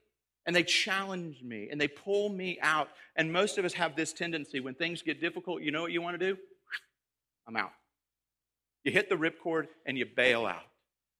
And 0.49 0.57
they 0.57 0.65
challenge 0.65 1.43
me 1.45 1.69
and 1.71 1.79
they 1.79 1.89
pull 1.89 2.31
me 2.31 2.57
out. 2.63 2.89
And 3.17 3.31
most 3.31 3.59
of 3.59 3.67
us 3.67 3.75
have 3.75 3.95
this 3.95 4.15
tendency 4.15 4.61
when 4.61 4.73
things 4.73 5.03
get 5.03 5.21
difficult, 5.21 5.61
you 5.61 5.71
know 5.71 5.83
what 5.83 5.93
you 5.93 6.01
want 6.01 6.19
to 6.19 6.25
do? 6.33 6.41
I'm 7.47 7.55
out. 7.55 7.73
You 8.83 8.91
hit 8.91 9.11
the 9.11 9.17
ripcord 9.17 9.69
and 9.85 9.99
you 9.99 10.07
bail 10.07 10.47
out. 10.47 10.65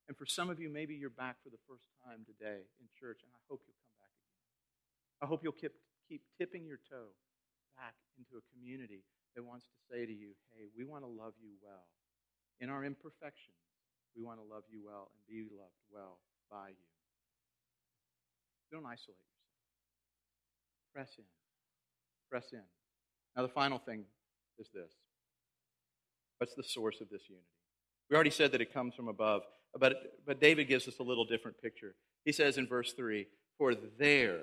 And 0.07 0.17
for 0.17 0.25
some 0.25 0.49
of 0.49 0.59
you, 0.59 0.67
maybe 0.67 0.95
you're 0.95 1.13
back 1.13 1.37
for 1.43 1.51
the 1.53 1.61
first 1.69 1.85
time 2.03 2.25
today 2.25 2.65
in 2.81 2.89
church, 2.99 3.21
and 3.21 3.29
I 3.29 3.37
hope 3.45 3.61
you'll 3.69 3.77
come 3.85 4.01
back 4.01 4.09
again. 4.17 4.41
I 5.21 5.25
hope 5.29 5.43
you'll 5.45 5.53
keep, 5.53 5.77
keep 6.09 6.23
tipping 6.41 6.65
your 6.65 6.81
toe 6.89 7.13
back 7.77 7.93
into 8.17 8.41
a 8.41 8.43
community 8.49 9.05
that 9.35 9.45
wants 9.45 9.65
to 9.69 9.77
say 9.93 10.07
to 10.07 10.11
you, 10.11 10.33
hey, 10.57 10.65
we 10.75 10.83
want 10.83 11.03
to 11.05 11.07
love 11.07 11.37
you 11.37 11.53
well. 11.61 11.85
In 12.59 12.71
our 12.73 12.83
imperfections, 12.83 13.61
we 14.17 14.23
want 14.23 14.41
to 14.41 14.45
love 14.51 14.63
you 14.73 14.81
well 14.83 15.11
and 15.13 15.21
be 15.29 15.45
loved 15.53 15.77
well 15.93 16.17
by 16.49 16.69
you. 16.69 16.98
Don't 18.71 18.85
isolate 18.85 19.17
yourself. 19.17 19.39
Press 20.93 21.09
in. 21.17 21.23
Press 22.29 22.45
in. 22.53 22.61
Now, 23.35 23.43
the 23.43 23.53
final 23.53 23.79
thing 23.79 24.03
is 24.57 24.69
this 24.73 24.91
what's 26.37 26.55
the 26.55 26.63
source 26.63 27.01
of 27.01 27.09
this 27.09 27.23
unity? 27.27 27.45
We 28.09 28.15
already 28.15 28.29
said 28.31 28.51
that 28.53 28.61
it 28.61 28.73
comes 28.73 28.95
from 28.95 29.07
above. 29.07 29.43
But, 29.77 30.19
but 30.25 30.41
David 30.41 30.67
gives 30.67 30.87
us 30.87 30.99
a 30.99 31.03
little 31.03 31.25
different 31.25 31.61
picture. 31.61 31.93
He 32.25 32.31
says 32.31 32.57
in 32.57 32.67
verse 32.67 32.93
3 32.93 33.27
For 33.57 33.75
there 33.75 34.39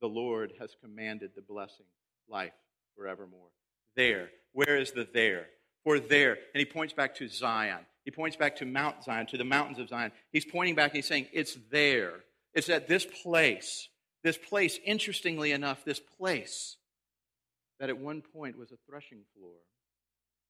the 0.00 0.08
Lord 0.08 0.52
has 0.60 0.76
commanded 0.80 1.30
the 1.34 1.42
blessing, 1.42 1.86
life 2.28 2.52
forevermore. 2.96 3.48
There. 3.96 4.28
Where 4.52 4.76
is 4.76 4.92
the 4.92 5.08
there? 5.12 5.46
For 5.84 5.98
there. 5.98 6.32
And 6.32 6.60
he 6.60 6.64
points 6.64 6.92
back 6.92 7.14
to 7.16 7.28
Zion. 7.28 7.80
He 8.04 8.10
points 8.10 8.36
back 8.36 8.56
to 8.56 8.64
Mount 8.64 9.02
Zion, 9.04 9.26
to 9.26 9.38
the 9.38 9.44
mountains 9.44 9.78
of 9.78 9.88
Zion. 9.88 10.12
He's 10.32 10.44
pointing 10.44 10.74
back 10.74 10.90
and 10.90 10.96
he's 10.96 11.06
saying, 11.06 11.26
It's 11.32 11.56
there. 11.70 12.20
It's 12.54 12.68
at 12.68 12.88
this 12.88 13.06
place. 13.06 13.88
This 14.22 14.38
place, 14.38 14.78
interestingly 14.84 15.52
enough, 15.52 15.84
this 15.84 16.00
place 16.00 16.76
that 17.80 17.88
at 17.88 17.98
one 17.98 18.22
point 18.22 18.56
was 18.56 18.70
a 18.70 18.76
threshing 18.88 19.22
floor 19.36 19.56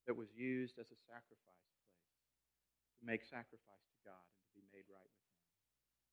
that 0.07 0.17
was 0.17 0.29
used 0.37 0.79
as 0.79 0.87
a 0.87 0.99
sacrifice 1.09 1.53
place 1.53 3.01
to 3.01 3.07
make 3.07 3.25
sacrifice 3.25 3.87
to 3.91 3.99
God 4.05 4.23
and 4.35 4.43
to 4.45 4.53
be 4.55 4.63
made 4.73 4.85
right 4.91 5.01
with 5.01 5.25
Him. 5.25 5.39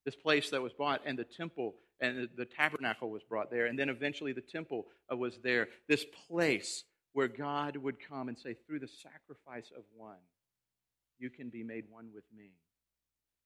This 0.06 0.15
place 0.15 0.49
that 0.52 0.62
was 0.62 0.73
bought, 0.73 1.02
and 1.06 1.17
the 1.17 1.23
temple 1.23 1.75
and 2.02 2.30
the 2.38 2.45
tabernacle 2.45 3.10
was 3.10 3.23
brought 3.23 3.52
there, 3.52 3.65
and 3.65 3.78
then 3.78 3.89
eventually 3.89 4.32
the 4.32 4.41
temple 4.41 4.86
uh, 5.12 5.17
was 5.17 5.38
there. 5.43 5.67
This 5.89 6.06
place 6.28 6.86
where 7.12 7.28
God 7.28 7.75
would 7.75 7.97
come 7.99 8.30
and 8.30 8.38
say, 8.38 8.56
through 8.65 8.80
the 8.80 8.88
sacrifice 8.88 9.69
of 9.75 9.84
one, 9.95 10.23
you 11.17 11.30
can 11.30 11.49
be 11.49 11.63
made 11.63 11.84
one 11.89 12.10
with 12.13 12.23
me. 12.36 12.52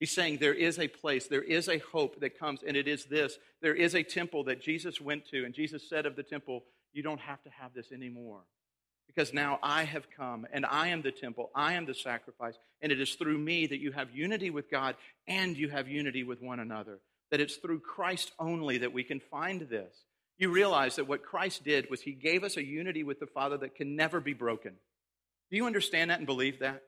He's 0.04 0.12
saying 0.12 0.40
there 0.42 0.54
is 0.54 0.80
a 0.80 0.90
place, 0.90 1.28
there 1.28 1.42
is 1.42 1.70
a 1.70 1.78
hope 1.78 2.20
that 2.20 2.38
comes, 2.38 2.62
and 2.62 2.76
it 2.76 2.90
is 2.90 3.06
this. 3.06 3.38
There 3.62 3.74
is 3.74 3.96
a 3.96 4.04
temple 4.04 4.44
that 4.44 4.62
Jesus 4.62 5.00
went 5.00 5.26
to, 5.30 5.46
and 5.46 5.54
Jesus 5.54 5.88
said 5.88 6.06
of 6.06 6.18
the 6.18 6.24
temple, 6.24 6.66
You 6.92 7.04
don't 7.04 7.22
have 7.22 7.42
to 7.44 7.50
have 7.50 7.74
this 7.74 7.90
anymore. 7.90 8.42
Because 9.08 9.32
now 9.32 9.60
I 9.64 9.84
have 9.86 10.10
come 10.12 10.46
and 10.52 10.66
I 10.66 10.90
am 10.90 11.04
the 11.04 11.14
temple, 11.14 11.52
I 11.56 11.76
am 11.76 11.86
the 11.86 11.94
sacrifice, 11.94 12.56
and 12.82 12.92
it 12.92 13.00
is 13.00 13.16
through 13.16 13.38
me 13.38 13.66
that 13.66 13.80
you 13.80 13.94
have 13.94 14.14
unity 14.14 14.50
with 14.50 14.70
God 14.70 14.98
and 15.26 15.56
you 15.56 15.70
have 15.70 15.88
unity 15.88 16.26
with 16.26 16.42
one 16.42 16.60
another. 16.60 17.00
That 17.32 17.40
it's 17.40 17.56
through 17.56 17.80
Christ 17.80 18.34
only 18.38 18.80
that 18.80 18.92
we 18.92 19.06
can 19.06 19.22
find 19.32 19.62
this. 19.62 19.96
You 20.38 20.52
realize 20.52 20.98
that 20.98 21.08
what 21.08 21.24
Christ 21.24 21.64
did 21.64 21.90
was 21.90 22.02
he 22.02 22.12
gave 22.12 22.44
us 22.44 22.58
a 22.58 22.66
unity 22.66 23.06
with 23.06 23.22
the 23.22 23.26
Father 23.26 23.56
that 23.60 23.76
can 23.76 23.96
never 23.96 24.20
be 24.20 24.34
broken. 24.34 24.74
Do 25.50 25.56
you 25.56 25.66
understand 25.66 26.10
that 26.10 26.18
and 26.18 26.28
believe 26.28 26.60
that? 26.60 26.84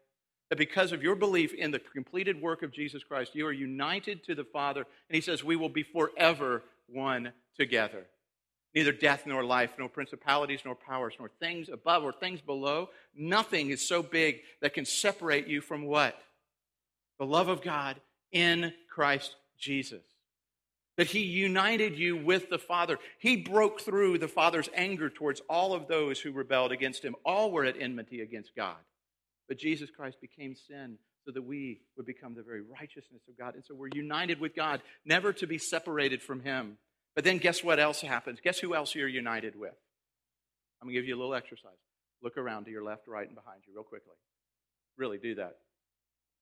That 0.49 0.57
because 0.57 0.91
of 0.91 1.01
your 1.01 1.15
belief 1.15 1.53
in 1.53 1.71
the 1.71 1.79
completed 1.79 2.41
work 2.41 2.61
of 2.61 2.71
Jesus 2.71 3.03
Christ, 3.03 3.33
you 3.33 3.47
are 3.47 3.51
united 3.51 4.23
to 4.25 4.35
the 4.35 4.43
Father, 4.43 4.85
and 5.09 5.15
he 5.15 5.21
says, 5.21 5.43
We 5.43 5.55
will 5.55 5.69
be 5.69 5.83
forever 5.83 6.63
one 6.87 7.31
together 7.57 8.05
neither 8.75 8.91
death 8.91 9.23
nor 9.25 9.43
life, 9.43 9.71
nor 9.79 9.87
principalities 9.87 10.59
nor 10.65 10.75
powers, 10.75 11.13
nor 11.17 11.29
things 11.39 11.69
above 11.69 12.03
or 12.03 12.11
things 12.11 12.41
below. 12.41 12.89
Nothing 13.15 13.69
is 13.69 13.87
so 13.87 14.03
big 14.03 14.41
that 14.61 14.73
can 14.73 14.85
separate 14.85 15.47
you 15.47 15.61
from 15.61 15.85
what? 15.85 16.15
The 17.17 17.25
love 17.25 17.47
of 17.47 17.61
God 17.61 17.95
in 18.33 18.73
Christ 18.93 19.35
Jesus. 19.57 20.03
That 20.97 21.07
he 21.07 21.21
united 21.21 21.97
you 21.97 22.17
with 22.17 22.49
the 22.49 22.59
Father. 22.59 22.99
He 23.19 23.37
broke 23.37 23.81
through 23.81 24.17
the 24.17 24.27
Father's 24.27 24.69
anger 24.73 25.09
towards 25.09 25.41
all 25.49 25.73
of 25.73 25.87
those 25.87 26.19
who 26.19 26.31
rebelled 26.31 26.71
against 26.71 27.03
him. 27.03 27.15
All 27.25 27.51
were 27.51 27.65
at 27.65 27.79
enmity 27.81 28.21
against 28.21 28.55
God. 28.55 28.77
But 29.47 29.57
Jesus 29.57 29.89
Christ 29.89 30.17
became 30.21 30.55
sin 30.55 30.97
so 31.25 31.31
that 31.31 31.43
we 31.43 31.81
would 31.97 32.05
become 32.05 32.35
the 32.35 32.43
very 32.43 32.61
righteousness 32.61 33.21
of 33.27 33.37
God. 33.37 33.55
And 33.55 33.63
so 33.65 33.75
we're 33.75 33.89
united 33.93 34.39
with 34.39 34.55
God, 34.55 34.81
never 35.05 35.33
to 35.33 35.47
be 35.47 35.57
separated 35.57 36.21
from 36.21 36.41
him. 36.41 36.77
But 37.15 37.23
then 37.23 37.37
guess 37.37 37.63
what 37.63 37.79
else 37.79 38.01
happens? 38.01 38.39
Guess 38.43 38.59
who 38.59 38.75
else 38.75 38.93
you're 38.93 39.07
united 39.07 39.57
with? 39.57 39.73
I'm 40.81 40.87
going 40.87 40.95
to 40.95 41.01
give 41.01 41.07
you 41.07 41.15
a 41.15 41.19
little 41.19 41.33
exercise. 41.33 41.71
Look 42.21 42.37
around 42.37 42.65
to 42.65 42.71
your 42.71 42.83
left, 42.83 43.07
right, 43.07 43.25
and 43.25 43.35
behind 43.35 43.61
you 43.67 43.73
real 43.73 43.83
quickly. 43.83 44.13
Really 44.97 45.17
do 45.17 45.35
that. 45.35 45.57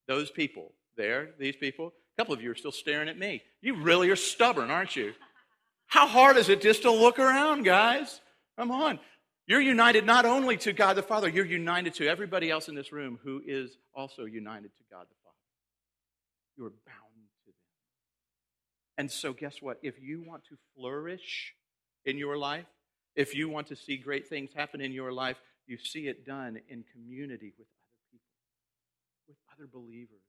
Those 0.07 0.29
people 0.29 0.73
there, 0.97 1.29
these 1.39 1.55
people. 1.55 1.93
A 2.17 2.21
couple 2.21 2.33
of 2.33 2.41
you 2.41 2.51
are 2.51 2.55
still 2.55 2.71
staring 2.71 3.09
at 3.09 3.17
me. 3.17 3.41
You 3.61 3.81
really 3.81 4.09
are 4.09 4.15
stubborn, 4.15 4.69
aren't 4.69 4.95
you? 4.95 5.13
How 5.87 6.07
hard 6.07 6.37
is 6.37 6.49
it 6.49 6.61
just 6.61 6.83
to 6.83 6.91
look 6.91 7.19
around, 7.19 7.63
guys? 7.63 8.19
Come 8.57 8.71
on. 8.71 8.99
You're 9.45 9.61
united 9.61 10.05
not 10.05 10.25
only 10.25 10.57
to 10.57 10.71
God 10.71 10.95
the 10.95 11.03
Father, 11.03 11.27
you're 11.27 11.45
united 11.45 11.95
to 11.95 12.07
everybody 12.07 12.49
else 12.49 12.69
in 12.69 12.75
this 12.75 12.91
room 12.91 13.19
who 13.23 13.41
is 13.45 13.77
also 13.93 14.23
united 14.23 14.75
to 14.77 14.83
God 14.89 15.05
the 15.09 15.15
Father. 15.23 15.37
You 16.57 16.65
are 16.65 16.69
bound 16.85 17.29
to 17.45 17.51
them. 17.51 17.55
And 18.97 19.11
so, 19.11 19.33
guess 19.33 19.61
what? 19.61 19.79
If 19.81 19.95
you 20.01 20.23
want 20.25 20.43
to 20.45 20.55
flourish 20.75 21.55
in 22.05 22.17
your 22.17 22.37
life, 22.37 22.65
if 23.15 23.35
you 23.35 23.49
want 23.49 23.67
to 23.67 23.75
see 23.75 23.97
great 23.97 24.27
things 24.27 24.51
happen 24.55 24.81
in 24.81 24.91
your 24.91 25.11
life, 25.11 25.37
you 25.67 25.77
see 25.77 26.07
it 26.07 26.25
done 26.25 26.59
in 26.69 26.83
community 26.91 27.53
with 27.57 27.67
other 27.67 27.99
people, 28.11 28.35
with 29.27 29.37
other 29.53 29.67
believers. 29.71 30.23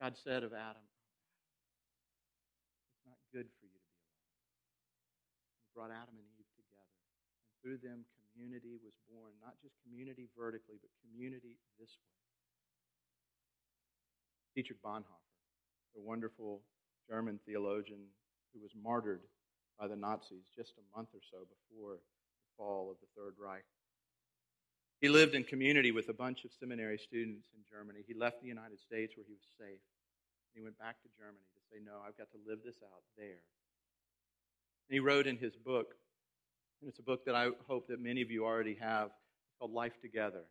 God 0.00 0.14
said 0.22 0.42
of 0.42 0.52
Adam, 0.52 0.84
It's 2.92 3.06
not 3.06 3.18
good 3.32 3.46
for 3.60 3.66
you 3.66 3.78
to 3.78 3.90
be 3.90 3.96
alone. 3.96 4.28
He 5.62 5.68
brought 5.74 5.90
Adam 5.94 6.18
and 6.18 6.28
Eve 6.34 6.50
together. 6.56 6.98
And 7.46 7.53
through 7.64 7.80
them, 7.80 8.04
community 8.36 8.76
was 8.84 8.92
born. 9.08 9.32
Not 9.40 9.56
just 9.64 9.72
community 9.80 10.28
vertically, 10.36 10.76
but 10.76 10.92
community 11.00 11.56
this 11.80 11.96
way. 11.96 12.12
Dietrich 14.52 14.84
Bonhoeffer, 14.84 15.32
the 15.96 16.04
wonderful 16.04 16.60
German 17.08 17.40
theologian 17.48 18.04
who 18.52 18.60
was 18.60 18.70
martyred 18.76 19.24
by 19.80 19.88
the 19.88 19.96
Nazis 19.96 20.44
just 20.54 20.76
a 20.76 20.84
month 20.92 21.08
or 21.16 21.24
so 21.32 21.48
before 21.48 21.96
the 21.96 22.52
fall 22.56 22.92
of 22.92 23.00
the 23.00 23.10
Third 23.16 23.34
Reich. 23.40 23.64
He 25.00 25.08
lived 25.08 25.34
in 25.34 25.42
community 25.42 25.90
with 25.90 26.08
a 26.08 26.14
bunch 26.14 26.44
of 26.44 26.52
seminary 26.52 26.98
students 26.98 27.48
in 27.56 27.64
Germany. 27.66 28.04
He 28.06 28.14
left 28.14 28.40
the 28.40 28.52
United 28.52 28.78
States 28.78 29.16
where 29.16 29.26
he 29.26 29.34
was 29.34 29.48
safe. 29.58 29.82
He 30.54 30.62
went 30.62 30.78
back 30.78 31.02
to 31.02 31.08
Germany 31.18 31.42
to 31.42 31.60
say, 31.66 31.82
No, 31.82 31.98
I've 32.06 32.16
got 32.16 32.30
to 32.30 32.38
live 32.46 32.60
this 32.64 32.78
out 32.84 33.02
there. 33.18 33.42
And 34.86 34.94
he 34.94 35.00
wrote 35.00 35.26
in 35.26 35.36
his 35.36 35.56
book, 35.56 35.96
and 36.80 36.88
it's 36.88 36.98
a 36.98 37.02
book 37.02 37.24
that 37.26 37.34
I 37.34 37.48
hope 37.66 37.88
that 37.88 38.00
many 38.00 38.22
of 38.22 38.30
you 38.30 38.44
already 38.44 38.76
have, 38.80 39.06
it's 39.06 39.58
called 39.58 39.72
Life 39.72 40.00
Together. 40.00 40.42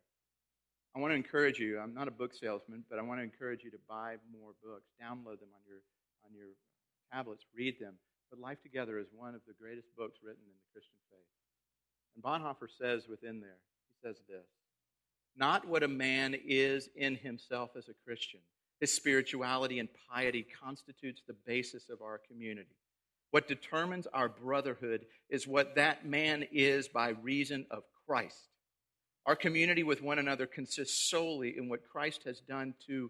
I 0.95 0.99
want 0.99 1.11
to 1.11 1.15
encourage 1.15 1.59
you, 1.59 1.79
I'm 1.79 1.93
not 1.93 2.07
a 2.07 2.11
book 2.11 2.33
salesman, 2.33 2.83
but 2.89 2.99
I 2.99 3.01
want 3.01 3.19
to 3.19 3.23
encourage 3.23 3.63
you 3.63 3.71
to 3.71 3.79
buy 3.89 4.15
more 4.31 4.51
books, 4.63 4.85
download 5.01 5.39
them 5.39 5.49
on 5.53 5.63
your, 5.67 5.81
on 6.23 6.35
your 6.35 6.49
tablets, 7.11 7.45
read 7.55 7.79
them. 7.79 7.95
But 8.29 8.39
Life 8.39 8.61
Together 8.61 8.99
is 8.99 9.07
one 9.15 9.33
of 9.35 9.41
the 9.47 9.53
greatest 9.53 9.87
books 9.97 10.19
written 10.23 10.43
in 10.45 10.53
the 10.53 10.71
Christian 10.71 10.97
faith. 11.09 11.19
And 12.15 12.23
Bonhoeffer 12.23 12.67
says 12.79 13.07
within 13.07 13.39
there, 13.39 13.57
he 13.87 14.07
says 14.07 14.17
this 14.27 14.45
Not 15.35 15.67
what 15.67 15.83
a 15.83 15.87
man 15.87 16.35
is 16.45 16.89
in 16.95 17.15
himself 17.15 17.71
as 17.77 17.89
a 17.89 17.93
Christian. 18.05 18.39
His 18.79 18.93
spirituality 18.93 19.79
and 19.79 19.89
piety 20.11 20.45
constitutes 20.61 21.21
the 21.25 21.35
basis 21.45 21.89
of 21.89 22.01
our 22.01 22.19
community. 22.27 22.75
What 23.33 23.47
determines 23.47 24.05
our 24.13 24.29
brotherhood 24.29 25.07
is 25.27 25.47
what 25.47 25.73
that 25.73 26.05
man 26.05 26.45
is 26.51 26.87
by 26.87 27.15
reason 27.23 27.65
of 27.71 27.81
Christ. 28.05 28.37
Our 29.25 29.35
community 29.35 29.81
with 29.81 30.03
one 30.03 30.19
another 30.19 30.45
consists 30.45 31.09
solely 31.09 31.57
in 31.57 31.67
what 31.67 31.89
Christ 31.91 32.25
has 32.25 32.41
done 32.41 32.75
to 32.85 33.09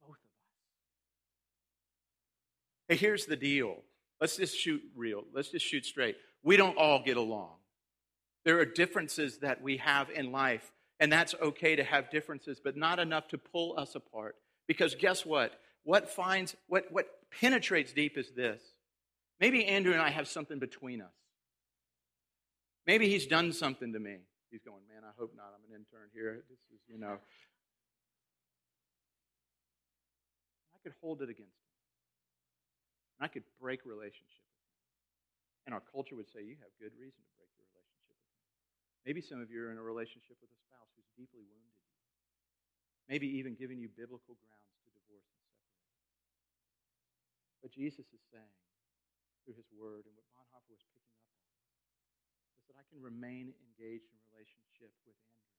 both 0.00 0.10
of 0.10 0.14
us. 0.14 0.20
Hey, 2.90 2.94
here's 2.94 3.26
the 3.26 3.34
deal. 3.34 3.78
Let's 4.20 4.36
just 4.36 4.56
shoot 4.56 4.84
real. 4.94 5.24
Let's 5.34 5.48
just 5.48 5.66
shoot 5.66 5.84
straight. 5.84 6.14
We 6.44 6.56
don't 6.56 6.78
all 6.78 7.02
get 7.04 7.16
along. 7.16 7.56
There 8.44 8.60
are 8.60 8.64
differences 8.64 9.38
that 9.38 9.62
we 9.62 9.78
have 9.78 10.10
in 10.10 10.30
life, 10.30 10.70
and 11.00 11.10
that's 11.10 11.34
okay 11.42 11.74
to 11.74 11.82
have 11.82 12.08
differences, 12.12 12.60
but 12.62 12.76
not 12.76 13.00
enough 13.00 13.26
to 13.30 13.38
pull 13.38 13.76
us 13.76 13.96
apart. 13.96 14.36
Because 14.68 14.94
guess 14.94 15.26
what? 15.26 15.58
What 15.82 16.08
finds 16.08 16.54
what 16.68 16.84
what 16.92 17.08
penetrates 17.40 17.92
deep 17.92 18.16
is 18.16 18.30
this. 18.30 18.62
Maybe 19.38 19.66
Andrew 19.66 19.92
and 19.92 20.00
I 20.00 20.10
have 20.10 20.28
something 20.28 20.58
between 20.58 21.00
us. 21.00 21.12
Maybe 22.86 23.08
he's 23.08 23.26
done 23.26 23.52
something 23.52 23.92
to 23.92 23.98
me. 23.98 24.24
He's 24.50 24.62
going, 24.62 24.86
man, 24.88 25.02
I 25.04 25.12
hope 25.18 25.34
not. 25.36 25.52
I'm 25.52 25.64
an 25.68 25.74
intern 25.74 26.08
here. 26.14 26.44
This 26.48 26.62
is, 26.72 26.80
you 26.88 26.96
know. 26.96 27.18
I 30.72 30.78
could 30.86 30.94
hold 31.02 31.20
it 31.20 31.28
against 31.28 31.58
him. 31.58 31.74
And 33.18 33.26
I 33.26 33.28
could 33.28 33.42
break 33.60 33.82
relationship 33.84 34.46
with 34.46 34.62
him. 34.62 34.72
And 35.66 35.74
our 35.74 35.82
culture 35.82 36.14
would 36.14 36.30
say, 36.30 36.46
you 36.46 36.56
have 36.62 36.70
good 36.78 36.94
reason 36.94 37.18
to 37.26 37.32
break 37.34 37.50
your 37.58 37.66
relationship 37.74 38.14
with 38.14 38.22
him. 38.22 38.38
Maybe 39.02 39.20
some 39.20 39.42
of 39.42 39.50
you 39.50 39.66
are 39.66 39.74
in 39.74 39.82
a 39.82 39.84
relationship 39.84 40.38
with 40.38 40.48
a 40.48 40.60
spouse 40.62 40.88
who's 40.94 41.10
deeply 41.18 41.42
wounded 41.42 41.74
you. 41.74 41.90
Maybe 43.10 43.26
even 43.42 43.58
giving 43.58 43.82
you 43.82 43.90
biblical 43.90 44.38
grounds 44.38 44.78
to 44.86 44.94
divorce 44.94 45.26
and 45.26 45.42
separate. 45.50 45.82
But 47.66 47.74
Jesus 47.74 48.06
is 48.14 48.22
saying, 48.30 48.54
through 49.46 49.54
his 49.54 49.70
word, 49.70 50.02
and 50.10 50.12
what 50.18 50.26
Bonhoeffer 50.34 50.74
was 50.74 50.82
picking 50.90 51.14
up 51.14 51.30
on, 51.30 51.46
is 52.58 52.66
that 52.66 52.82
I 52.82 52.84
can 52.90 52.98
remain 52.98 53.54
engaged 53.62 54.10
in 54.10 54.18
relationship 54.34 54.90
with 55.06 55.14
Andrew 55.30 55.54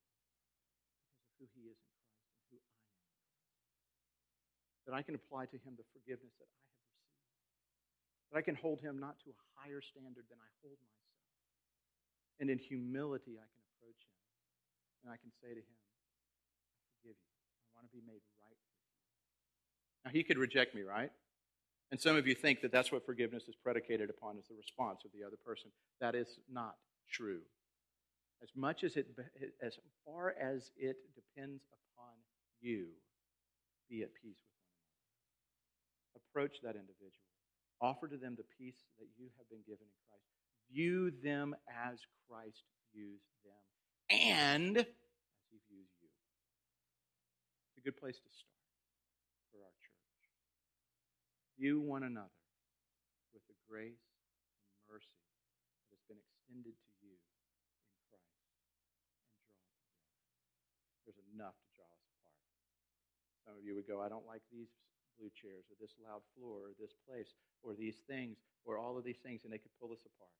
because 1.07 1.23
of 1.23 1.31
who 1.39 1.47
he 1.55 1.71
is 1.71 1.79
in 1.79 1.91
Christ 2.03 2.27
and 2.35 2.43
who 2.51 2.59
I 2.59 2.67
am 2.75 2.83
in 2.83 2.99
Christ. 2.99 3.31
That 4.83 4.95
I 4.99 5.01
can 5.07 5.15
apply 5.15 5.47
to 5.55 5.57
him 5.63 5.79
the 5.79 5.87
forgiveness 5.95 6.35
that 6.43 6.51
I 6.51 6.59
have 6.59 6.75
received. 6.75 7.07
that 8.31 8.37
I 8.37 8.43
can 8.43 8.59
hold 8.59 8.83
him 8.83 8.99
not 8.99 9.15
to 9.23 9.31
a 9.31 9.39
higher 9.55 9.79
standard 9.79 10.27
than 10.27 10.39
I 10.39 10.51
hold 10.59 10.75
myself. 10.83 11.23
And 12.43 12.51
in 12.51 12.59
humility, 12.59 13.39
I 13.39 13.47
can 13.47 13.63
approach 13.71 13.99
him. 14.03 14.19
And 15.03 15.15
I 15.15 15.17
can 15.17 15.31
say 15.39 15.55
to 15.55 15.63
him, 15.63 15.77
I 15.79 16.83
forgive 16.99 17.15
you. 17.15 17.33
I 17.71 17.79
want 17.79 17.87
to 17.87 17.93
be 17.95 18.03
made 18.03 18.21
right 18.43 18.51
with 18.51 18.73
you. 18.75 18.83
Now, 20.03 20.11
he 20.11 20.23
could 20.27 20.37
reject 20.37 20.75
me, 20.75 20.83
right? 20.83 21.11
And 21.91 22.01
some 22.01 22.17
of 22.17 22.27
you 22.27 22.35
think 22.35 22.61
that 22.61 22.71
that's 22.71 22.91
what 22.91 23.05
forgiveness 23.05 23.47
is 23.47 23.55
predicated 23.55 24.09
upon, 24.09 24.37
is 24.37 24.47
the 24.47 24.55
response 24.55 25.01
of 25.05 25.11
the 25.13 25.25
other 25.25 25.37
person. 25.45 25.71
That 26.01 26.15
is 26.15 26.27
not 26.51 26.75
true. 27.09 27.41
As 28.43 28.49
much 28.55 28.83
as 28.83 28.97
it, 28.97 29.07
as 29.63 29.77
far 30.05 30.35
as 30.39 30.69
it 30.77 30.97
depends 31.15 31.63
upon 31.71 32.13
you, 32.61 32.87
be 33.89 34.03
at 34.03 34.13
peace 34.13 34.43
with 34.43 34.59
one 34.59 34.75
another. 34.75 36.27
Approach 36.29 36.61
that 36.61 36.75
individual 36.75 37.27
Offer 37.79 38.07
to 38.07 38.17
them 38.17 38.33
the 38.35 38.45
peace 38.57 38.81
that 38.97 39.05
you 39.17 39.29
have 39.37 39.47
been 39.49 39.61
given 39.67 39.85
in 39.85 39.97
Christ. 40.09 40.33
View 40.73 41.11
them 41.23 41.55
as 41.69 42.01
Christ 42.25 42.65
views 42.93 43.21
them 43.45 43.63
and 44.09 44.77
as 44.77 44.85
he 45.51 45.57
views 45.69 45.93
you. 46.01 46.09
It's 47.69 47.77
a 47.77 47.85
good 47.85 47.97
place 47.97 48.17
to 48.17 48.29
start 48.33 48.65
for 49.53 49.61
our 49.61 49.77
church. 49.77 50.17
View 51.57 51.81
one 51.81 52.05
another 52.05 52.37
with 53.33 53.41
the 53.49 53.57
grace 53.65 54.05
and 54.69 54.77
mercy 54.85 55.17
that 55.89 55.97
has 55.97 56.05
been 56.05 56.21
extended 56.21 56.77
to 56.77 56.91
you 57.01 57.17
in 57.17 57.21
Christ 57.41 57.65
and 57.89 58.05
draw 58.05 58.21
together. 58.21 58.61
There's 61.01 61.17
enough 61.33 61.57
to 61.57 61.69
draw 61.73 61.89
us 61.89 62.05
apart. 62.13 62.37
Some 63.41 63.57
of 63.57 63.65
you 63.65 63.73
would 63.73 63.89
go, 63.89 64.05
I 64.05 64.09
don't 64.13 64.29
like 64.29 64.45
these 64.53 64.69
blue 65.17 65.33
chairs 65.33 65.65
or 65.73 65.81
this 65.81 65.97
loud 65.97 66.21
floor 66.37 66.69
or 66.69 66.77
this 66.77 66.93
place 67.09 67.33
or 67.65 67.73
these 67.73 68.05
things 68.05 68.37
or 68.61 68.77
all 68.77 68.93
of 68.93 69.01
these 69.01 69.17
things, 69.25 69.41
and 69.41 69.49
they 69.49 69.57
could 69.57 69.73
pull 69.81 69.89
us 69.89 70.05
apart. 70.05 70.37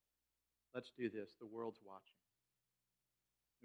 Let's 0.78 0.93
do 0.93 1.09
this. 1.09 1.34
The 1.41 1.49
world's 1.49 1.82
watching. 1.82 2.22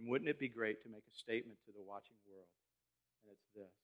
And 0.00 0.08
wouldn't 0.08 0.32
it 0.32 0.40
be 0.40 0.48
great 0.48 0.80
to 0.82 0.88
make 0.88 1.04
a 1.04 1.12
statement 1.12 1.60
to 1.68 1.72
the 1.76 1.84
watching 1.84 2.16
world? 2.24 2.48
And 3.20 3.36
it's 3.36 3.44
this. 3.52 3.76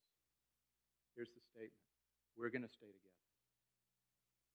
Here's 1.12 1.28
the 1.36 1.44
statement 1.52 1.84
We're 2.32 2.48
going 2.48 2.64
to 2.64 2.72
stay 2.72 2.88
together 2.88 3.27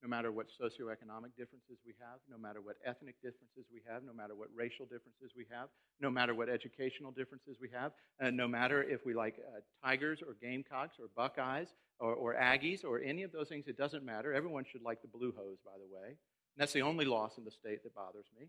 no 0.04 0.10
matter 0.10 0.30
what 0.30 0.46
socioeconomic 0.60 1.32
differences 1.38 1.80
we 1.86 1.94
have, 1.98 2.20
no 2.30 2.36
matter 2.36 2.60
what 2.60 2.76
ethnic 2.84 3.14
differences 3.22 3.64
we 3.72 3.80
have, 3.88 4.02
no 4.04 4.12
matter 4.12 4.34
what 4.34 4.48
racial 4.54 4.84
differences 4.84 5.32
we 5.34 5.46
have, 5.50 5.68
no 5.98 6.10
matter 6.10 6.34
what 6.34 6.50
educational 6.50 7.10
differences 7.10 7.56
we 7.58 7.70
have, 7.72 7.92
and 8.20 8.36
no 8.36 8.46
matter 8.46 8.82
if 8.82 9.06
we 9.06 9.14
like 9.14 9.36
uh, 9.38 9.60
tigers 9.82 10.20
or 10.20 10.36
gamecocks 10.42 10.96
or 11.00 11.06
buckeyes 11.16 11.68
or, 12.00 12.12
or 12.12 12.34
Aggies 12.34 12.84
or 12.84 13.00
any 13.00 13.22
of 13.22 13.32
those 13.32 13.48
things, 13.48 13.64
it 13.66 13.78
doesn't 13.78 14.04
matter. 14.04 14.34
Everyone 14.34 14.64
should 14.70 14.82
like 14.82 15.00
the 15.00 15.08
blue 15.08 15.32
hose, 15.34 15.56
by 15.64 15.72
the 15.72 15.88
way. 15.90 16.08
And 16.08 16.58
that's 16.58 16.74
the 16.74 16.82
only 16.82 17.06
loss 17.06 17.38
in 17.38 17.44
the 17.44 17.50
state 17.50 17.82
that 17.82 17.94
bothers 17.94 18.26
me. 18.38 18.46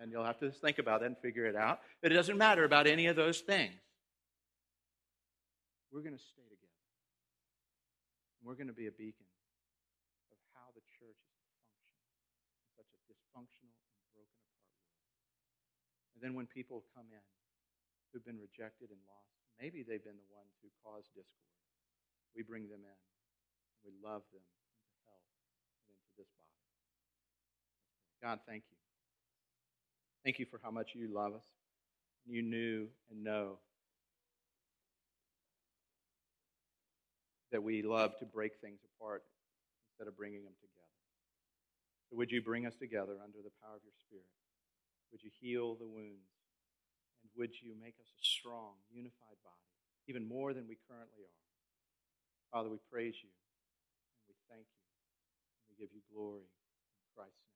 And 0.00 0.12
you'll 0.12 0.24
have 0.24 0.38
to 0.38 0.50
think 0.52 0.78
about 0.78 1.00
that 1.00 1.06
and 1.06 1.18
figure 1.18 1.46
it 1.46 1.56
out. 1.56 1.80
But 2.02 2.12
it 2.12 2.14
doesn't 2.14 2.38
matter 2.38 2.62
about 2.62 2.86
any 2.86 3.06
of 3.06 3.16
those 3.16 3.40
things. 3.40 3.74
We're 5.90 6.02
going 6.02 6.16
to 6.16 6.22
stay 6.22 6.42
together. 6.42 6.70
We're 8.44 8.54
going 8.54 8.68
to 8.68 8.72
be 8.72 8.86
a 8.86 8.92
beacon 8.92 9.26
church 11.04 11.18
is 11.26 11.36
to 11.36 11.44
function 11.74 12.46
in 12.48 12.64
such 12.78 12.88
a 12.94 13.00
dysfunctional 13.10 13.76
and 13.90 14.04
broken 14.14 14.40
apart 14.46 14.78
world. 14.94 16.13
Then 16.24 16.32
when 16.32 16.48
people 16.48 16.88
come 16.96 17.04
in 17.12 17.20
who've 18.08 18.24
been 18.24 18.40
rejected 18.40 18.88
and 18.88 18.96
lost, 19.04 19.36
maybe 19.60 19.84
they've 19.84 20.00
been 20.00 20.16
the 20.16 20.32
ones 20.32 20.56
who 20.64 20.72
caused 20.80 21.12
discord. 21.12 21.52
We 22.32 22.40
bring 22.40 22.64
them 22.72 22.80
in. 22.80 23.00
We 23.84 23.92
love 24.00 24.24
them 24.32 24.40
into 24.40 24.88
hell 25.04 25.20
and 25.84 25.92
into 25.92 26.12
this 26.16 26.32
body. 26.40 26.64
God, 28.24 28.40
thank 28.48 28.64
you. 28.72 28.80
Thank 30.24 30.40
you 30.40 30.48
for 30.48 30.56
how 30.64 30.72
much 30.72 30.96
you 30.96 31.12
love 31.12 31.36
us. 31.36 31.44
You 32.24 32.40
knew 32.40 32.88
and 33.12 33.22
know 33.22 33.60
that 37.52 37.62
we 37.62 37.82
love 37.82 38.16
to 38.20 38.24
break 38.24 38.52
things 38.64 38.80
apart 38.96 39.24
instead 39.92 40.08
of 40.08 40.16
bringing 40.16 40.40
them 40.40 40.56
together. 40.56 40.96
So 42.08 42.16
would 42.16 42.32
you 42.32 42.40
bring 42.40 42.64
us 42.64 42.72
together 42.80 43.20
under 43.20 43.44
the 43.44 43.52
power 43.60 43.76
of 43.76 43.84
your 43.84 43.92
Spirit? 44.08 44.24
Would 45.14 45.22
you 45.22 45.30
heal 45.30 45.78
the 45.78 45.86
wounds? 45.86 46.26
And 47.22 47.30
would 47.38 47.54
you 47.62 47.78
make 47.78 47.94
us 48.02 48.10
a 48.10 48.22
strong, 48.26 48.82
unified 48.90 49.38
body, 49.46 49.70
even 50.10 50.26
more 50.26 50.50
than 50.50 50.66
we 50.66 50.74
currently 50.90 51.22
are? 51.22 51.44
Father, 52.50 52.66
we 52.66 52.82
praise 52.90 53.14
you 53.22 53.30
and 53.30 54.26
we 54.26 54.34
thank 54.50 54.66
you. 54.66 54.82
And 55.62 55.70
we 55.70 55.78
give 55.78 55.94
you 55.94 56.02
glory 56.10 56.50
in 56.50 57.06
Christ's 57.14 57.46
name. 57.46 57.53